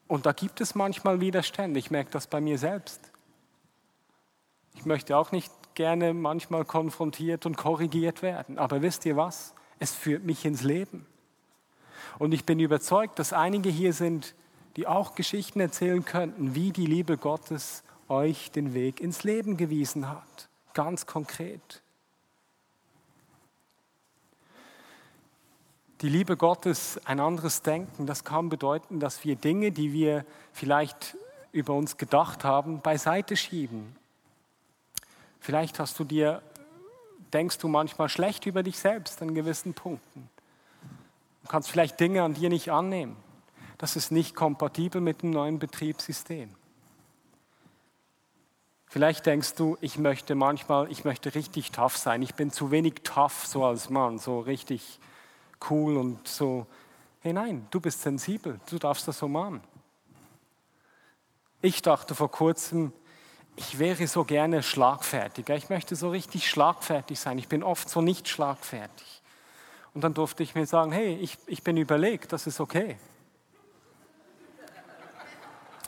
Und 0.07 0.25
da 0.25 0.31
gibt 0.31 0.61
es 0.61 0.75
manchmal 0.75 1.19
Widerstände. 1.19 1.79
Ich 1.79 1.91
merke 1.91 2.11
das 2.11 2.27
bei 2.27 2.39
mir 2.39 2.57
selbst. 2.57 3.11
Ich 4.75 4.85
möchte 4.85 5.17
auch 5.17 5.31
nicht 5.31 5.51
gerne 5.73 6.13
manchmal 6.13 6.65
konfrontiert 6.65 7.45
und 7.45 7.57
korrigiert 7.57 8.21
werden. 8.21 8.57
Aber 8.57 8.81
wisst 8.81 9.05
ihr 9.05 9.17
was? 9.17 9.53
Es 9.79 9.93
führt 9.93 10.23
mich 10.23 10.45
ins 10.45 10.63
Leben. 10.63 11.05
Und 12.19 12.33
ich 12.33 12.45
bin 12.45 12.59
überzeugt, 12.59 13.19
dass 13.19 13.33
einige 13.33 13.69
hier 13.69 13.93
sind, 13.93 14.35
die 14.75 14.87
auch 14.87 15.15
Geschichten 15.15 15.59
erzählen 15.59 16.03
könnten, 16.05 16.55
wie 16.55 16.71
die 16.71 16.85
Liebe 16.85 17.17
Gottes 17.17 17.83
euch 18.07 18.51
den 18.51 18.73
Weg 18.73 19.01
ins 19.01 19.23
Leben 19.23 19.57
gewiesen 19.57 20.09
hat. 20.09 20.49
Ganz 20.73 21.05
konkret. 21.05 21.81
Die 26.05 26.11
Liebe 26.11 26.37
Gottes, 26.37 26.99
ein 27.05 27.19
anderes 27.19 27.63
Denken, 27.63 28.05
das 28.05 28.23
kann 28.23 28.47
bedeuten, 28.47 28.99
dass 28.99 29.23
wir 29.23 29.35
Dinge, 29.35 29.71
die 29.71 29.91
wir 29.91 30.23
vielleicht 30.53 31.17
über 31.51 31.73
uns 31.73 31.97
gedacht 31.97 32.43
haben, 32.43 32.79
beiseite 32.79 33.35
schieben. 33.35 33.95
Vielleicht 35.39 35.79
hast 35.79 35.97
du 35.97 36.03
dir, 36.03 36.43
denkst 37.33 37.57
du 37.57 37.67
manchmal 37.69 38.07
schlecht 38.07 38.45
über 38.45 38.61
dich 38.61 38.77
selbst 38.77 39.19
an 39.23 39.33
gewissen 39.33 39.73
Punkten. 39.73 40.29
Du 41.41 41.47
kannst 41.47 41.71
vielleicht 41.71 41.99
Dinge 41.99 42.21
an 42.21 42.35
dir 42.35 42.49
nicht 42.49 42.71
annehmen. 42.71 43.15
Das 43.79 43.95
ist 43.95 44.11
nicht 44.11 44.35
kompatibel 44.35 45.01
mit 45.01 45.23
dem 45.23 45.31
neuen 45.31 45.57
Betriebssystem. 45.57 46.51
Vielleicht 48.85 49.25
denkst 49.25 49.55
du, 49.55 49.75
ich 49.81 49.97
möchte 49.97 50.35
manchmal, 50.35 50.91
ich 50.91 51.03
möchte 51.03 51.33
richtig 51.33 51.71
tough 51.71 51.97
sein. 51.97 52.21
Ich 52.21 52.35
bin 52.35 52.51
zu 52.51 52.69
wenig 52.69 53.01
tough 53.03 53.47
so 53.47 53.65
als 53.65 53.89
Mann, 53.89 54.19
so 54.19 54.39
richtig 54.39 54.99
cool 55.69 55.97
und 55.97 56.27
so. 56.27 56.65
Hey 57.21 57.33
nein, 57.33 57.67
du 57.71 57.79
bist 57.79 58.01
sensibel, 58.01 58.59
du 58.69 58.77
darfst 58.77 59.07
das 59.07 59.19
so 59.19 59.27
machen. 59.27 59.61
Ich 61.61 61.81
dachte 61.81 62.13
vor 62.13 62.29
kurzem, 62.29 62.93
ich 63.55 63.79
wäre 63.79 64.05
so 64.07 64.23
gerne 64.23 64.61
schlagfertiger. 64.61 65.55
Ich 65.55 65.69
möchte 65.69 65.95
so 65.95 66.09
richtig 66.09 66.49
schlagfertig 66.49 67.19
sein. 67.19 67.37
Ich 67.37 67.47
bin 67.47 67.63
oft 67.63 67.89
so 67.89 68.01
nicht 68.01 68.27
schlagfertig. 68.27 69.21
Und 69.93 70.03
dann 70.03 70.13
durfte 70.13 70.43
ich 70.43 70.55
mir 70.55 70.65
sagen, 70.65 70.91
hey, 70.91 71.15
ich, 71.15 71.37
ich 71.47 71.63
bin 71.63 71.77
überlegt, 71.77 72.33
das 72.33 72.47
ist 72.47 72.59
okay. 72.59 72.97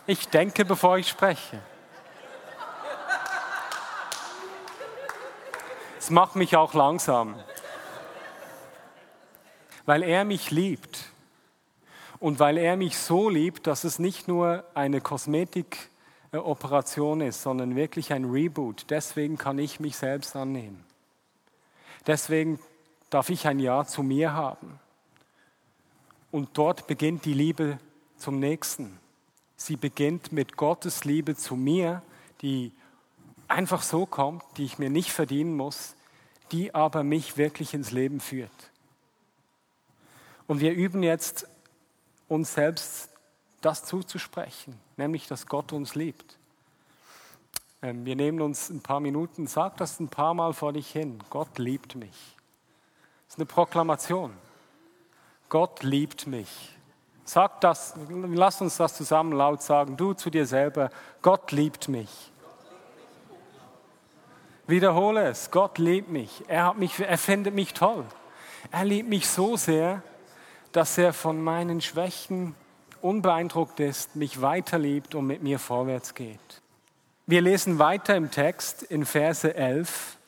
Ich 0.06 0.30
denke, 0.30 0.64
bevor 0.64 0.98
ich 0.98 1.10
spreche. 1.10 1.62
Es 6.00 6.10
macht 6.10 6.38
mich 6.38 6.56
auch 6.56 6.74
langsam, 6.74 7.36
weil 9.88 10.04
er 10.04 10.24
mich 10.26 10.52
liebt 10.52 11.06
und 12.20 12.38
weil 12.40 12.58
er 12.58 12.78
mich 12.78 12.98
so 12.98 13.30
liebt, 13.30 13.68
dass 13.68 13.86
es 13.86 14.00
nicht 14.00 14.28
nur 14.28 14.66
eine 14.74 15.00
Kosmetikoperation 15.00 17.22
ist, 17.22 17.42
sondern 17.42 17.78
wirklich 17.78 18.12
ein 18.12 18.26
Reboot. 18.26 18.88
Deswegen 18.90 19.38
kann 19.38 19.58
ich 19.58 19.80
mich 19.80 19.96
selbst 19.96 20.36
annehmen. 20.36 20.84
Deswegen 22.06 22.60
darf 23.10 23.30
ich 23.30 23.48
ein 23.48 23.60
Ja 23.60 23.86
zu 23.86 24.04
mir 24.04 24.34
haben. 24.34 24.78
Und 26.32 26.58
dort 26.58 26.88
beginnt 26.88 27.24
die 27.24 27.34
Liebe 27.34 27.80
zum 28.18 28.40
Nächsten. 28.40 29.00
Sie 29.56 29.78
beginnt 29.78 30.34
mit 30.34 30.58
Gottes 30.58 31.06
Liebe 31.06 31.38
zu 31.38 31.56
mir, 31.56 32.02
die 32.42 32.74
einfach 33.48 33.84
so 33.84 34.06
kommt, 34.06 34.44
die 34.58 34.66
ich 34.66 34.80
mir 34.80 34.90
nicht 34.90 35.14
verdienen 35.14 35.56
muss, 35.56 35.96
die 36.52 36.76
aber 36.76 37.04
mich 37.04 37.38
wirklich 37.38 37.74
ins 37.74 37.92
Leben 37.92 38.20
führt. 38.20 38.52
Und 40.48 40.62
wir 40.62 40.72
üben 40.72 41.04
jetzt 41.04 41.48
uns 42.28 42.54
selbst 42.54 43.10
das 43.62 43.84
zuzusprechen, 43.84 44.80
nämlich 44.96 45.28
dass 45.28 45.46
Gott 45.48 45.74
uns 45.74 45.96
liebt. 45.96 46.38
Ähm, 47.82 48.06
wir 48.06 48.16
nehmen 48.16 48.42
uns 48.42 48.70
ein 48.70 48.82
paar 48.82 49.00
Minuten, 49.00 49.48
sag 49.48 49.78
das 49.78 50.00
ein 50.00 50.10
paar 50.10 50.34
Mal 50.34 50.54
vor 50.54 50.74
dich 50.74 50.90
hin. 50.90 51.20
Gott 51.30 51.58
liebt 51.58 51.96
mich. 51.96 52.36
Das 53.26 53.36
ist 53.36 53.40
eine 53.40 53.46
Proklamation. 53.46 54.34
Gott 55.50 55.84
liebt 55.84 56.28
mich. 56.28 56.78
Sag 57.24 57.60
das, 57.62 57.94
lass 58.10 58.62
uns 58.62 58.78
das 58.78 58.96
zusammen 58.96 59.34
laut 59.34 59.62
sagen. 59.62 59.98
Du 59.98 60.14
zu 60.14 60.30
dir 60.30 60.46
selber, 60.46 60.90
Gott 61.22 61.52
liebt 61.52 61.90
mich. 61.90 62.32
Wiederhole 64.66 65.28
es. 65.28 65.52
Gott 65.52 65.78
liebt 65.78 66.10
mich. 66.10 66.44
Er, 66.48 66.68
hat 66.68 66.78
mich. 66.78 67.00
er 67.00 67.18
findet 67.18 67.54
mich 67.54 67.74
toll. 67.74 68.06
Er 68.72 68.86
liebt 68.86 69.10
mich 69.10 69.28
so 69.28 69.56
sehr, 69.56 70.04
dass 70.78 70.96
er 71.00 71.12
von 71.12 71.44
meinen 71.44 71.82
Schwächen 71.82 72.54
unbeeindruckt 73.02 73.80
ist, 73.80 74.16
mich 74.16 74.44
weiterliebt 74.44 75.16
und 75.16 75.26
mit 75.26 75.42
mir 75.42 75.58
vorwärts 75.58 76.14
geht. 76.14 76.62
Wir 77.26 77.42
lesen 77.42 77.80
weiter 77.80 78.16
im 78.16 78.30
Text 78.30 78.84
in 78.84 79.04
Verse 79.04 79.56
11, 79.56 80.20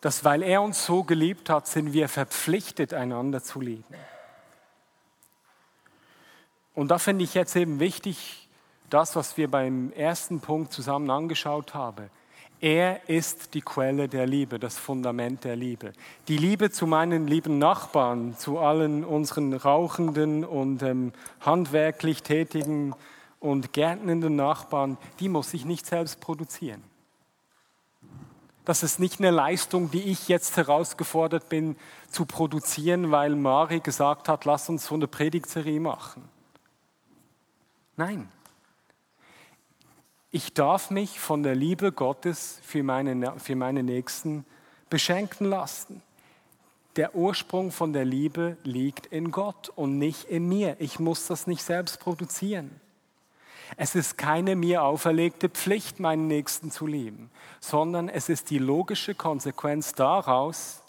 dass 0.00 0.24
weil 0.24 0.42
er 0.42 0.62
uns 0.62 0.86
so 0.86 1.02
geliebt 1.04 1.50
hat, 1.50 1.66
sind 1.66 1.92
wir 1.92 2.08
verpflichtet, 2.08 2.94
einander 2.94 3.42
zu 3.42 3.60
lieben. 3.60 3.94
Und 6.72 6.88
da 6.88 6.96
finde 6.96 7.24
ich 7.24 7.34
jetzt 7.34 7.56
eben 7.56 7.78
wichtig, 7.78 8.48
das, 8.88 9.16
was 9.16 9.36
wir 9.36 9.50
beim 9.50 9.92
ersten 9.92 10.40
Punkt 10.40 10.72
zusammen 10.72 11.10
angeschaut 11.10 11.74
haben. 11.74 12.08
Er 12.60 13.08
ist 13.08 13.52
die 13.52 13.60
Quelle 13.60 14.08
der 14.08 14.26
Liebe, 14.26 14.58
das 14.58 14.78
Fundament 14.78 15.44
der 15.44 15.56
Liebe. 15.56 15.92
Die 16.28 16.38
Liebe 16.38 16.70
zu 16.70 16.86
meinen 16.86 17.26
lieben 17.26 17.58
Nachbarn, 17.58 18.36
zu 18.38 18.58
allen 18.58 19.04
unseren 19.04 19.52
rauchenden 19.52 20.44
und 20.44 20.82
ähm, 20.82 21.12
handwerklich 21.40 22.22
tätigen 22.22 22.94
und 23.40 23.74
gärtnenden 23.74 24.36
Nachbarn, 24.36 24.96
die 25.20 25.28
muss 25.28 25.52
ich 25.52 25.66
nicht 25.66 25.84
selbst 25.84 26.20
produzieren. 26.20 26.82
Das 28.64 28.82
ist 28.82 28.98
nicht 28.98 29.20
eine 29.20 29.30
Leistung, 29.30 29.90
die 29.90 30.02
ich 30.02 30.26
jetzt 30.26 30.56
herausgefordert 30.56 31.48
bin 31.48 31.76
zu 32.10 32.24
produzieren, 32.24 33.12
weil 33.12 33.36
Mari 33.36 33.80
gesagt 33.80 34.28
hat, 34.28 34.44
lass 34.44 34.68
uns 34.68 34.86
so 34.86 34.94
eine 34.94 35.06
Predigtserie 35.06 35.78
machen. 35.78 36.28
Nein, 37.96 38.28
ich 40.30 40.52
darf 40.54 40.90
mich 40.90 41.20
von 41.20 41.42
der 41.42 41.54
Liebe 41.54 41.92
Gottes 41.92 42.58
für 42.62 42.82
meine, 42.82 43.38
für 43.38 43.56
meine 43.56 43.82
Nächsten 43.82 44.44
beschenken 44.90 45.46
lassen. 45.46 46.02
Der 46.96 47.14
Ursprung 47.14 47.72
von 47.72 47.92
der 47.92 48.04
Liebe 48.04 48.56
liegt 48.64 49.06
in 49.06 49.30
Gott 49.30 49.70
und 49.74 49.98
nicht 49.98 50.24
in 50.24 50.48
mir. 50.48 50.76
Ich 50.78 50.98
muss 50.98 51.26
das 51.26 51.46
nicht 51.46 51.62
selbst 51.62 52.00
produzieren. 52.00 52.80
Es 53.76 53.94
ist 53.94 54.16
keine 54.16 54.56
mir 54.56 54.82
auferlegte 54.82 55.48
Pflicht, 55.48 56.00
meinen 56.00 56.28
Nächsten 56.28 56.70
zu 56.70 56.86
lieben, 56.86 57.30
sondern 57.60 58.08
es 58.08 58.28
ist 58.28 58.50
die 58.50 58.58
logische 58.58 59.14
Konsequenz 59.14 59.92
daraus, 59.92 60.82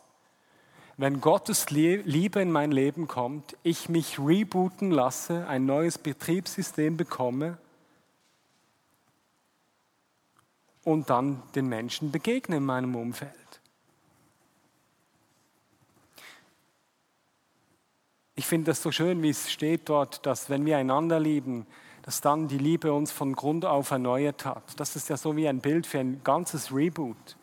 wenn 0.95 1.21
Gottes 1.21 1.69
Liebe 1.69 2.41
in 2.41 2.51
mein 2.51 2.71
Leben 2.71 3.07
kommt, 3.07 3.55
ich 3.61 3.87
mich 3.87 4.17
rebooten 4.19 4.89
lasse, 4.89 5.47
ein 5.47 5.65
neues 5.65 5.97
Betriebssystem 5.97 6.97
bekomme 6.97 7.57
und 10.87 11.09
dann 11.09 11.43
den 11.53 11.67
Menschen 11.67 12.13
begegne 12.13 12.55
in 12.55 12.65
meinem 12.65 12.95
Umfeld. 12.95 13.33
Ich 18.35 18.45
finde 18.45 18.71
das 18.71 18.81
so 18.81 18.93
schön, 18.93 19.21
wie 19.21 19.31
es 19.31 19.51
steht 19.51 19.89
dort, 19.89 20.25
dass 20.25 20.49
wenn 20.49 20.65
wir 20.65 20.77
einander 20.77 21.19
lieben, 21.19 21.67
dass 22.03 22.21
dann 22.21 22.47
die 22.47 22.57
Liebe 22.57 22.93
uns 22.93 23.11
von 23.11 23.33
Grund 23.33 23.65
auf 23.65 23.91
erneuert 23.91 24.45
hat. 24.45 24.79
Das 24.79 24.95
ist 24.95 25.09
ja 25.09 25.17
so 25.17 25.35
wie 25.35 25.49
ein 25.49 25.59
Bild 25.59 25.85
für 25.85 25.99
ein 25.99 26.21
ganzes 26.23 26.73
Reboot. 26.73 27.35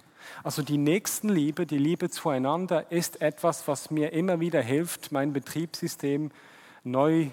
Also 0.42 0.62
die 0.62 0.78
Nächstenliebe, 0.78 1.66
die 1.66 1.76
Liebe 1.76 2.08
zueinander 2.08 2.90
ist 2.90 3.20
etwas, 3.20 3.68
was 3.68 3.90
mir 3.90 4.14
immer 4.14 4.40
wieder 4.40 4.62
hilft, 4.62 5.12
mein 5.12 5.34
Betriebssystem 5.34 6.30
neu, 6.82 7.28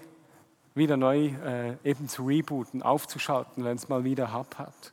wieder 0.75 0.97
neu 0.97 1.27
äh, 1.27 1.77
eben 1.85 2.09
zu 2.09 2.25
rebooten, 2.25 2.83
aufzuschalten, 2.83 3.63
wenn 3.63 3.77
es 3.77 3.87
mal 3.87 4.03
wieder 4.03 4.33
Hub 4.33 4.55
hat. 4.57 4.91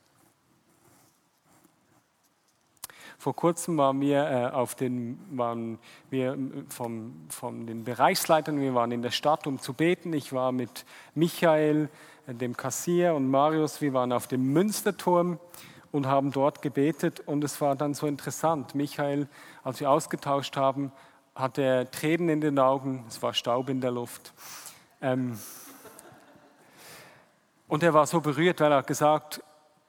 Vor 3.20 3.34
kurzem 3.34 3.76
waren 3.78 4.00
wir 4.00 4.30
äh, 4.30 4.46
auf 4.54 4.76
den, 4.76 5.18
waren 5.32 5.80
wir 6.08 6.34
äh, 6.34 6.36
vom, 6.68 7.26
von 7.28 7.66
den 7.66 7.82
Bereichsleitern, 7.82 8.60
wir 8.60 8.76
waren 8.76 8.92
in 8.92 9.02
der 9.02 9.10
Stadt, 9.10 9.48
um 9.48 9.58
zu 9.58 9.74
beten. 9.74 10.12
Ich 10.12 10.32
war 10.32 10.52
mit 10.52 10.84
Michael, 11.16 11.88
äh, 12.28 12.34
dem 12.34 12.56
Kassier 12.56 13.14
und 13.14 13.28
Marius, 13.28 13.80
wir 13.80 13.92
waren 13.92 14.12
auf 14.12 14.28
dem 14.28 14.52
Münsterturm 14.52 15.40
und 15.90 16.06
haben 16.06 16.30
dort 16.30 16.62
gebetet 16.62 17.18
und 17.26 17.42
es 17.42 17.60
war 17.60 17.74
dann 17.74 17.92
so 17.92 18.06
interessant. 18.06 18.76
Michael, 18.76 19.26
als 19.64 19.80
wir 19.80 19.90
ausgetauscht 19.90 20.56
haben, 20.56 20.92
hatte 21.34 21.88
Tränen 21.90 22.28
in 22.28 22.40
den 22.40 22.58
Augen, 22.60 23.04
es 23.08 23.20
war 23.20 23.34
Staub 23.34 23.68
in 23.68 23.80
der 23.80 23.90
Luft. 23.90 24.32
Ähm, 25.02 25.36
und 27.66 27.82
er 27.82 27.94
war 27.94 28.06
so 28.06 28.20
berührt, 28.20 28.60
weil 28.60 28.70
er 28.70 28.84
gesagt 28.84 29.42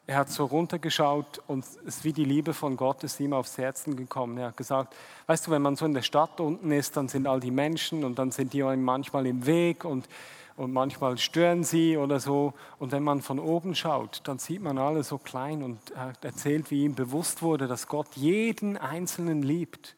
er 0.10 0.18
hat 0.18 0.32
so 0.32 0.46
runtergeschaut 0.46 1.40
und 1.46 1.64
es 1.64 1.76
ist 1.76 2.04
wie 2.04 2.14
die 2.14 2.26
Liebe 2.26 2.56
von 2.56 2.76
Gott 2.78 3.04
ist 3.04 3.20
ihm 3.20 3.32
aufs 3.32 3.60
Herzen 3.60 3.96
gekommen. 3.96 4.40
Er 4.40 4.48
hat 4.48 4.58
gesagt, 4.58 4.96
weißt 5.28 5.46
du, 5.46 5.52
wenn 5.52 5.62
man 5.62 5.76
so 5.76 5.86
in 5.86 5.94
der 5.94 6.02
Stadt 6.02 6.40
unten 6.40 6.72
ist, 6.72 6.98
dann 6.98 7.08
sind 7.08 7.28
all 7.28 7.40
die 7.40 7.52
Menschen 7.52 8.04
und 8.04 8.18
dann 8.18 8.32
sind 8.32 8.54
die 8.54 8.64
manchmal 8.64 9.28
im 9.28 9.46
Weg 9.46 9.86
und, 9.86 10.10
und 10.58 10.74
manchmal 10.74 11.20
stören 11.20 11.64
sie 11.64 11.96
oder 11.96 12.20
so. 12.20 12.56
Und 12.80 12.92
wenn 12.92 13.04
man 13.04 13.22
von 13.22 13.38
oben 13.38 13.76
schaut, 13.76 14.22
dann 14.24 14.40
sieht 14.40 14.64
man 14.64 14.80
alle 14.80 15.04
so 15.04 15.20
klein 15.20 15.62
und 15.62 15.78
er 15.92 16.14
erzählt, 16.22 16.72
wie 16.72 16.86
ihm 16.86 16.96
bewusst 16.96 17.44
wurde, 17.44 17.68
dass 17.68 17.88
Gott 17.88 18.08
jeden 18.16 18.78
Einzelnen 18.78 19.44
liebt. 19.44 19.96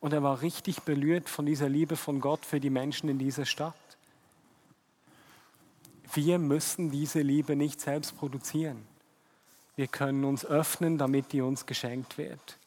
Und 0.00 0.14
er 0.14 0.22
war 0.22 0.40
richtig 0.40 0.84
berührt 0.84 1.28
von 1.28 1.44
dieser 1.44 1.68
Liebe 1.68 1.96
von 1.96 2.22
Gott 2.22 2.46
für 2.46 2.60
die 2.60 2.70
Menschen 2.70 3.10
in 3.10 3.18
dieser 3.18 3.44
Stadt. 3.44 3.74
Wir 6.14 6.38
müssen 6.38 6.90
diese 6.90 7.20
Liebe 7.20 7.56
nicht 7.56 7.78
selbst 7.82 8.16
produzieren. 8.16 8.89
Wir 9.80 9.88
können 9.88 10.24
uns 10.26 10.44
öffnen, 10.44 10.98
damit 10.98 11.32
die 11.32 11.40
uns 11.40 11.64
geschenkt 11.64 12.18
wird. 12.18 12.58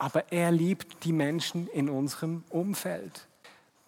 Aber 0.00 0.32
er 0.32 0.50
liebt 0.50 1.04
die 1.04 1.12
Menschen 1.12 1.68
in 1.68 1.88
unserem 1.88 2.42
Umfeld. 2.48 3.28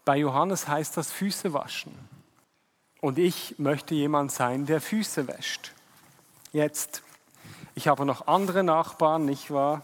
Bei 0.04 0.16
Johannes 0.16 0.68
heißt 0.68 0.96
das 0.96 1.10
Füße 1.10 1.52
waschen. 1.52 1.92
Und 3.00 3.18
ich 3.18 3.58
möchte 3.58 3.96
jemand 3.96 4.30
sein, 4.30 4.64
der 4.64 4.80
Füße 4.80 5.26
wäscht. 5.26 5.72
Jetzt, 6.52 7.02
ich 7.74 7.88
habe 7.88 8.06
noch 8.06 8.28
andere 8.28 8.62
Nachbarn, 8.62 9.24
nicht 9.24 9.50
wahr? 9.50 9.82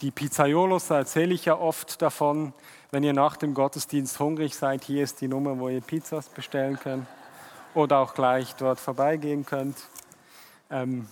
Die 0.00 0.12
Pizzaiolos, 0.12 0.86
da 0.86 0.96
erzähle 0.96 1.34
ich 1.34 1.44
ja 1.44 1.58
oft 1.58 2.00
davon. 2.00 2.54
Wenn 2.90 3.04
ihr 3.04 3.12
nach 3.12 3.36
dem 3.36 3.52
Gottesdienst 3.52 4.18
hungrig 4.20 4.56
seid, 4.56 4.84
hier 4.84 5.04
ist 5.04 5.20
die 5.20 5.28
Nummer, 5.28 5.58
wo 5.58 5.68
ihr 5.68 5.82
Pizzas 5.82 6.30
bestellen 6.30 6.80
könnt. 6.80 7.06
Oder 7.74 7.98
auch 7.98 8.14
gleich 8.14 8.54
dort 8.54 8.80
vorbeigehen 8.80 9.44
könnt. 9.44 9.76
Ähm, 10.70 11.06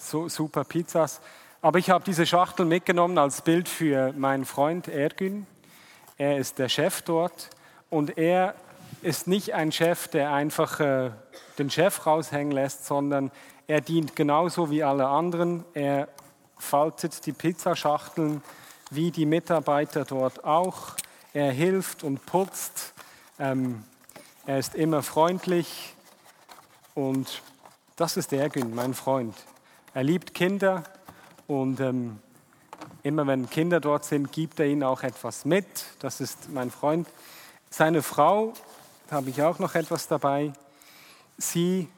so 0.00 0.28
super 0.28 0.64
Pizzas. 0.64 1.20
Aber 1.62 1.78
ich 1.78 1.90
habe 1.90 2.04
diese 2.04 2.26
Schachtel 2.26 2.64
mitgenommen 2.64 3.18
als 3.18 3.42
Bild 3.42 3.68
für 3.68 4.12
meinen 4.12 4.44
Freund 4.44 4.88
Ergün. 4.88 5.46
Er 6.16 6.38
ist 6.38 6.58
der 6.58 6.68
Chef 6.68 7.02
dort 7.02 7.50
und 7.90 8.16
er 8.16 8.54
ist 9.02 9.26
nicht 9.26 9.54
ein 9.54 9.72
Chef, 9.72 10.08
der 10.08 10.32
einfach 10.32 10.80
äh, 10.80 11.10
den 11.58 11.70
Chef 11.70 12.06
raushängen 12.06 12.52
lässt, 12.52 12.86
sondern 12.86 13.30
er 13.66 13.80
dient 13.80 14.16
genauso 14.16 14.70
wie 14.70 14.82
alle 14.82 15.06
anderen. 15.06 15.64
Er 15.74 16.08
faltet 16.58 17.24
die 17.26 17.32
Pizzaschachteln 17.32 18.42
wie 18.90 19.10
die 19.10 19.26
Mitarbeiter 19.26 20.04
dort 20.04 20.44
auch. 20.44 20.96
Er 21.32 21.52
hilft 21.52 22.02
und 22.02 22.26
putzt. 22.26 22.92
Ähm, 23.38 23.84
er 24.46 24.58
ist 24.58 24.74
immer 24.74 25.02
freundlich 25.02 25.94
und 26.94 27.42
das 27.96 28.16
ist 28.16 28.32
Ergün, 28.32 28.74
mein 28.74 28.94
Freund. 28.94 29.34
Er 29.92 30.04
liebt 30.04 30.34
Kinder 30.34 30.84
und 31.48 31.80
ähm, 31.80 32.20
immer 33.02 33.26
wenn 33.26 33.50
Kinder 33.50 33.80
dort 33.80 34.04
sind, 34.04 34.30
gibt 34.30 34.60
er 34.60 34.66
ihnen 34.66 34.84
auch 34.84 35.02
etwas 35.02 35.44
mit. 35.44 35.66
Das 35.98 36.20
ist 36.20 36.48
mein 36.52 36.70
Freund. 36.70 37.08
Seine 37.70 38.02
Frau, 38.02 38.52
da 39.08 39.16
habe 39.16 39.30
ich 39.30 39.42
auch 39.42 39.58
noch 39.58 39.74
etwas 39.74 40.06
dabei. 40.06 40.52
Sie 41.38 41.88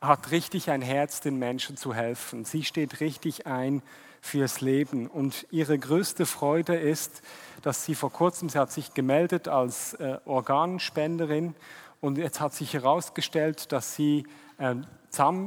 hat 0.00 0.30
richtig 0.30 0.70
ein 0.70 0.80
Herz, 0.80 1.20
den 1.20 1.38
Menschen 1.38 1.76
zu 1.76 1.92
helfen. 1.92 2.46
Sie 2.46 2.64
steht 2.64 3.00
richtig 3.00 3.46
ein 3.46 3.82
fürs 4.22 4.62
Leben. 4.62 5.06
Und 5.06 5.46
ihre 5.50 5.78
größte 5.78 6.24
Freude 6.24 6.74
ist, 6.74 7.20
dass 7.60 7.84
sie 7.84 7.94
vor 7.94 8.12
kurzem, 8.12 8.48
sie 8.48 8.58
hat 8.58 8.72
sich 8.72 8.94
gemeldet 8.94 9.46
als 9.46 9.92
äh, 9.94 10.16
Organspenderin 10.24 11.54
und 12.00 12.16
jetzt 12.16 12.40
hat 12.40 12.54
sich 12.54 12.72
herausgestellt, 12.72 13.72
dass 13.72 13.94
sie 13.94 14.26
äh, 14.56 14.76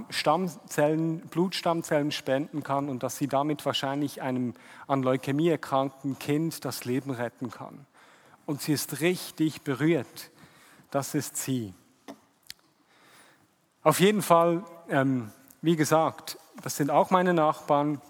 Stammzellen, 0.09 1.19
Blutstammzellen 1.27 2.11
spenden 2.11 2.63
kann 2.63 2.89
und 2.89 3.03
dass 3.03 3.17
sie 3.17 3.27
damit 3.27 3.65
wahrscheinlich 3.65 4.21
einem 4.21 4.53
an 4.87 5.03
Leukämie 5.03 5.49
erkrankten 5.49 6.17
Kind 6.19 6.65
das 6.65 6.85
Leben 6.85 7.11
retten 7.11 7.51
kann. 7.51 7.85
Und 8.45 8.61
sie 8.61 8.73
ist 8.73 9.01
richtig 9.01 9.61
berührt. 9.61 10.31
Das 10.91 11.15
ist 11.15 11.37
sie. 11.37 11.73
Auf 13.83 13.99
jeden 13.99 14.21
Fall, 14.21 14.63
ähm, 14.89 15.31
wie 15.61 15.75
gesagt, 15.75 16.37
das 16.63 16.77
sind 16.77 16.89
auch 16.89 17.09
meine 17.09 17.33
Nachbarn 17.33 18.01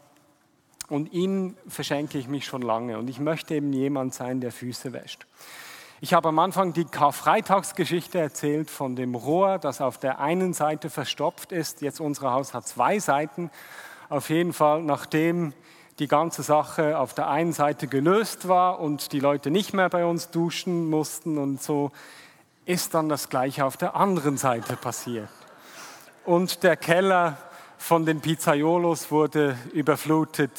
und 0.89 1.11
ihnen 1.11 1.57
verschenke 1.67 2.17
ich 2.17 2.27
mich 2.27 2.45
schon 2.45 2.61
lange 2.61 2.97
und 2.97 3.09
ich 3.09 3.19
möchte 3.19 3.55
eben 3.55 3.73
jemand 3.73 4.13
sein, 4.13 4.41
der 4.41 4.51
Füße 4.51 4.93
wäscht. 4.93 5.25
Ich 5.99 6.13
habe 6.13 6.29
am 6.29 6.37
Anfang 6.37 6.73
die 6.73 6.85
Karfreitagsgeschichte 6.85 8.19
erzählt 8.19 8.69
von 8.69 8.95
dem 8.95 9.15
Rohr, 9.15 9.57
das 9.57 9.81
auf 9.81 9.97
der 9.97 10.19
einen 10.19 10.53
Seite 10.53 10.91
verstopft 10.91 11.51
ist. 11.51 11.81
Jetzt 11.81 11.99
unser 11.99 12.33
Haus 12.33 12.53
hat 12.53 12.67
zwei 12.67 12.99
Seiten. 12.99 13.49
Auf 14.07 14.29
jeden 14.29 14.53
Fall, 14.53 14.83
nachdem 14.83 15.53
die 15.97 16.07
ganze 16.07 16.43
Sache 16.43 16.99
auf 16.99 17.15
der 17.15 17.29
einen 17.29 17.51
Seite 17.51 17.87
gelöst 17.87 18.47
war 18.47 18.79
und 18.79 19.11
die 19.11 19.19
Leute 19.19 19.49
nicht 19.49 19.73
mehr 19.73 19.89
bei 19.89 20.05
uns 20.05 20.29
duschen 20.29 20.87
mussten 20.87 21.39
und 21.39 21.63
so, 21.63 21.91
ist 22.65 22.93
dann 22.93 23.09
das 23.09 23.29
gleiche 23.29 23.65
auf 23.65 23.75
der 23.75 23.95
anderen 23.95 24.37
Seite 24.37 24.75
passiert. 24.75 25.29
Und 26.25 26.61
der 26.61 26.77
Keller 26.77 27.39
von 27.79 28.05
den 28.05 28.21
Pizzaiolos 28.21 29.09
wurde 29.09 29.57
überflutet, 29.73 30.51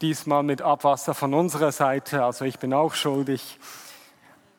diesmal 0.00 0.42
mit 0.42 0.62
Abwasser 0.62 1.14
von 1.14 1.32
unserer 1.32 1.70
Seite, 1.70 2.24
also 2.24 2.44
ich 2.44 2.58
bin 2.58 2.74
auch 2.74 2.94
schuldig. 2.94 3.60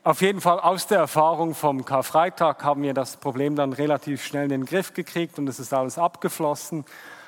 Auf 0.03 0.21
jeden 0.21 0.41
Fall 0.41 0.59
aus 0.59 0.87
der 0.87 0.97
Erfahrung 0.97 1.53
vom 1.53 1.85
Karfreitag 1.85 2.63
haben 2.63 2.81
wir 2.81 2.95
das 2.95 3.17
Problem 3.17 3.55
dann 3.55 3.71
relativ 3.71 4.25
schnell 4.25 4.45
in 4.45 4.49
den 4.49 4.65
Griff 4.65 4.95
gekriegt 4.95 5.37
und 5.37 5.47
es 5.47 5.59
ist 5.59 5.75
alles 5.75 5.99
abgeflossen. 5.99 6.85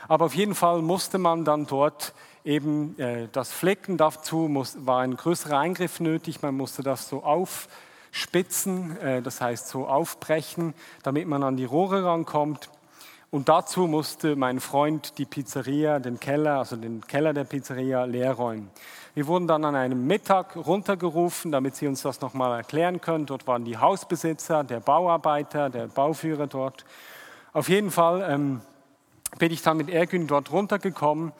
Aber 0.08 0.26
auf 0.26 0.34
jeden 0.34 0.56
Fall 0.56 0.82
musste 0.82 1.20
man 1.20 1.46
dann 1.46 1.68
dort 1.68 2.14
eben 2.44 2.98
äh, 2.98 3.28
das 3.32 3.52
Flecken 3.52 3.98
dazu, 3.98 4.48
muss, 4.50 4.88
war 4.88 5.02
ein 5.02 5.16
größerer 5.16 5.60
Eingriff 5.60 6.00
nötig. 6.00 6.42
Man 6.42 6.58
musste 6.58 6.82
das 6.82 7.08
so 7.08 7.22
aufspitzen, 7.22 8.98
äh, 9.02 9.22
das 9.22 9.40
heißt 9.40 9.68
so 9.68 9.86
aufbrechen, 9.86 10.74
damit 11.04 11.28
man 11.28 11.44
an 11.44 11.58
die 11.58 11.66
Rohre 11.66 12.04
rankommt. 12.04 12.72
Und 13.30 13.50
dazu 13.50 13.86
musste 13.86 14.36
mein 14.36 14.60
Freund 14.60 15.20
die 15.20 15.26
Pizzeria, 15.26 16.00
den 16.00 16.20
Keller, 16.20 16.58
also 16.58 16.76
den 16.76 17.02
Keller 17.06 17.34
der 17.34 17.44
Pizzeria 17.44 18.06
leer 18.06 18.34
räumen. 18.34 18.72
Wir 19.16 19.28
wurden 19.28 19.48
dann 19.48 19.64
an 19.64 19.76
einem 19.76 20.08
Mittag 20.08 20.56
runtergerufen, 20.56 21.52
damit 21.52 21.76
Sie 21.76 21.86
uns 21.88 22.02
das 22.02 22.22
nochmal 22.22 22.58
erklären 22.58 23.00
können. 23.00 23.28
Dort 23.28 23.46
waren 23.46 23.64
die 23.64 23.78
Hausbesitzer, 23.78 24.64
der 24.64 24.80
Bauarbeiter, 24.80 25.70
der 25.70 25.86
Bauführer 25.86 26.48
dort. 26.48 26.84
Auf 27.52 27.70
jeden 27.70 27.92
Fall 27.92 28.28
ähm, 28.28 28.62
bin 29.38 29.52
ich 29.52 29.62
dann 29.62 29.78
mit 29.78 29.92
Ergün 29.92 30.26
dort 30.26 30.52
runtergekommen 30.52 31.32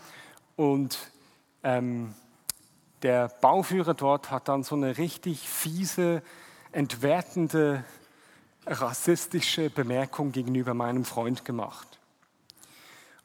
und 0.56 1.00
ähm, 1.64 2.14
der 3.02 3.30
Bauführer 3.42 3.96
dort 3.96 4.30
hat 4.30 4.50
dann 4.50 4.62
so 4.62 4.76
eine 4.76 5.00
richtig 5.00 5.50
fiese, 5.50 6.22
entwertende, 6.72 7.84
rassistische 8.68 9.72
Bemerkung 9.72 10.32
gegenüber 10.32 10.76
meinem 10.76 11.06
Freund 11.06 11.44
gemacht. 11.44 11.88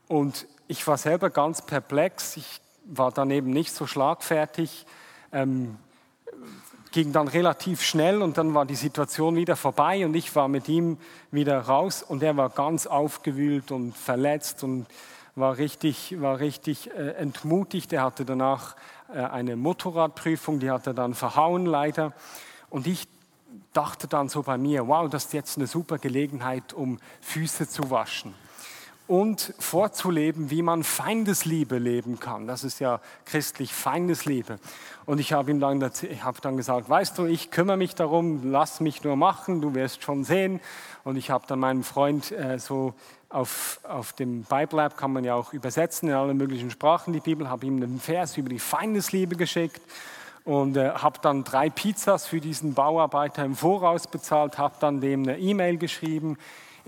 Und 0.08 0.46
ich 0.68 0.86
war 0.86 0.96
selber 0.96 1.28
ganz 1.28 1.60
perplex. 1.60 2.38
Ich 2.38 2.62
war 2.88 3.12
dann 3.12 3.30
eben 3.30 3.50
nicht 3.50 3.72
so 3.72 3.86
schlagfertig, 3.86 4.86
ähm, 5.32 5.76
ging 6.90 7.12
dann 7.12 7.28
relativ 7.28 7.82
schnell 7.82 8.22
und 8.22 8.38
dann 8.38 8.54
war 8.54 8.64
die 8.64 8.74
Situation 8.74 9.36
wieder 9.36 9.56
vorbei 9.56 10.06
und 10.06 10.14
ich 10.14 10.34
war 10.34 10.48
mit 10.48 10.68
ihm 10.68 10.96
wieder 11.30 11.60
raus 11.60 12.02
und 12.02 12.22
er 12.22 12.36
war 12.36 12.48
ganz 12.48 12.86
aufgewühlt 12.86 13.70
und 13.70 13.94
verletzt 13.94 14.64
und 14.64 14.86
war 15.34 15.58
richtig, 15.58 16.20
war 16.20 16.40
richtig 16.40 16.90
äh, 16.90 17.10
entmutigt. 17.10 17.92
Er 17.92 18.02
hatte 18.02 18.24
danach 18.24 18.74
äh, 19.12 19.18
eine 19.18 19.56
Motorradprüfung, 19.56 20.60
die 20.60 20.70
hat 20.70 20.86
er 20.86 20.94
dann 20.94 21.14
verhauen 21.14 21.66
leider. 21.66 22.14
Und 22.70 22.86
ich 22.86 23.06
dachte 23.74 24.08
dann 24.08 24.28
so 24.28 24.42
bei 24.42 24.56
mir, 24.56 24.88
wow, 24.88 25.08
das 25.08 25.26
ist 25.26 25.34
jetzt 25.34 25.58
eine 25.58 25.66
super 25.66 25.98
Gelegenheit, 25.98 26.72
um 26.72 26.98
Füße 27.20 27.68
zu 27.68 27.90
waschen 27.90 28.34
und 29.08 29.54
vorzuleben, 29.58 30.50
wie 30.50 30.62
man 30.62 30.84
Feindesliebe 30.84 31.78
leben 31.78 32.20
kann. 32.20 32.46
Das 32.46 32.62
ist 32.62 32.78
ja 32.78 33.00
christlich 33.24 33.72
Feindesliebe. 33.72 34.58
Und 35.06 35.18
ich 35.18 35.32
habe 35.32 35.50
ihm 35.50 35.60
dann, 35.60 35.82
ich 36.02 36.22
habe 36.22 36.40
dann 36.42 36.58
gesagt, 36.58 36.90
weißt 36.90 37.16
du, 37.16 37.24
ich 37.24 37.50
kümmere 37.50 37.78
mich 37.78 37.94
darum, 37.94 38.52
lass 38.52 38.80
mich 38.80 39.02
nur 39.02 39.16
machen, 39.16 39.62
du 39.62 39.74
wirst 39.74 40.02
schon 40.02 40.24
sehen. 40.24 40.60
Und 41.04 41.16
ich 41.16 41.30
habe 41.30 41.44
dann 41.48 41.58
meinem 41.58 41.82
Freund 41.82 42.30
äh, 42.32 42.58
so 42.58 42.92
auf, 43.30 43.80
auf 43.82 44.12
dem 44.12 44.42
Bible 44.42 44.82
App 44.82 44.96
kann 44.96 45.12
man 45.12 45.24
ja 45.24 45.34
auch 45.34 45.54
übersetzen 45.54 46.08
in 46.10 46.14
alle 46.14 46.34
möglichen 46.34 46.70
Sprachen 46.70 47.12
die 47.12 47.20
Bibel, 47.20 47.48
habe 47.48 47.66
ihm 47.66 47.76
einen 47.82 48.00
Vers 48.00 48.36
über 48.36 48.50
die 48.50 48.58
Feindesliebe 48.58 49.36
geschickt 49.36 49.80
und 50.44 50.76
äh, 50.76 50.90
habe 50.90 51.18
dann 51.22 51.44
drei 51.44 51.68
Pizzas 51.70 52.26
für 52.26 52.40
diesen 52.40 52.74
Bauarbeiter 52.74 53.44
im 53.44 53.54
Voraus 53.54 54.06
bezahlt, 54.06 54.58
habe 54.58 54.76
dann 54.80 55.00
dem 55.00 55.22
eine 55.22 55.38
E-Mail 55.38 55.76
geschrieben, 55.78 56.38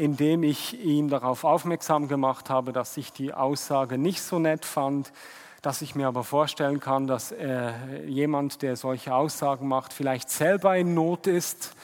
indem 0.00 0.44
ich 0.44 0.82
ihn 0.82 1.08
darauf 1.08 1.44
aufmerksam 1.44 2.08
gemacht 2.08 2.48
habe, 2.48 2.72
dass 2.72 2.96
ich 2.96 3.12
die 3.12 3.34
Aussage 3.34 3.98
nicht 3.98 4.22
so 4.22 4.38
nett 4.38 4.64
fand, 4.64 5.12
dass 5.60 5.82
ich 5.82 5.94
mir 5.94 6.08
aber 6.08 6.24
vorstellen 6.24 6.80
kann, 6.80 7.06
dass 7.06 7.32
äh, 7.32 7.72
jemand, 8.06 8.62
der 8.62 8.76
solche 8.76 9.14
Aussagen 9.14 9.68
macht, 9.68 9.92
vielleicht 9.92 10.30
selber 10.30 10.74
in 10.74 10.94
Not 10.94 11.26
ist. 11.26 11.74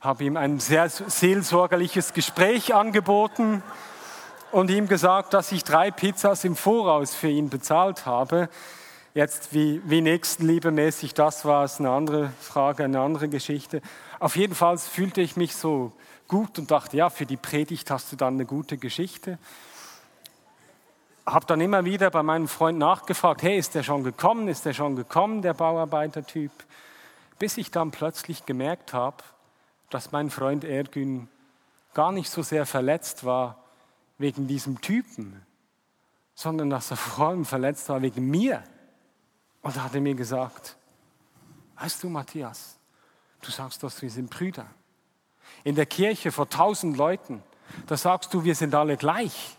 Habe 0.00 0.22
ihm 0.22 0.36
ein 0.36 0.60
sehr 0.60 0.88
seelsorgerliches 0.88 2.12
Gespräch 2.12 2.76
angeboten 2.76 3.64
und 4.52 4.70
ihm 4.70 4.86
gesagt, 4.86 5.34
dass 5.34 5.50
ich 5.50 5.64
drei 5.64 5.90
Pizzas 5.90 6.44
im 6.44 6.54
Voraus 6.54 7.16
für 7.16 7.28
ihn 7.28 7.50
bezahlt 7.50 8.06
habe. 8.06 8.48
Jetzt, 9.14 9.52
wie, 9.52 9.82
wie 9.84 10.00
nächstenliebemäßig 10.00 11.12
das 11.12 11.44
war, 11.44 11.64
ist 11.64 11.80
eine 11.80 11.90
andere 11.90 12.30
Frage, 12.40 12.84
eine 12.84 13.00
andere 13.00 13.28
Geschichte. 13.28 13.82
Auf 14.20 14.36
jeden 14.36 14.54
Fall 14.54 14.78
fühlte 14.78 15.20
ich 15.20 15.36
mich 15.36 15.56
so 15.56 15.90
gut 16.28 16.58
und 16.58 16.70
dachte, 16.70 16.96
ja, 16.96 17.10
für 17.10 17.26
die 17.26 17.36
Predigt 17.36 17.90
hast 17.90 18.12
du 18.12 18.16
dann 18.16 18.34
eine 18.34 18.44
gute 18.44 18.76
Geschichte. 18.76 19.38
Habe 21.26 21.46
dann 21.46 21.60
immer 21.60 21.84
wieder 21.84 22.10
bei 22.10 22.22
meinem 22.22 22.48
Freund 22.48 22.78
nachgefragt, 22.78 23.42
hey, 23.42 23.58
ist 23.58 23.74
der 23.74 23.82
schon 23.82 24.04
gekommen, 24.04 24.46
ist 24.48 24.64
der 24.64 24.74
schon 24.74 24.94
gekommen, 24.94 25.42
der 25.42 25.54
Bauarbeitertyp? 25.54 26.52
Bis 27.38 27.56
ich 27.56 27.70
dann 27.70 27.90
plötzlich 27.90 28.46
gemerkt 28.46 28.92
habe, 28.92 29.16
dass 29.90 30.12
mein 30.12 30.30
Freund 30.30 30.64
Ergün 30.64 31.28
gar 31.94 32.12
nicht 32.12 32.30
so 32.30 32.42
sehr 32.42 32.66
verletzt 32.66 33.24
war 33.24 33.64
wegen 34.18 34.46
diesem 34.46 34.80
Typen, 34.80 35.42
sondern 36.34 36.70
dass 36.70 36.90
er 36.90 36.96
vor 36.96 37.28
allem 37.28 37.44
verletzt 37.44 37.88
war 37.88 38.02
wegen 38.02 38.28
mir. 38.28 38.62
Und 39.62 39.76
da 39.76 39.84
hat 39.84 39.94
er 39.94 40.00
mir 40.00 40.14
gesagt, 40.14 40.76
weißt 41.78 42.02
du, 42.02 42.08
Matthias, 42.08 42.78
du 43.42 43.50
sagst 43.50 43.82
doch, 43.82 43.92
wir 44.00 44.10
sind 44.10 44.30
Brüder 44.30 44.66
in 45.64 45.74
der 45.74 45.86
Kirche 45.86 46.32
vor 46.32 46.48
tausend 46.48 46.96
Leuten, 46.96 47.42
da 47.86 47.96
sagst 47.96 48.32
du, 48.34 48.44
wir 48.44 48.54
sind 48.54 48.74
alle 48.74 48.96
gleich. 48.96 49.56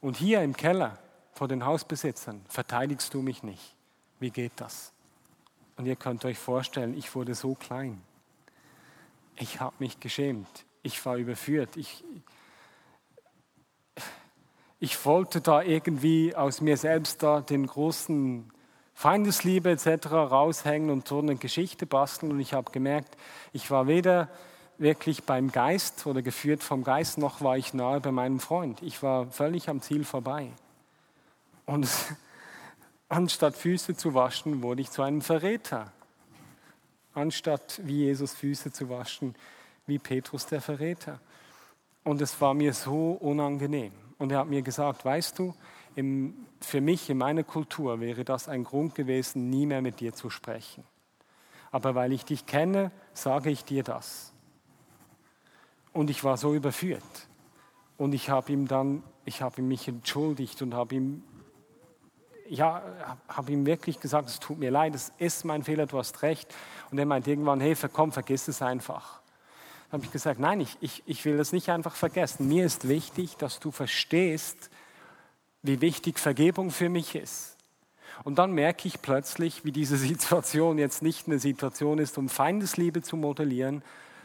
Und 0.00 0.16
hier 0.16 0.42
im 0.42 0.56
Keller 0.56 0.98
vor 1.32 1.48
den 1.48 1.64
Hausbesitzern 1.64 2.44
verteidigst 2.48 3.14
du 3.14 3.22
mich 3.22 3.42
nicht. 3.42 3.74
Wie 4.20 4.30
geht 4.30 4.52
das? 4.56 4.92
Und 5.76 5.86
ihr 5.86 5.96
könnt 5.96 6.24
euch 6.24 6.38
vorstellen, 6.38 6.96
ich 6.96 7.14
wurde 7.14 7.34
so 7.34 7.54
klein. 7.54 8.00
Ich 9.36 9.60
habe 9.60 9.74
mich 9.78 9.98
geschämt. 9.98 10.64
Ich 10.82 11.04
war 11.04 11.16
überführt. 11.16 11.76
Ich, 11.76 12.04
ich 14.78 15.04
wollte 15.04 15.40
da 15.40 15.62
irgendwie 15.62 16.36
aus 16.36 16.60
mir 16.60 16.76
selbst 16.76 17.22
da 17.22 17.40
den 17.40 17.66
großen 17.66 18.52
Feindesliebe 18.92 19.70
etc. 19.70 20.06
raushängen 20.12 20.90
und 20.90 21.08
so 21.08 21.18
eine 21.18 21.34
Geschichte 21.36 21.86
basteln. 21.86 22.30
Und 22.30 22.40
ich 22.40 22.54
habe 22.54 22.70
gemerkt, 22.70 23.16
ich 23.52 23.70
war 23.70 23.88
weder 23.88 24.28
wirklich 24.84 25.24
beim 25.24 25.50
Geist 25.50 26.06
oder 26.06 26.20
geführt 26.20 26.62
vom 26.62 26.84
Geist, 26.84 27.16
noch 27.16 27.40
war 27.40 27.56
ich 27.56 27.72
nahe 27.72 28.00
bei 28.00 28.12
meinem 28.12 28.38
Freund. 28.38 28.82
Ich 28.82 29.02
war 29.02 29.26
völlig 29.26 29.70
am 29.70 29.80
Ziel 29.80 30.04
vorbei. 30.04 30.50
Und 31.64 31.88
anstatt 33.08 33.56
Füße 33.56 33.96
zu 33.96 34.12
waschen, 34.12 34.62
wurde 34.62 34.82
ich 34.82 34.90
zu 34.90 35.00
einem 35.00 35.22
Verräter. 35.22 35.90
Anstatt 37.14 37.80
wie 37.82 38.04
Jesus 38.04 38.34
Füße 38.34 38.72
zu 38.72 38.90
waschen, 38.90 39.34
wie 39.86 39.98
Petrus 39.98 40.46
der 40.46 40.60
Verräter. 40.60 41.18
Und 42.02 42.20
es 42.20 42.38
war 42.42 42.52
mir 42.52 42.74
so 42.74 43.12
unangenehm. 43.12 43.92
Und 44.18 44.32
er 44.32 44.40
hat 44.40 44.48
mir 44.48 44.60
gesagt, 44.60 45.02
weißt 45.04 45.38
du, 45.38 45.54
im, 45.96 46.34
für 46.60 46.82
mich 46.82 47.08
in 47.08 47.16
meiner 47.16 47.42
Kultur 47.42 48.00
wäre 48.00 48.24
das 48.24 48.48
ein 48.48 48.64
Grund 48.64 48.94
gewesen, 48.94 49.48
nie 49.48 49.64
mehr 49.64 49.80
mit 49.80 50.00
dir 50.00 50.12
zu 50.12 50.28
sprechen. 50.28 50.84
Aber 51.70 51.94
weil 51.94 52.12
ich 52.12 52.26
dich 52.26 52.44
kenne, 52.44 52.90
sage 53.14 53.48
ich 53.48 53.64
dir 53.64 53.82
das. 53.82 54.33
Und 55.94 56.10
ich 56.10 56.22
war 56.24 56.36
so 56.36 56.54
überführt. 56.54 57.02
Und 57.96 58.12
ich 58.12 58.28
habe 58.28 58.52
ihm 58.52 58.68
dann, 58.68 59.02
ich 59.24 59.40
habe 59.40 59.62
mich 59.62 59.88
entschuldigt 59.88 60.60
und 60.60 60.74
habe 60.74 60.96
ihm, 60.96 61.22
ja, 62.48 62.82
habe 63.28 63.52
ihm 63.52 63.64
wirklich 63.64 64.00
gesagt, 64.00 64.28
es 64.28 64.40
tut 64.40 64.58
mir 64.58 64.70
leid, 64.70 64.94
es 64.94 65.12
ist 65.18 65.44
mein 65.44 65.62
Fehler, 65.62 65.86
du 65.86 65.96
hast 65.96 66.22
recht. 66.22 66.52
Und 66.90 66.98
er 66.98 67.06
meint 67.06 67.26
irgendwann, 67.26 67.60
hey, 67.60 67.74
komm, 67.92 68.12
vergiss 68.12 68.48
es 68.48 68.60
einfach. 68.60 69.20
Dann 69.90 70.00
habe 70.00 70.06
ich 70.06 70.12
gesagt, 70.12 70.40
nein, 70.40 70.60
ich, 70.60 70.76
ich, 70.80 71.02
ich 71.06 71.24
will 71.24 71.36
das 71.36 71.52
nicht 71.52 71.70
einfach 71.70 71.94
vergessen. 71.94 72.48
Mir 72.48 72.66
ist 72.66 72.88
wichtig, 72.88 73.36
dass 73.36 73.60
du 73.60 73.70
verstehst, 73.70 74.70
wie 75.62 75.80
wichtig 75.80 76.18
Vergebung 76.18 76.72
für 76.72 76.88
mich 76.88 77.14
ist. 77.14 77.56
Und 78.24 78.38
dann 78.38 78.52
merke 78.52 78.88
ich 78.88 79.00
plötzlich, 79.00 79.64
wie 79.64 79.72
diese 79.72 79.96
Situation 79.96 80.78
jetzt 80.78 81.02
nicht 81.02 81.28
eine 81.28 81.38
Situation 81.38 81.98
ist, 81.98 82.18
um 82.18 82.28
Feindesliebe 82.28 83.02
zu 83.02 83.16
modellieren, 83.16 83.82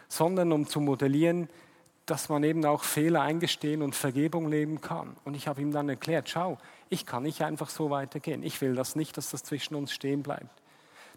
sondern 0.10 0.52
um 0.52 0.68
zu 0.68 0.82
modellieren, 0.82 1.48
dass 2.06 2.28
man 2.28 2.44
eben 2.44 2.66
auch 2.66 2.84
Fehler 2.84 3.22
eingestehen 3.22 3.84
und 3.84 3.96
Vergebung 3.96 4.50
leben 4.50 4.82
kann. 4.82 5.16
Und 5.24 5.36
ich 5.36 5.48
habe 5.48 5.62
ihm 5.62 5.72
dann 5.72 5.88
erklärt, 5.88 6.28
schau, 6.28 6.58
ich 6.90 7.06
kann 7.06 7.24
nicht 7.24 7.44
einfach 7.44 7.70
so 7.70 7.92
weitergehen. 7.92 8.42
Ich 8.42 8.60
will 8.62 8.74
das 8.74 8.96
nicht, 8.96 9.16
dass 9.16 9.30
das 9.30 9.44
zwischen 9.44 9.76
uns 9.76 9.94
stehen 9.94 10.24
bleibt. 10.24 10.50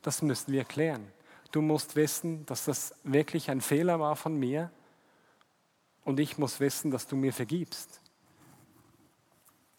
Das 0.03 0.21
müssen 0.21 0.53
wir 0.53 0.64
klären. 0.64 1.11
Du 1.51 1.62
musst 1.62 1.97
wissen, 1.97 2.45
dass 2.47 2.66
das 2.66 2.95
wirklich 3.05 3.51
ein 3.51 3.62
Fehler 3.62 3.99
war 4.01 4.16
von 4.16 4.39
mir 4.39 4.71
und 6.05 6.21
ich 6.21 6.37
muss 6.37 6.61
wissen, 6.61 6.91
dass 6.91 7.07
du 7.07 7.16
mir 7.16 7.33
vergibst. 7.33 8.01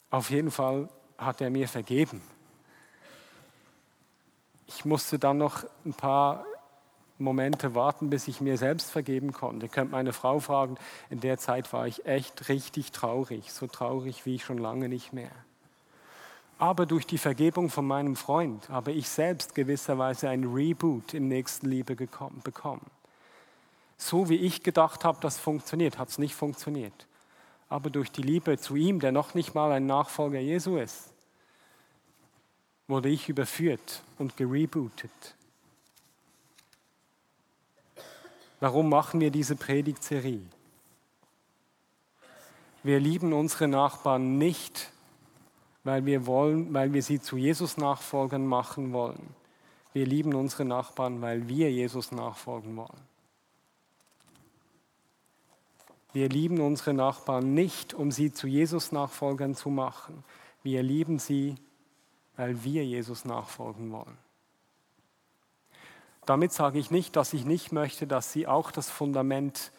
Auf 0.10 0.30
jeden 0.30 0.52
Fall 0.52 0.90
hat 1.18 1.42
er 1.42 1.50
mir 1.50 1.68
vergeben. 1.68 2.22
Ich 4.68 4.86
musste 4.86 5.20
dann 5.20 5.38
noch 5.38 5.64
ein 5.86 5.94
paar 5.94 6.46
Momente 7.24 7.74
warten, 7.74 8.10
bis 8.10 8.28
ich 8.28 8.42
mir 8.42 8.58
selbst 8.58 8.92
vergeben 8.92 9.32
konnte. 9.32 9.66
Ihr 9.66 9.72
könnt 9.72 9.92
meine 9.92 10.14
Frau 10.14 10.40
fragen, 10.40 10.78
in 11.10 11.20
der 11.20 11.38
Zeit 11.38 11.72
war 11.74 11.88
ich 11.88 12.06
echt 12.06 12.50
richtig 12.50 12.92
traurig, 12.92 13.52
so 13.52 13.68
traurig 13.68 14.26
wie 14.26 14.36
ich 14.36 14.44
schon 14.44 14.58
lange 14.58 14.90
nicht 14.90 15.14
mehr. 15.14 15.32
Aber 16.60 16.86
durch 16.86 17.08
die 17.08 17.18
Vergebung 17.18 17.70
von 17.70 17.86
meinem 17.86 18.16
Freund 18.16 18.70
habe 18.70 18.92
ich 18.92 19.10
selbst 19.10 19.56
gewisserweise 19.56 20.30
ein 20.30 20.44
Reboot 20.44 21.14
in 21.14 21.28
Nächstenliebe 21.28 21.96
bekommen. 21.96 22.86
So 23.98 24.30
wie 24.30 24.36
ich 24.38 24.64
gedacht 24.64 25.04
habe, 25.04 25.18
das 25.22 25.40
funktioniert, 25.40 25.98
hat 25.98 26.10
es 26.10 26.18
nicht 26.18 26.36
funktioniert. 26.36 27.08
aber 27.74 27.90
durch 27.90 28.12
die 28.12 28.22
Liebe 28.22 28.60
zu 28.60 28.76
ihm, 28.76 29.00
der 29.00 29.12
noch 29.12 29.34
nicht 29.34 29.56
mal 29.56 29.72
ein 29.72 29.88
Nachfolger 29.88 30.40
Jesu 30.40 30.78
ist, 30.78 31.12
wurde 32.88 33.10
ich 33.10 33.30
überführt 33.30 34.04
und 34.20 34.38
gerebootet. 34.38 35.10
Warum 38.64 38.88
machen 38.88 39.20
wir 39.20 39.30
diese 39.30 39.58
Predigtserie? 39.58 40.40
Wir 42.82 42.98
lieben 42.98 43.34
unsere 43.34 43.68
Nachbarn 43.68 44.38
nicht, 44.38 44.90
weil 45.84 46.06
wir 46.06 46.26
wollen, 46.26 46.74
weil 46.74 46.94
wir 46.94 47.04
sie 47.04 47.20
zu 47.20 47.36
Jesus 47.36 47.76
nachfolgen 47.76 48.48
machen 48.48 48.94
wollen. 48.94 49.36
Wir 49.92 50.06
lieben 50.06 50.34
unsere 50.34 50.64
Nachbarn, 50.64 51.22
weil 51.22 51.50
wir 51.50 51.74
Jesus 51.74 52.14
nachfolgen 52.14 52.78
wollen. 52.78 53.02
Wir 56.14 56.30
lieben 56.30 56.62
unsere 56.62 56.94
Nachbarn 56.94 57.54
nicht, 57.54 57.94
um 57.94 58.12
sie 58.12 58.32
zu 58.32 58.48
Jesus 58.48 58.94
nachfolgern 58.94 59.56
zu 59.56 59.72
machen. 59.72 60.24
Wir 60.62 60.84
lieben 60.84 61.20
sie, 61.20 61.56
weil 62.38 62.64
wir 62.64 62.86
Jesus 62.86 63.26
nachfolgen 63.26 63.92
wollen. 63.92 64.23
Damit 66.26 66.54
sage 66.54 66.80
ich 66.80 66.92
nicht, 66.92 67.16
dass 67.16 67.34
ich 67.34 67.46
nicht 67.46 67.72
möchte, 67.72 68.08
dass 68.08 68.32
sie 68.32 68.48
auch 68.48 68.72
das 68.72 68.90
Fundament 68.90 69.72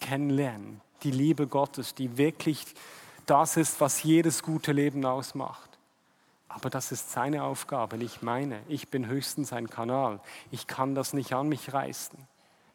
kennenlernen, 0.00 0.80
die 1.02 1.10
Liebe 1.10 1.46
Gottes, 1.46 1.94
die 1.94 2.16
wirklich 2.16 2.64
das 3.26 3.56
ist, 3.56 3.80
was 3.80 4.02
jedes 4.02 4.42
gute 4.42 4.72
Leben 4.72 5.04
ausmacht. 5.04 5.68
Aber 6.48 6.70
das 6.70 6.92
ist 6.92 7.12
seine 7.12 7.44
Aufgabe, 7.44 7.98
nicht 7.98 8.22
meine. 8.22 8.60
Ich 8.68 8.88
bin 8.88 9.06
höchstens 9.06 9.52
ein 9.52 9.68
Kanal. 9.68 10.20
Ich 10.50 10.66
kann 10.66 10.94
das 10.94 11.12
nicht 11.12 11.34
an 11.34 11.48
mich 11.48 11.72
reißen. 11.72 12.18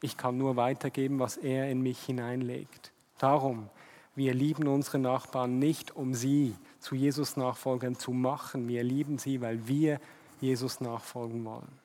Ich 0.01 0.15
kann 0.15 0.37
nur 0.37 0.55
weitergeben, 0.55 1.19
was 1.19 1.37
er 1.37 1.69
in 1.71 1.81
mich 1.81 1.99
hineinlegt. 2.03 2.91
Darum, 3.17 3.69
wir 4.15 4.33
lieben 4.33 4.67
unsere 4.67 4.99
Nachbarn 4.99 5.57
nicht, 5.57 5.95
um 5.95 6.13
sie 6.13 6.55
zu 6.79 6.93
Jesus 6.93 7.35
nachfolgen 7.35 7.97
zu 7.97 8.11
machen. 8.11 8.67
Wir 8.67 8.83
lieben 8.83 9.17
sie, 9.17 9.41
weil 9.41 9.67
wir 9.67 9.99
Jesus 10.39 10.79
nachfolgen 10.81 11.43
wollen. 11.45 11.82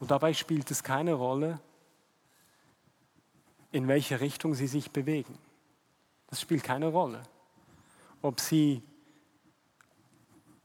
Und 0.00 0.10
dabei 0.10 0.34
spielt 0.34 0.70
es 0.70 0.82
keine 0.82 1.14
Rolle, 1.14 1.60
in 3.72 3.88
welche 3.88 4.20
Richtung 4.20 4.54
sie 4.54 4.66
sich 4.66 4.90
bewegen. 4.90 5.38
Das 6.28 6.40
spielt 6.40 6.64
keine 6.64 6.88
Rolle. 6.88 7.22
Ob 8.22 8.40
sie 8.40 8.82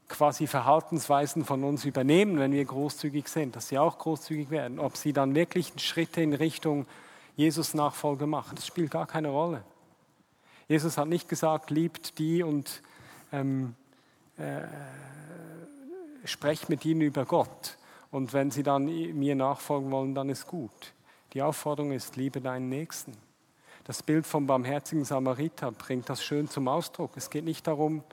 quasi 0.08 0.46
Verhaltensweisen 0.46 1.44
von 1.44 1.64
uns 1.64 1.84
übernehmen, 1.84 2.38
wenn 2.38 2.52
wir 2.52 2.64
großzügig 2.64 3.28
sind, 3.28 3.56
dass 3.56 3.68
sie 3.68 3.78
auch 3.78 3.98
großzügig 3.98 4.50
werden. 4.50 4.78
Ob 4.78 4.96
sie 4.96 5.12
dann 5.12 5.34
wirklich 5.34 5.72
Schritte 5.78 6.20
in 6.20 6.34
Richtung 6.34 6.86
Jesus 7.34 7.72
Nachfolge 7.72 8.26
machen, 8.26 8.56
das 8.56 8.66
spielt 8.66 8.90
gar 8.90 9.06
keine 9.06 9.28
Rolle. 9.28 9.64
Jesus 10.68 10.98
hat 10.98 11.08
nicht 11.08 11.28
gesagt, 11.28 11.70
liebt 11.70 12.18
die 12.18 12.42
und 12.42 12.82
ähm, 13.32 13.74
äh, 14.36 14.62
sprecht 16.24 16.68
mit 16.68 16.84
ihnen 16.84 17.00
über 17.00 17.24
Gott. 17.24 17.78
Und 18.12 18.34
wenn 18.34 18.50
sie 18.50 18.62
dann 18.62 18.84
mir 18.84 19.34
nachfolgen 19.34 19.90
wollen, 19.90 20.14
dann 20.14 20.28
ist 20.28 20.46
gut. 20.46 20.92
Die 21.32 21.42
Aufforderung 21.42 21.92
ist, 21.92 22.14
liebe 22.16 22.42
deinen 22.42 22.68
Nächsten. 22.68 23.16
Das 23.84 24.02
Bild 24.02 24.26
vom 24.26 24.46
barmherzigen 24.46 25.04
Samariter 25.04 25.72
bringt 25.72 26.08
das 26.10 26.22
schön 26.22 26.48
zum 26.48 26.68
Ausdruck. 26.68 27.12
Es 27.16 27.30
geht 27.30 27.44
nicht 27.44 27.66
darum, 27.66 28.04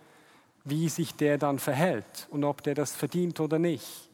wie 0.64 0.88
sich 0.88 1.16
der 1.16 1.38
dann 1.38 1.60
verhält 1.60 2.28
und 2.32 2.46
ob 2.46 2.64
der 2.64 2.76
das 2.76 2.94
verdient 2.96 3.42
oder 3.42 3.60
nicht, 3.60 4.10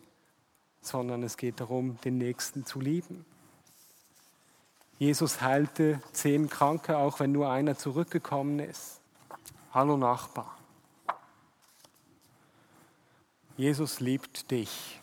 sondern 0.82 1.22
es 1.22 1.38
geht 1.38 1.60
darum, 1.60 1.98
den 2.04 2.18
Nächsten 2.18 2.66
zu 2.66 2.82
lieben. 2.82 3.24
Jesus 4.98 5.42
heilte 5.42 6.02
zehn 6.14 6.50
Kranke, 6.50 6.98
auch 6.98 7.20
wenn 7.20 7.32
nur 7.32 7.52
einer 7.52 7.78
zurückgekommen 7.78 8.60
ist. 8.60 9.02
Hallo 9.72 9.98
Nachbar. 9.98 10.58
Jesus 13.56 14.00
liebt 14.00 14.50
dich. 14.50 15.00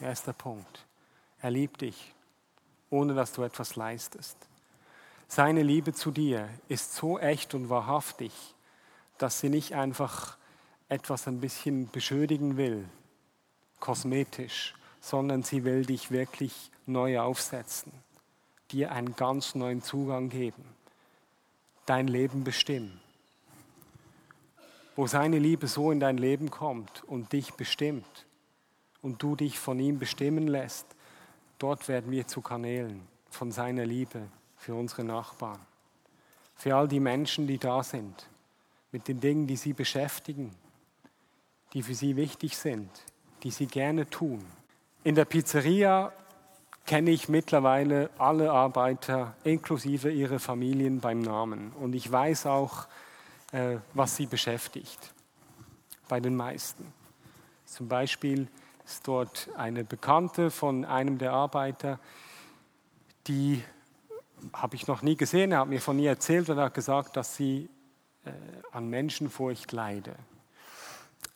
Erster 0.00 0.32
Punkt. 0.32 0.86
Er 1.40 1.50
liebt 1.50 1.80
dich, 1.80 2.14
ohne 2.88 3.14
dass 3.14 3.32
du 3.32 3.42
etwas 3.42 3.74
leistest. 3.74 4.36
Seine 5.26 5.62
Liebe 5.62 5.92
zu 5.92 6.12
dir 6.12 6.48
ist 6.68 6.94
so 6.94 7.18
echt 7.18 7.54
und 7.54 7.68
wahrhaftig, 7.68 8.32
dass 9.18 9.40
sie 9.40 9.48
nicht 9.48 9.74
einfach 9.74 10.38
etwas 10.88 11.26
ein 11.26 11.40
bisschen 11.40 11.90
beschönigen 11.90 12.56
will, 12.56 12.88
kosmetisch, 13.80 14.74
sondern 15.00 15.42
sie 15.42 15.64
will 15.64 15.84
dich 15.84 16.10
wirklich 16.10 16.70
neu 16.86 17.20
aufsetzen, 17.20 17.92
dir 18.70 18.92
einen 18.92 19.16
ganz 19.16 19.54
neuen 19.56 19.82
Zugang 19.82 20.28
geben, 20.28 20.64
dein 21.86 22.06
Leben 22.06 22.44
bestimmen. 22.44 23.00
Wo 24.94 25.06
seine 25.06 25.38
Liebe 25.38 25.66
so 25.66 25.90
in 25.90 26.00
dein 26.00 26.18
Leben 26.18 26.50
kommt 26.50 27.04
und 27.04 27.32
dich 27.32 27.54
bestimmt, 27.54 28.26
und 29.02 29.22
du 29.22 29.36
dich 29.36 29.58
von 29.58 29.78
ihm 29.78 29.98
bestimmen 29.98 30.48
lässt, 30.48 30.86
dort 31.58 31.88
werden 31.88 32.10
wir 32.10 32.26
zu 32.26 32.40
Kanälen 32.40 33.00
von 33.30 33.52
seiner 33.52 33.84
Liebe 33.84 34.28
für 34.56 34.74
unsere 34.74 35.04
Nachbarn, 35.04 35.60
für 36.56 36.74
all 36.74 36.88
die 36.88 37.00
Menschen, 37.00 37.46
die 37.46 37.58
da 37.58 37.82
sind, 37.82 38.28
mit 38.90 39.08
den 39.08 39.20
Dingen, 39.20 39.46
die 39.46 39.56
sie 39.56 39.72
beschäftigen, 39.72 40.54
die 41.72 41.82
für 41.82 41.94
sie 41.94 42.16
wichtig 42.16 42.56
sind, 42.56 42.90
die 43.42 43.50
sie 43.50 43.66
gerne 43.66 44.08
tun. 44.08 44.44
In 45.04 45.14
der 45.14 45.24
Pizzeria 45.24 46.12
kenne 46.86 47.10
ich 47.10 47.28
mittlerweile 47.28 48.10
alle 48.18 48.50
Arbeiter 48.50 49.34
inklusive 49.44 50.10
ihrer 50.10 50.38
Familien 50.38 51.00
beim 51.00 51.20
Namen 51.20 51.72
und 51.78 51.94
ich 51.94 52.10
weiß 52.10 52.46
auch, 52.46 52.88
äh, 53.52 53.76
was 53.94 54.16
sie 54.16 54.26
beschäftigt, 54.26 55.12
bei 56.08 56.18
den 56.18 56.34
meisten. 56.34 56.92
Zum 57.66 57.88
Beispiel 57.88 58.48
ist 58.88 59.06
dort 59.06 59.50
eine 59.54 59.84
Bekannte 59.84 60.50
von 60.50 60.86
einem 60.86 61.18
der 61.18 61.34
Arbeiter, 61.34 61.98
die 63.26 63.62
habe 64.54 64.76
ich 64.76 64.86
noch 64.86 65.02
nie 65.02 65.14
gesehen. 65.14 65.52
Er 65.52 65.60
hat 65.60 65.68
mir 65.68 65.80
von 65.80 65.98
ihr 65.98 66.08
erzählt 66.08 66.48
und 66.48 66.58
hat 66.58 66.72
gesagt, 66.72 67.14
dass 67.16 67.36
sie 67.36 67.68
äh, 68.24 68.30
an 68.72 68.88
Menschenfurcht 68.88 69.72
leide. 69.72 70.14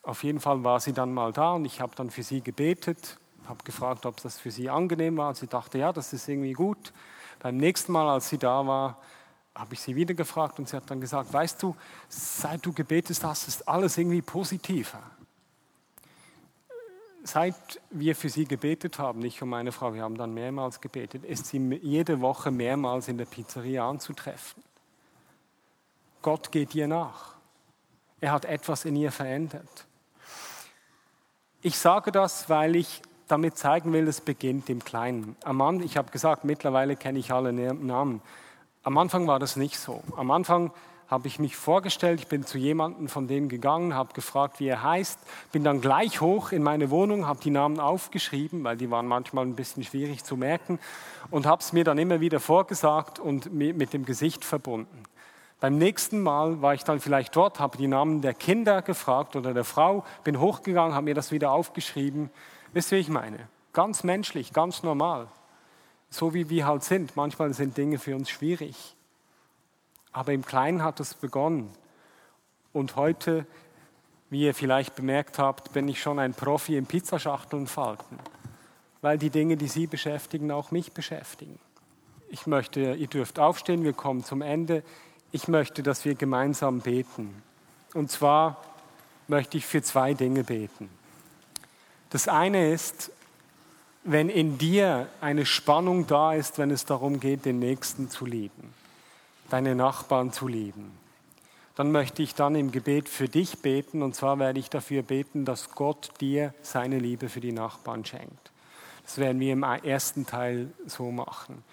Auf 0.01 0.23
jeden 0.23 0.39
Fall 0.39 0.63
war 0.63 0.79
sie 0.79 0.93
dann 0.93 1.13
mal 1.13 1.31
da 1.31 1.51
und 1.51 1.65
ich 1.65 1.79
habe 1.79 1.95
dann 1.95 2.09
für 2.09 2.23
sie 2.23 2.41
gebetet, 2.41 3.19
habe 3.47 3.63
gefragt, 3.63 4.07
ob 4.07 4.19
das 4.21 4.39
für 4.39 4.49
sie 4.49 4.71
angenehm 4.71 5.17
war. 5.17 5.35
Sie 5.35 5.47
dachte, 5.47 5.77
ja, 5.77 5.93
das 5.93 6.11
ist 6.11 6.27
irgendwie 6.27 6.53
gut. 6.53 6.91
Beim 7.39 7.57
nächsten 7.57 7.91
Mal, 7.91 8.11
als 8.11 8.29
sie 8.29 8.39
da 8.39 8.65
war, 8.65 8.97
habe 9.53 9.75
ich 9.75 9.81
sie 9.81 9.95
wieder 9.95 10.15
gefragt 10.15 10.57
und 10.57 10.67
sie 10.67 10.75
hat 10.75 10.89
dann 10.89 10.99
gesagt, 10.99 11.31
weißt 11.31 11.61
du, 11.61 11.75
seit 12.09 12.65
du 12.65 12.73
gebetet 12.73 13.23
hast, 13.23 13.47
ist 13.47 13.67
alles 13.67 13.99
irgendwie 13.99 14.23
positiver 14.23 15.03
seit 17.23 17.55
wir 17.89 18.15
für 18.15 18.29
sie 18.29 18.45
gebetet 18.45 18.99
haben, 18.99 19.23
ich 19.23 19.41
und 19.41 19.49
meine 19.49 19.71
Frau, 19.71 19.93
wir 19.93 20.03
haben 20.03 20.17
dann 20.17 20.33
mehrmals 20.33 20.81
gebetet, 20.81 21.23
ist 21.23 21.47
sie 21.47 21.57
jede 21.81 22.21
Woche 22.21 22.51
mehrmals 22.51 23.07
in 23.07 23.17
der 23.17 23.25
Pizzeria 23.25 23.89
anzutreffen. 23.89 24.63
Gott 26.21 26.51
geht 26.51 26.75
ihr 26.75 26.87
nach. 26.87 27.33
Er 28.21 28.31
hat 28.31 28.45
etwas 28.45 28.85
in 28.85 28.95
ihr 28.95 29.11
verändert. 29.11 29.85
Ich 31.61 31.77
sage 31.77 32.11
das, 32.11 32.49
weil 32.49 32.75
ich 32.75 33.01
damit 33.27 33.57
zeigen 33.57 33.93
will, 33.93 34.07
es 34.07 34.21
beginnt 34.21 34.69
im 34.69 34.83
Kleinen. 34.83 35.35
Am 35.43 35.61
Anfang, 35.61 35.85
ich 35.85 35.97
habe 35.97 36.11
gesagt, 36.11 36.43
mittlerweile 36.43 36.95
kenne 36.95 37.19
ich 37.19 37.31
alle 37.31 37.53
Namen. 37.53 38.21
Am 38.83 38.97
Anfang 38.97 39.27
war 39.27 39.39
das 39.39 39.55
nicht 39.55 39.79
so. 39.79 40.03
Am 40.17 40.29
Anfang 40.31 40.71
habe 41.13 41.27
ich 41.27 41.37
mich 41.37 41.55
vorgestellt, 41.55 42.19
ich 42.21 42.27
bin 42.27 42.43
zu 42.43 42.57
jemandem 42.57 43.07
von 43.07 43.27
dem 43.27 43.47
gegangen, 43.47 43.93
habe 43.93 44.13
gefragt, 44.13 44.59
wie 44.59 44.65
er 44.65 44.81
heißt, 44.81 45.19
bin 45.51 45.63
dann 45.63 45.79
gleich 45.79 46.21
hoch 46.21 46.51
in 46.51 46.63
meine 46.63 46.89
Wohnung, 46.89 47.27
habe 47.27 47.39
die 47.39 47.51
Namen 47.51 47.79
aufgeschrieben, 47.79 48.63
weil 48.63 48.77
die 48.77 48.89
waren 48.89 49.05
manchmal 49.05 49.45
ein 49.45 49.55
bisschen 49.55 49.83
schwierig 49.83 50.23
zu 50.23 50.35
merken 50.37 50.79
und 51.29 51.45
habe 51.45 51.61
es 51.61 51.71
mir 51.71 51.83
dann 51.83 51.99
immer 51.99 52.19
wieder 52.19 52.39
vorgesagt 52.39 53.19
und 53.19 53.53
mit 53.53 53.93
dem 53.93 54.05
Gesicht 54.05 54.43
verbunden. 54.43 55.03
Beim 55.59 55.77
nächsten 55.77 56.19
Mal 56.19 56.63
war 56.63 56.73
ich 56.73 56.83
dann 56.83 56.99
vielleicht 56.99 57.35
dort, 57.35 57.59
habe 57.59 57.77
die 57.77 57.87
Namen 57.87 58.21
der 58.21 58.33
Kinder 58.33 58.81
gefragt 58.81 59.35
oder 59.35 59.53
der 59.53 59.65
Frau, 59.65 60.03
bin 60.23 60.39
hochgegangen, 60.39 60.95
habe 60.95 61.05
mir 61.05 61.13
das 61.13 61.31
wieder 61.31 61.51
aufgeschrieben. 61.51 62.31
Wisst 62.73 62.91
ihr, 62.91 62.97
wie 62.97 63.01
ich 63.01 63.09
meine? 63.09 63.37
Ganz 63.71 64.03
menschlich, 64.03 64.51
ganz 64.51 64.81
normal. 64.81 65.27
So 66.09 66.33
wie 66.33 66.49
wir 66.49 66.65
halt 66.65 66.83
sind. 66.83 67.15
Manchmal 67.15 67.53
sind 67.53 67.77
Dinge 67.77 67.99
für 67.99 68.15
uns 68.15 68.31
schwierig. 68.31 68.95
Aber 70.13 70.31
im 70.31 70.45
Kleinen 70.45 70.83
hat 70.83 70.99
es 70.99 71.15
begonnen. 71.15 71.71
Und 72.71 72.95
heute, 72.95 73.45
wie 74.29 74.43
ihr 74.43 74.53
vielleicht 74.53 74.95
bemerkt 74.95 75.39
habt, 75.39 75.73
bin 75.73 75.87
ich 75.87 76.01
schon 76.01 76.19
ein 76.19 76.33
Profi 76.33 76.77
im 76.77 76.85
Pizzaschachteln 76.85 77.67
falten, 77.67 78.19
weil 79.01 79.17
die 79.17 79.31
Dinge, 79.31 79.57
die 79.57 79.67
Sie 79.67 79.87
beschäftigen, 79.87 80.51
auch 80.51 80.71
mich 80.71 80.93
beschäftigen. 80.93 81.59
Ich 82.29 82.47
möchte, 82.47 82.93
ihr 82.93 83.07
dürft 83.07 83.39
aufstehen, 83.39 83.83
wir 83.83 83.93
kommen 83.93 84.23
zum 84.23 84.41
Ende. 84.41 84.83
Ich 85.31 85.47
möchte, 85.47 85.83
dass 85.83 86.05
wir 86.05 86.15
gemeinsam 86.15 86.79
beten. 86.79 87.43
Und 87.93 88.09
zwar 88.09 88.63
möchte 89.27 89.57
ich 89.57 89.65
für 89.65 89.81
zwei 89.81 90.13
Dinge 90.13 90.43
beten. 90.43 90.89
Das 92.09 92.27
eine 92.27 92.71
ist, 92.71 93.11
wenn 94.03 94.29
in 94.29 94.57
dir 94.57 95.07
eine 95.21 95.45
Spannung 95.45 96.07
da 96.07 96.33
ist, 96.33 96.57
wenn 96.57 96.71
es 96.71 96.85
darum 96.85 97.19
geht, 97.19 97.45
den 97.45 97.59
Nächsten 97.59 98.09
zu 98.09 98.25
lieben 98.25 98.73
deine 99.53 99.75
Nachbarn 99.75 100.31
zu 100.31 100.47
lieben. 100.47 100.97
dann 101.75 101.91
möchte 101.91 102.23
ich 102.23 102.33
dann 102.33 102.55
im 102.55 102.71
Gebet 102.71 103.07
für 103.07 103.27
dich 103.27 103.59
beten. 103.59 104.01
Und 104.01 104.15
zwar 104.15 104.39
werde 104.39 104.59
ich 104.59 104.71
dafür 104.71 105.03
beten, 105.03 105.45
dass 105.45 105.69
Gott 105.69 106.09
dir 106.19 106.55
seine 106.63 106.97
Liebe 106.97 107.29
für 107.29 107.39
die 107.39 107.51
Nachbarn 107.51 108.03
schenkt. 108.03 108.51
Das 109.03 109.19
werden 109.19 109.39
wir 109.39 109.53
im 109.53 109.61
ersten 109.61 110.25
Teil 110.25 110.71
so 110.87 111.11
machen. 111.11 111.63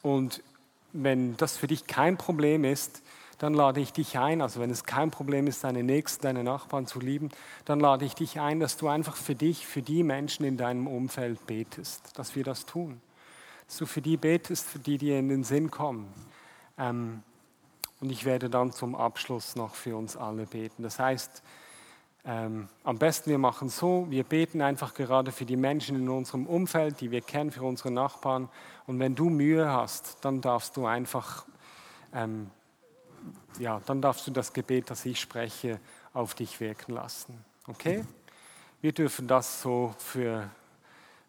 Und 0.00 0.44
wenn 0.92 1.36
das 1.38 1.56
für 1.56 1.66
dich 1.66 1.88
kein 1.88 2.16
Problem 2.16 2.62
ist, 2.62 3.02
dann 3.38 3.52
lade 3.52 3.80
ich 3.80 3.92
dich 3.92 4.16
ein, 4.16 4.40
also 4.40 4.60
wenn 4.60 4.70
es 4.70 4.84
kein 4.84 5.10
Problem 5.10 5.48
ist, 5.48 5.64
deine 5.64 5.82
Nächsten, 5.82 6.22
deine 6.22 6.44
Nachbarn 6.44 6.86
zu 6.86 7.00
lieben, 7.00 7.30
dann 7.64 7.80
lade 7.80 8.04
ich 8.04 8.14
dich 8.14 8.38
ein, 8.38 8.60
dass 8.60 8.76
du 8.76 8.86
einfach 8.86 9.16
für 9.16 9.34
dich, 9.34 9.66
für 9.66 9.82
die 9.82 10.04
Menschen 10.04 10.44
in 10.44 10.56
deinem 10.56 10.86
Umfeld 10.86 11.48
betest, 11.48 12.16
dass 12.16 12.36
wir 12.36 12.44
das 12.44 12.64
tun. 12.64 13.00
Dass 13.66 13.78
du 13.78 13.86
für 13.86 14.02
die 14.02 14.16
betest, 14.16 14.68
für 14.68 14.78
die 14.78 14.98
dir 14.98 15.18
in 15.18 15.28
den 15.28 15.42
Sinn 15.42 15.72
kommen. 15.72 16.06
Ähm, 16.78 17.22
und 18.00 18.10
ich 18.10 18.24
werde 18.24 18.50
dann 18.50 18.72
zum 18.72 18.94
Abschluss 18.94 19.56
noch 19.56 19.74
für 19.74 19.96
uns 19.96 20.16
alle 20.16 20.46
beten. 20.46 20.82
Das 20.82 20.98
heißt, 20.98 21.42
ähm, 22.24 22.68
am 22.84 22.98
besten 22.98 23.30
wir 23.30 23.38
machen 23.38 23.68
so, 23.68 24.06
wir 24.10 24.24
beten 24.24 24.60
einfach 24.60 24.94
gerade 24.94 25.32
für 25.32 25.46
die 25.46 25.56
Menschen 25.56 25.96
in 25.96 26.08
unserem 26.08 26.46
Umfeld, 26.46 27.00
die 27.00 27.10
wir 27.10 27.20
kennen, 27.20 27.50
für 27.50 27.62
unsere 27.62 27.90
Nachbarn. 27.90 28.48
Und 28.86 28.98
wenn 28.98 29.14
du 29.14 29.30
Mühe 29.30 29.70
hast, 29.70 30.18
dann 30.24 30.40
darfst 30.40 30.76
du 30.76 30.86
einfach 30.86 31.46
ähm, 32.12 32.50
ja, 33.58 33.80
dann 33.86 34.00
darfst 34.00 34.26
du 34.26 34.30
das 34.30 34.52
Gebet, 34.52 34.90
das 34.90 35.04
ich 35.06 35.20
spreche, 35.20 35.80
auf 36.12 36.34
dich 36.34 36.60
wirken 36.60 36.92
lassen. 36.92 37.44
Okay? 37.66 38.04
Wir 38.80 38.92
dürfen 38.92 39.26
das 39.26 39.62
so 39.62 39.94
für 39.98 40.50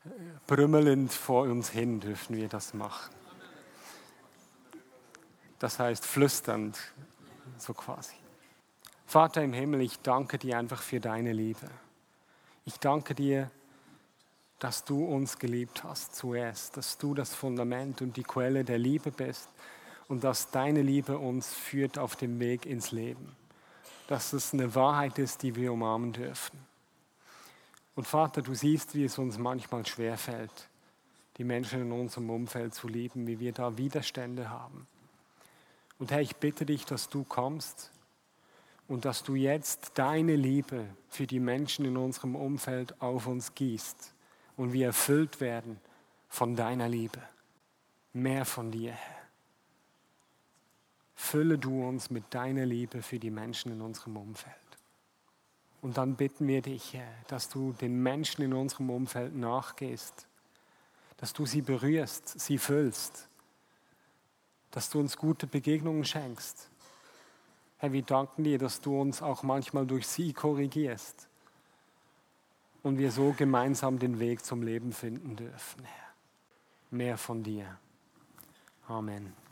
äh, 0.06 0.10
brümmelnd 0.46 1.12
vor 1.12 1.44
uns 1.44 1.70
hin, 1.70 2.00
dürfen 2.00 2.36
wir 2.36 2.50
das 2.50 2.74
machen. 2.74 3.14
Das 5.60 5.80
heißt 5.80 6.06
flüsternd, 6.06 6.78
so 7.58 7.74
quasi. 7.74 8.16
Vater 9.06 9.42
im 9.44 9.54
Himmel, 9.54 9.82
ich 9.82 10.00
danke 10.00 10.38
dir 10.38 10.58
einfach 10.58 10.82
für 10.82 11.00
deine 11.00 11.32
Liebe. 11.32 11.70
Ich 12.66 12.80
danke 12.80 13.16
dir, 13.16 13.50
dass 14.60 14.84
du 14.84 15.06
uns 15.06 15.40
geliebt 15.40 15.84
hast 15.84 16.16
zuerst, 16.16 16.78
dass 16.78 16.98
du 16.98 17.14
das 17.14 17.34
Fundament 17.34 18.02
und 18.02 18.18
die 18.18 18.24
Quelle 18.24 18.64
der 18.64 18.78
Liebe 18.78 19.12
bist 19.12 19.50
und 20.08 20.24
dass 20.24 20.52
deine 20.52 20.82
Liebe 20.82 21.18
uns 21.18 21.54
führt 21.54 21.98
auf 21.98 22.16
dem 22.16 22.40
Weg 22.40 22.66
ins 22.66 22.92
Leben. 22.92 23.36
Dass 24.08 24.34
es 24.34 24.54
eine 24.54 24.74
Wahrheit 24.76 25.20
ist, 25.20 25.44
die 25.44 25.56
wir 25.56 25.72
umarmen 25.72 26.14
dürfen. 26.14 26.60
Und 27.96 28.06
Vater, 28.08 28.42
du 28.42 28.54
siehst, 28.54 28.94
wie 28.94 29.06
es 29.06 29.18
uns 29.18 29.38
manchmal 29.38 29.86
schwerfällt, 29.86 30.70
die 31.38 31.44
Menschen 31.44 31.82
in 31.82 31.92
unserem 31.92 32.30
Umfeld 32.30 32.74
zu 32.74 32.88
lieben, 32.88 33.28
wie 33.28 33.40
wir 33.40 33.54
da 33.54 33.78
Widerstände 33.78 34.50
haben. 34.50 34.88
Und 36.00 36.12
Herr, 36.12 36.22
ich 36.22 36.36
bitte 36.36 36.66
dich, 36.66 36.86
dass 36.86 37.10
du 37.10 37.24
kommst 37.24 37.92
und 38.88 39.06
dass 39.06 39.24
du 39.24 39.36
jetzt 39.36 39.92
deine 39.96 40.36
Liebe 40.36 40.86
für 41.10 41.28
die 41.28 41.40
Menschen 41.40 41.86
in 41.86 41.98
unserem 41.98 42.36
Umfeld 42.36 43.02
auf 43.02 43.28
uns 43.28 43.56
gießt 43.56 44.14
und 44.56 44.74
wir 44.74 44.88
erfüllt 44.88 45.42
werden 45.42 45.80
von 46.30 46.56
deiner 46.56 46.88
Liebe. 46.88 47.22
Mehr 48.14 48.46
von 48.46 48.72
dir, 48.72 48.92
Herr. 48.92 49.18
Fülle 51.16 51.58
du 51.58 51.84
uns 51.84 52.12
mit 52.12 52.26
deiner 52.30 52.66
Liebe 52.66 53.02
für 53.02 53.18
die 53.18 53.32
Menschen 53.32 53.72
in 53.72 53.82
unserem 53.82 54.18
Umfeld. 54.18 54.56
Und 55.82 55.98
dann 55.98 56.16
bitten 56.16 56.48
wir 56.48 56.62
dich, 56.62 56.94
Herr, 56.94 57.12
dass 57.28 57.50
du 57.50 57.74
den 57.74 58.02
Menschen 58.02 58.44
in 58.44 58.54
unserem 58.54 58.90
Umfeld 58.90 59.36
nachgehst, 59.36 60.28
dass 61.18 61.34
du 61.34 61.46
sie 61.46 61.62
berührst, 61.62 62.40
sie 62.40 62.58
füllst, 62.58 63.28
dass 64.78 64.92
du 64.92 65.00
uns 65.00 65.18
gute 65.18 65.48
Begegnungen 65.48 66.06
schenkst. 66.06 66.70
Herr, 67.78 67.94
wir 67.94 68.04
danken 68.04 68.44
dir, 68.44 68.60
dass 68.60 68.80
du 68.80 69.02
uns 69.02 69.24
auch 69.24 69.42
manchmal 69.42 69.88
durch 69.88 70.06
sie 70.06 70.34
korrigierst 70.34 71.28
und 72.84 73.00
wir 73.00 73.12
so 73.12 73.34
gemeinsam 73.36 73.98
den 73.98 74.20
Weg 74.20 74.46
zum 74.46 74.62
Leben 74.62 74.92
finden 74.92 75.36
dürfen, 75.36 75.84
Herr. 75.84 76.14
Mehr 76.92 77.18
von 77.18 77.42
dir. 77.42 77.80
Amen. 78.88 79.47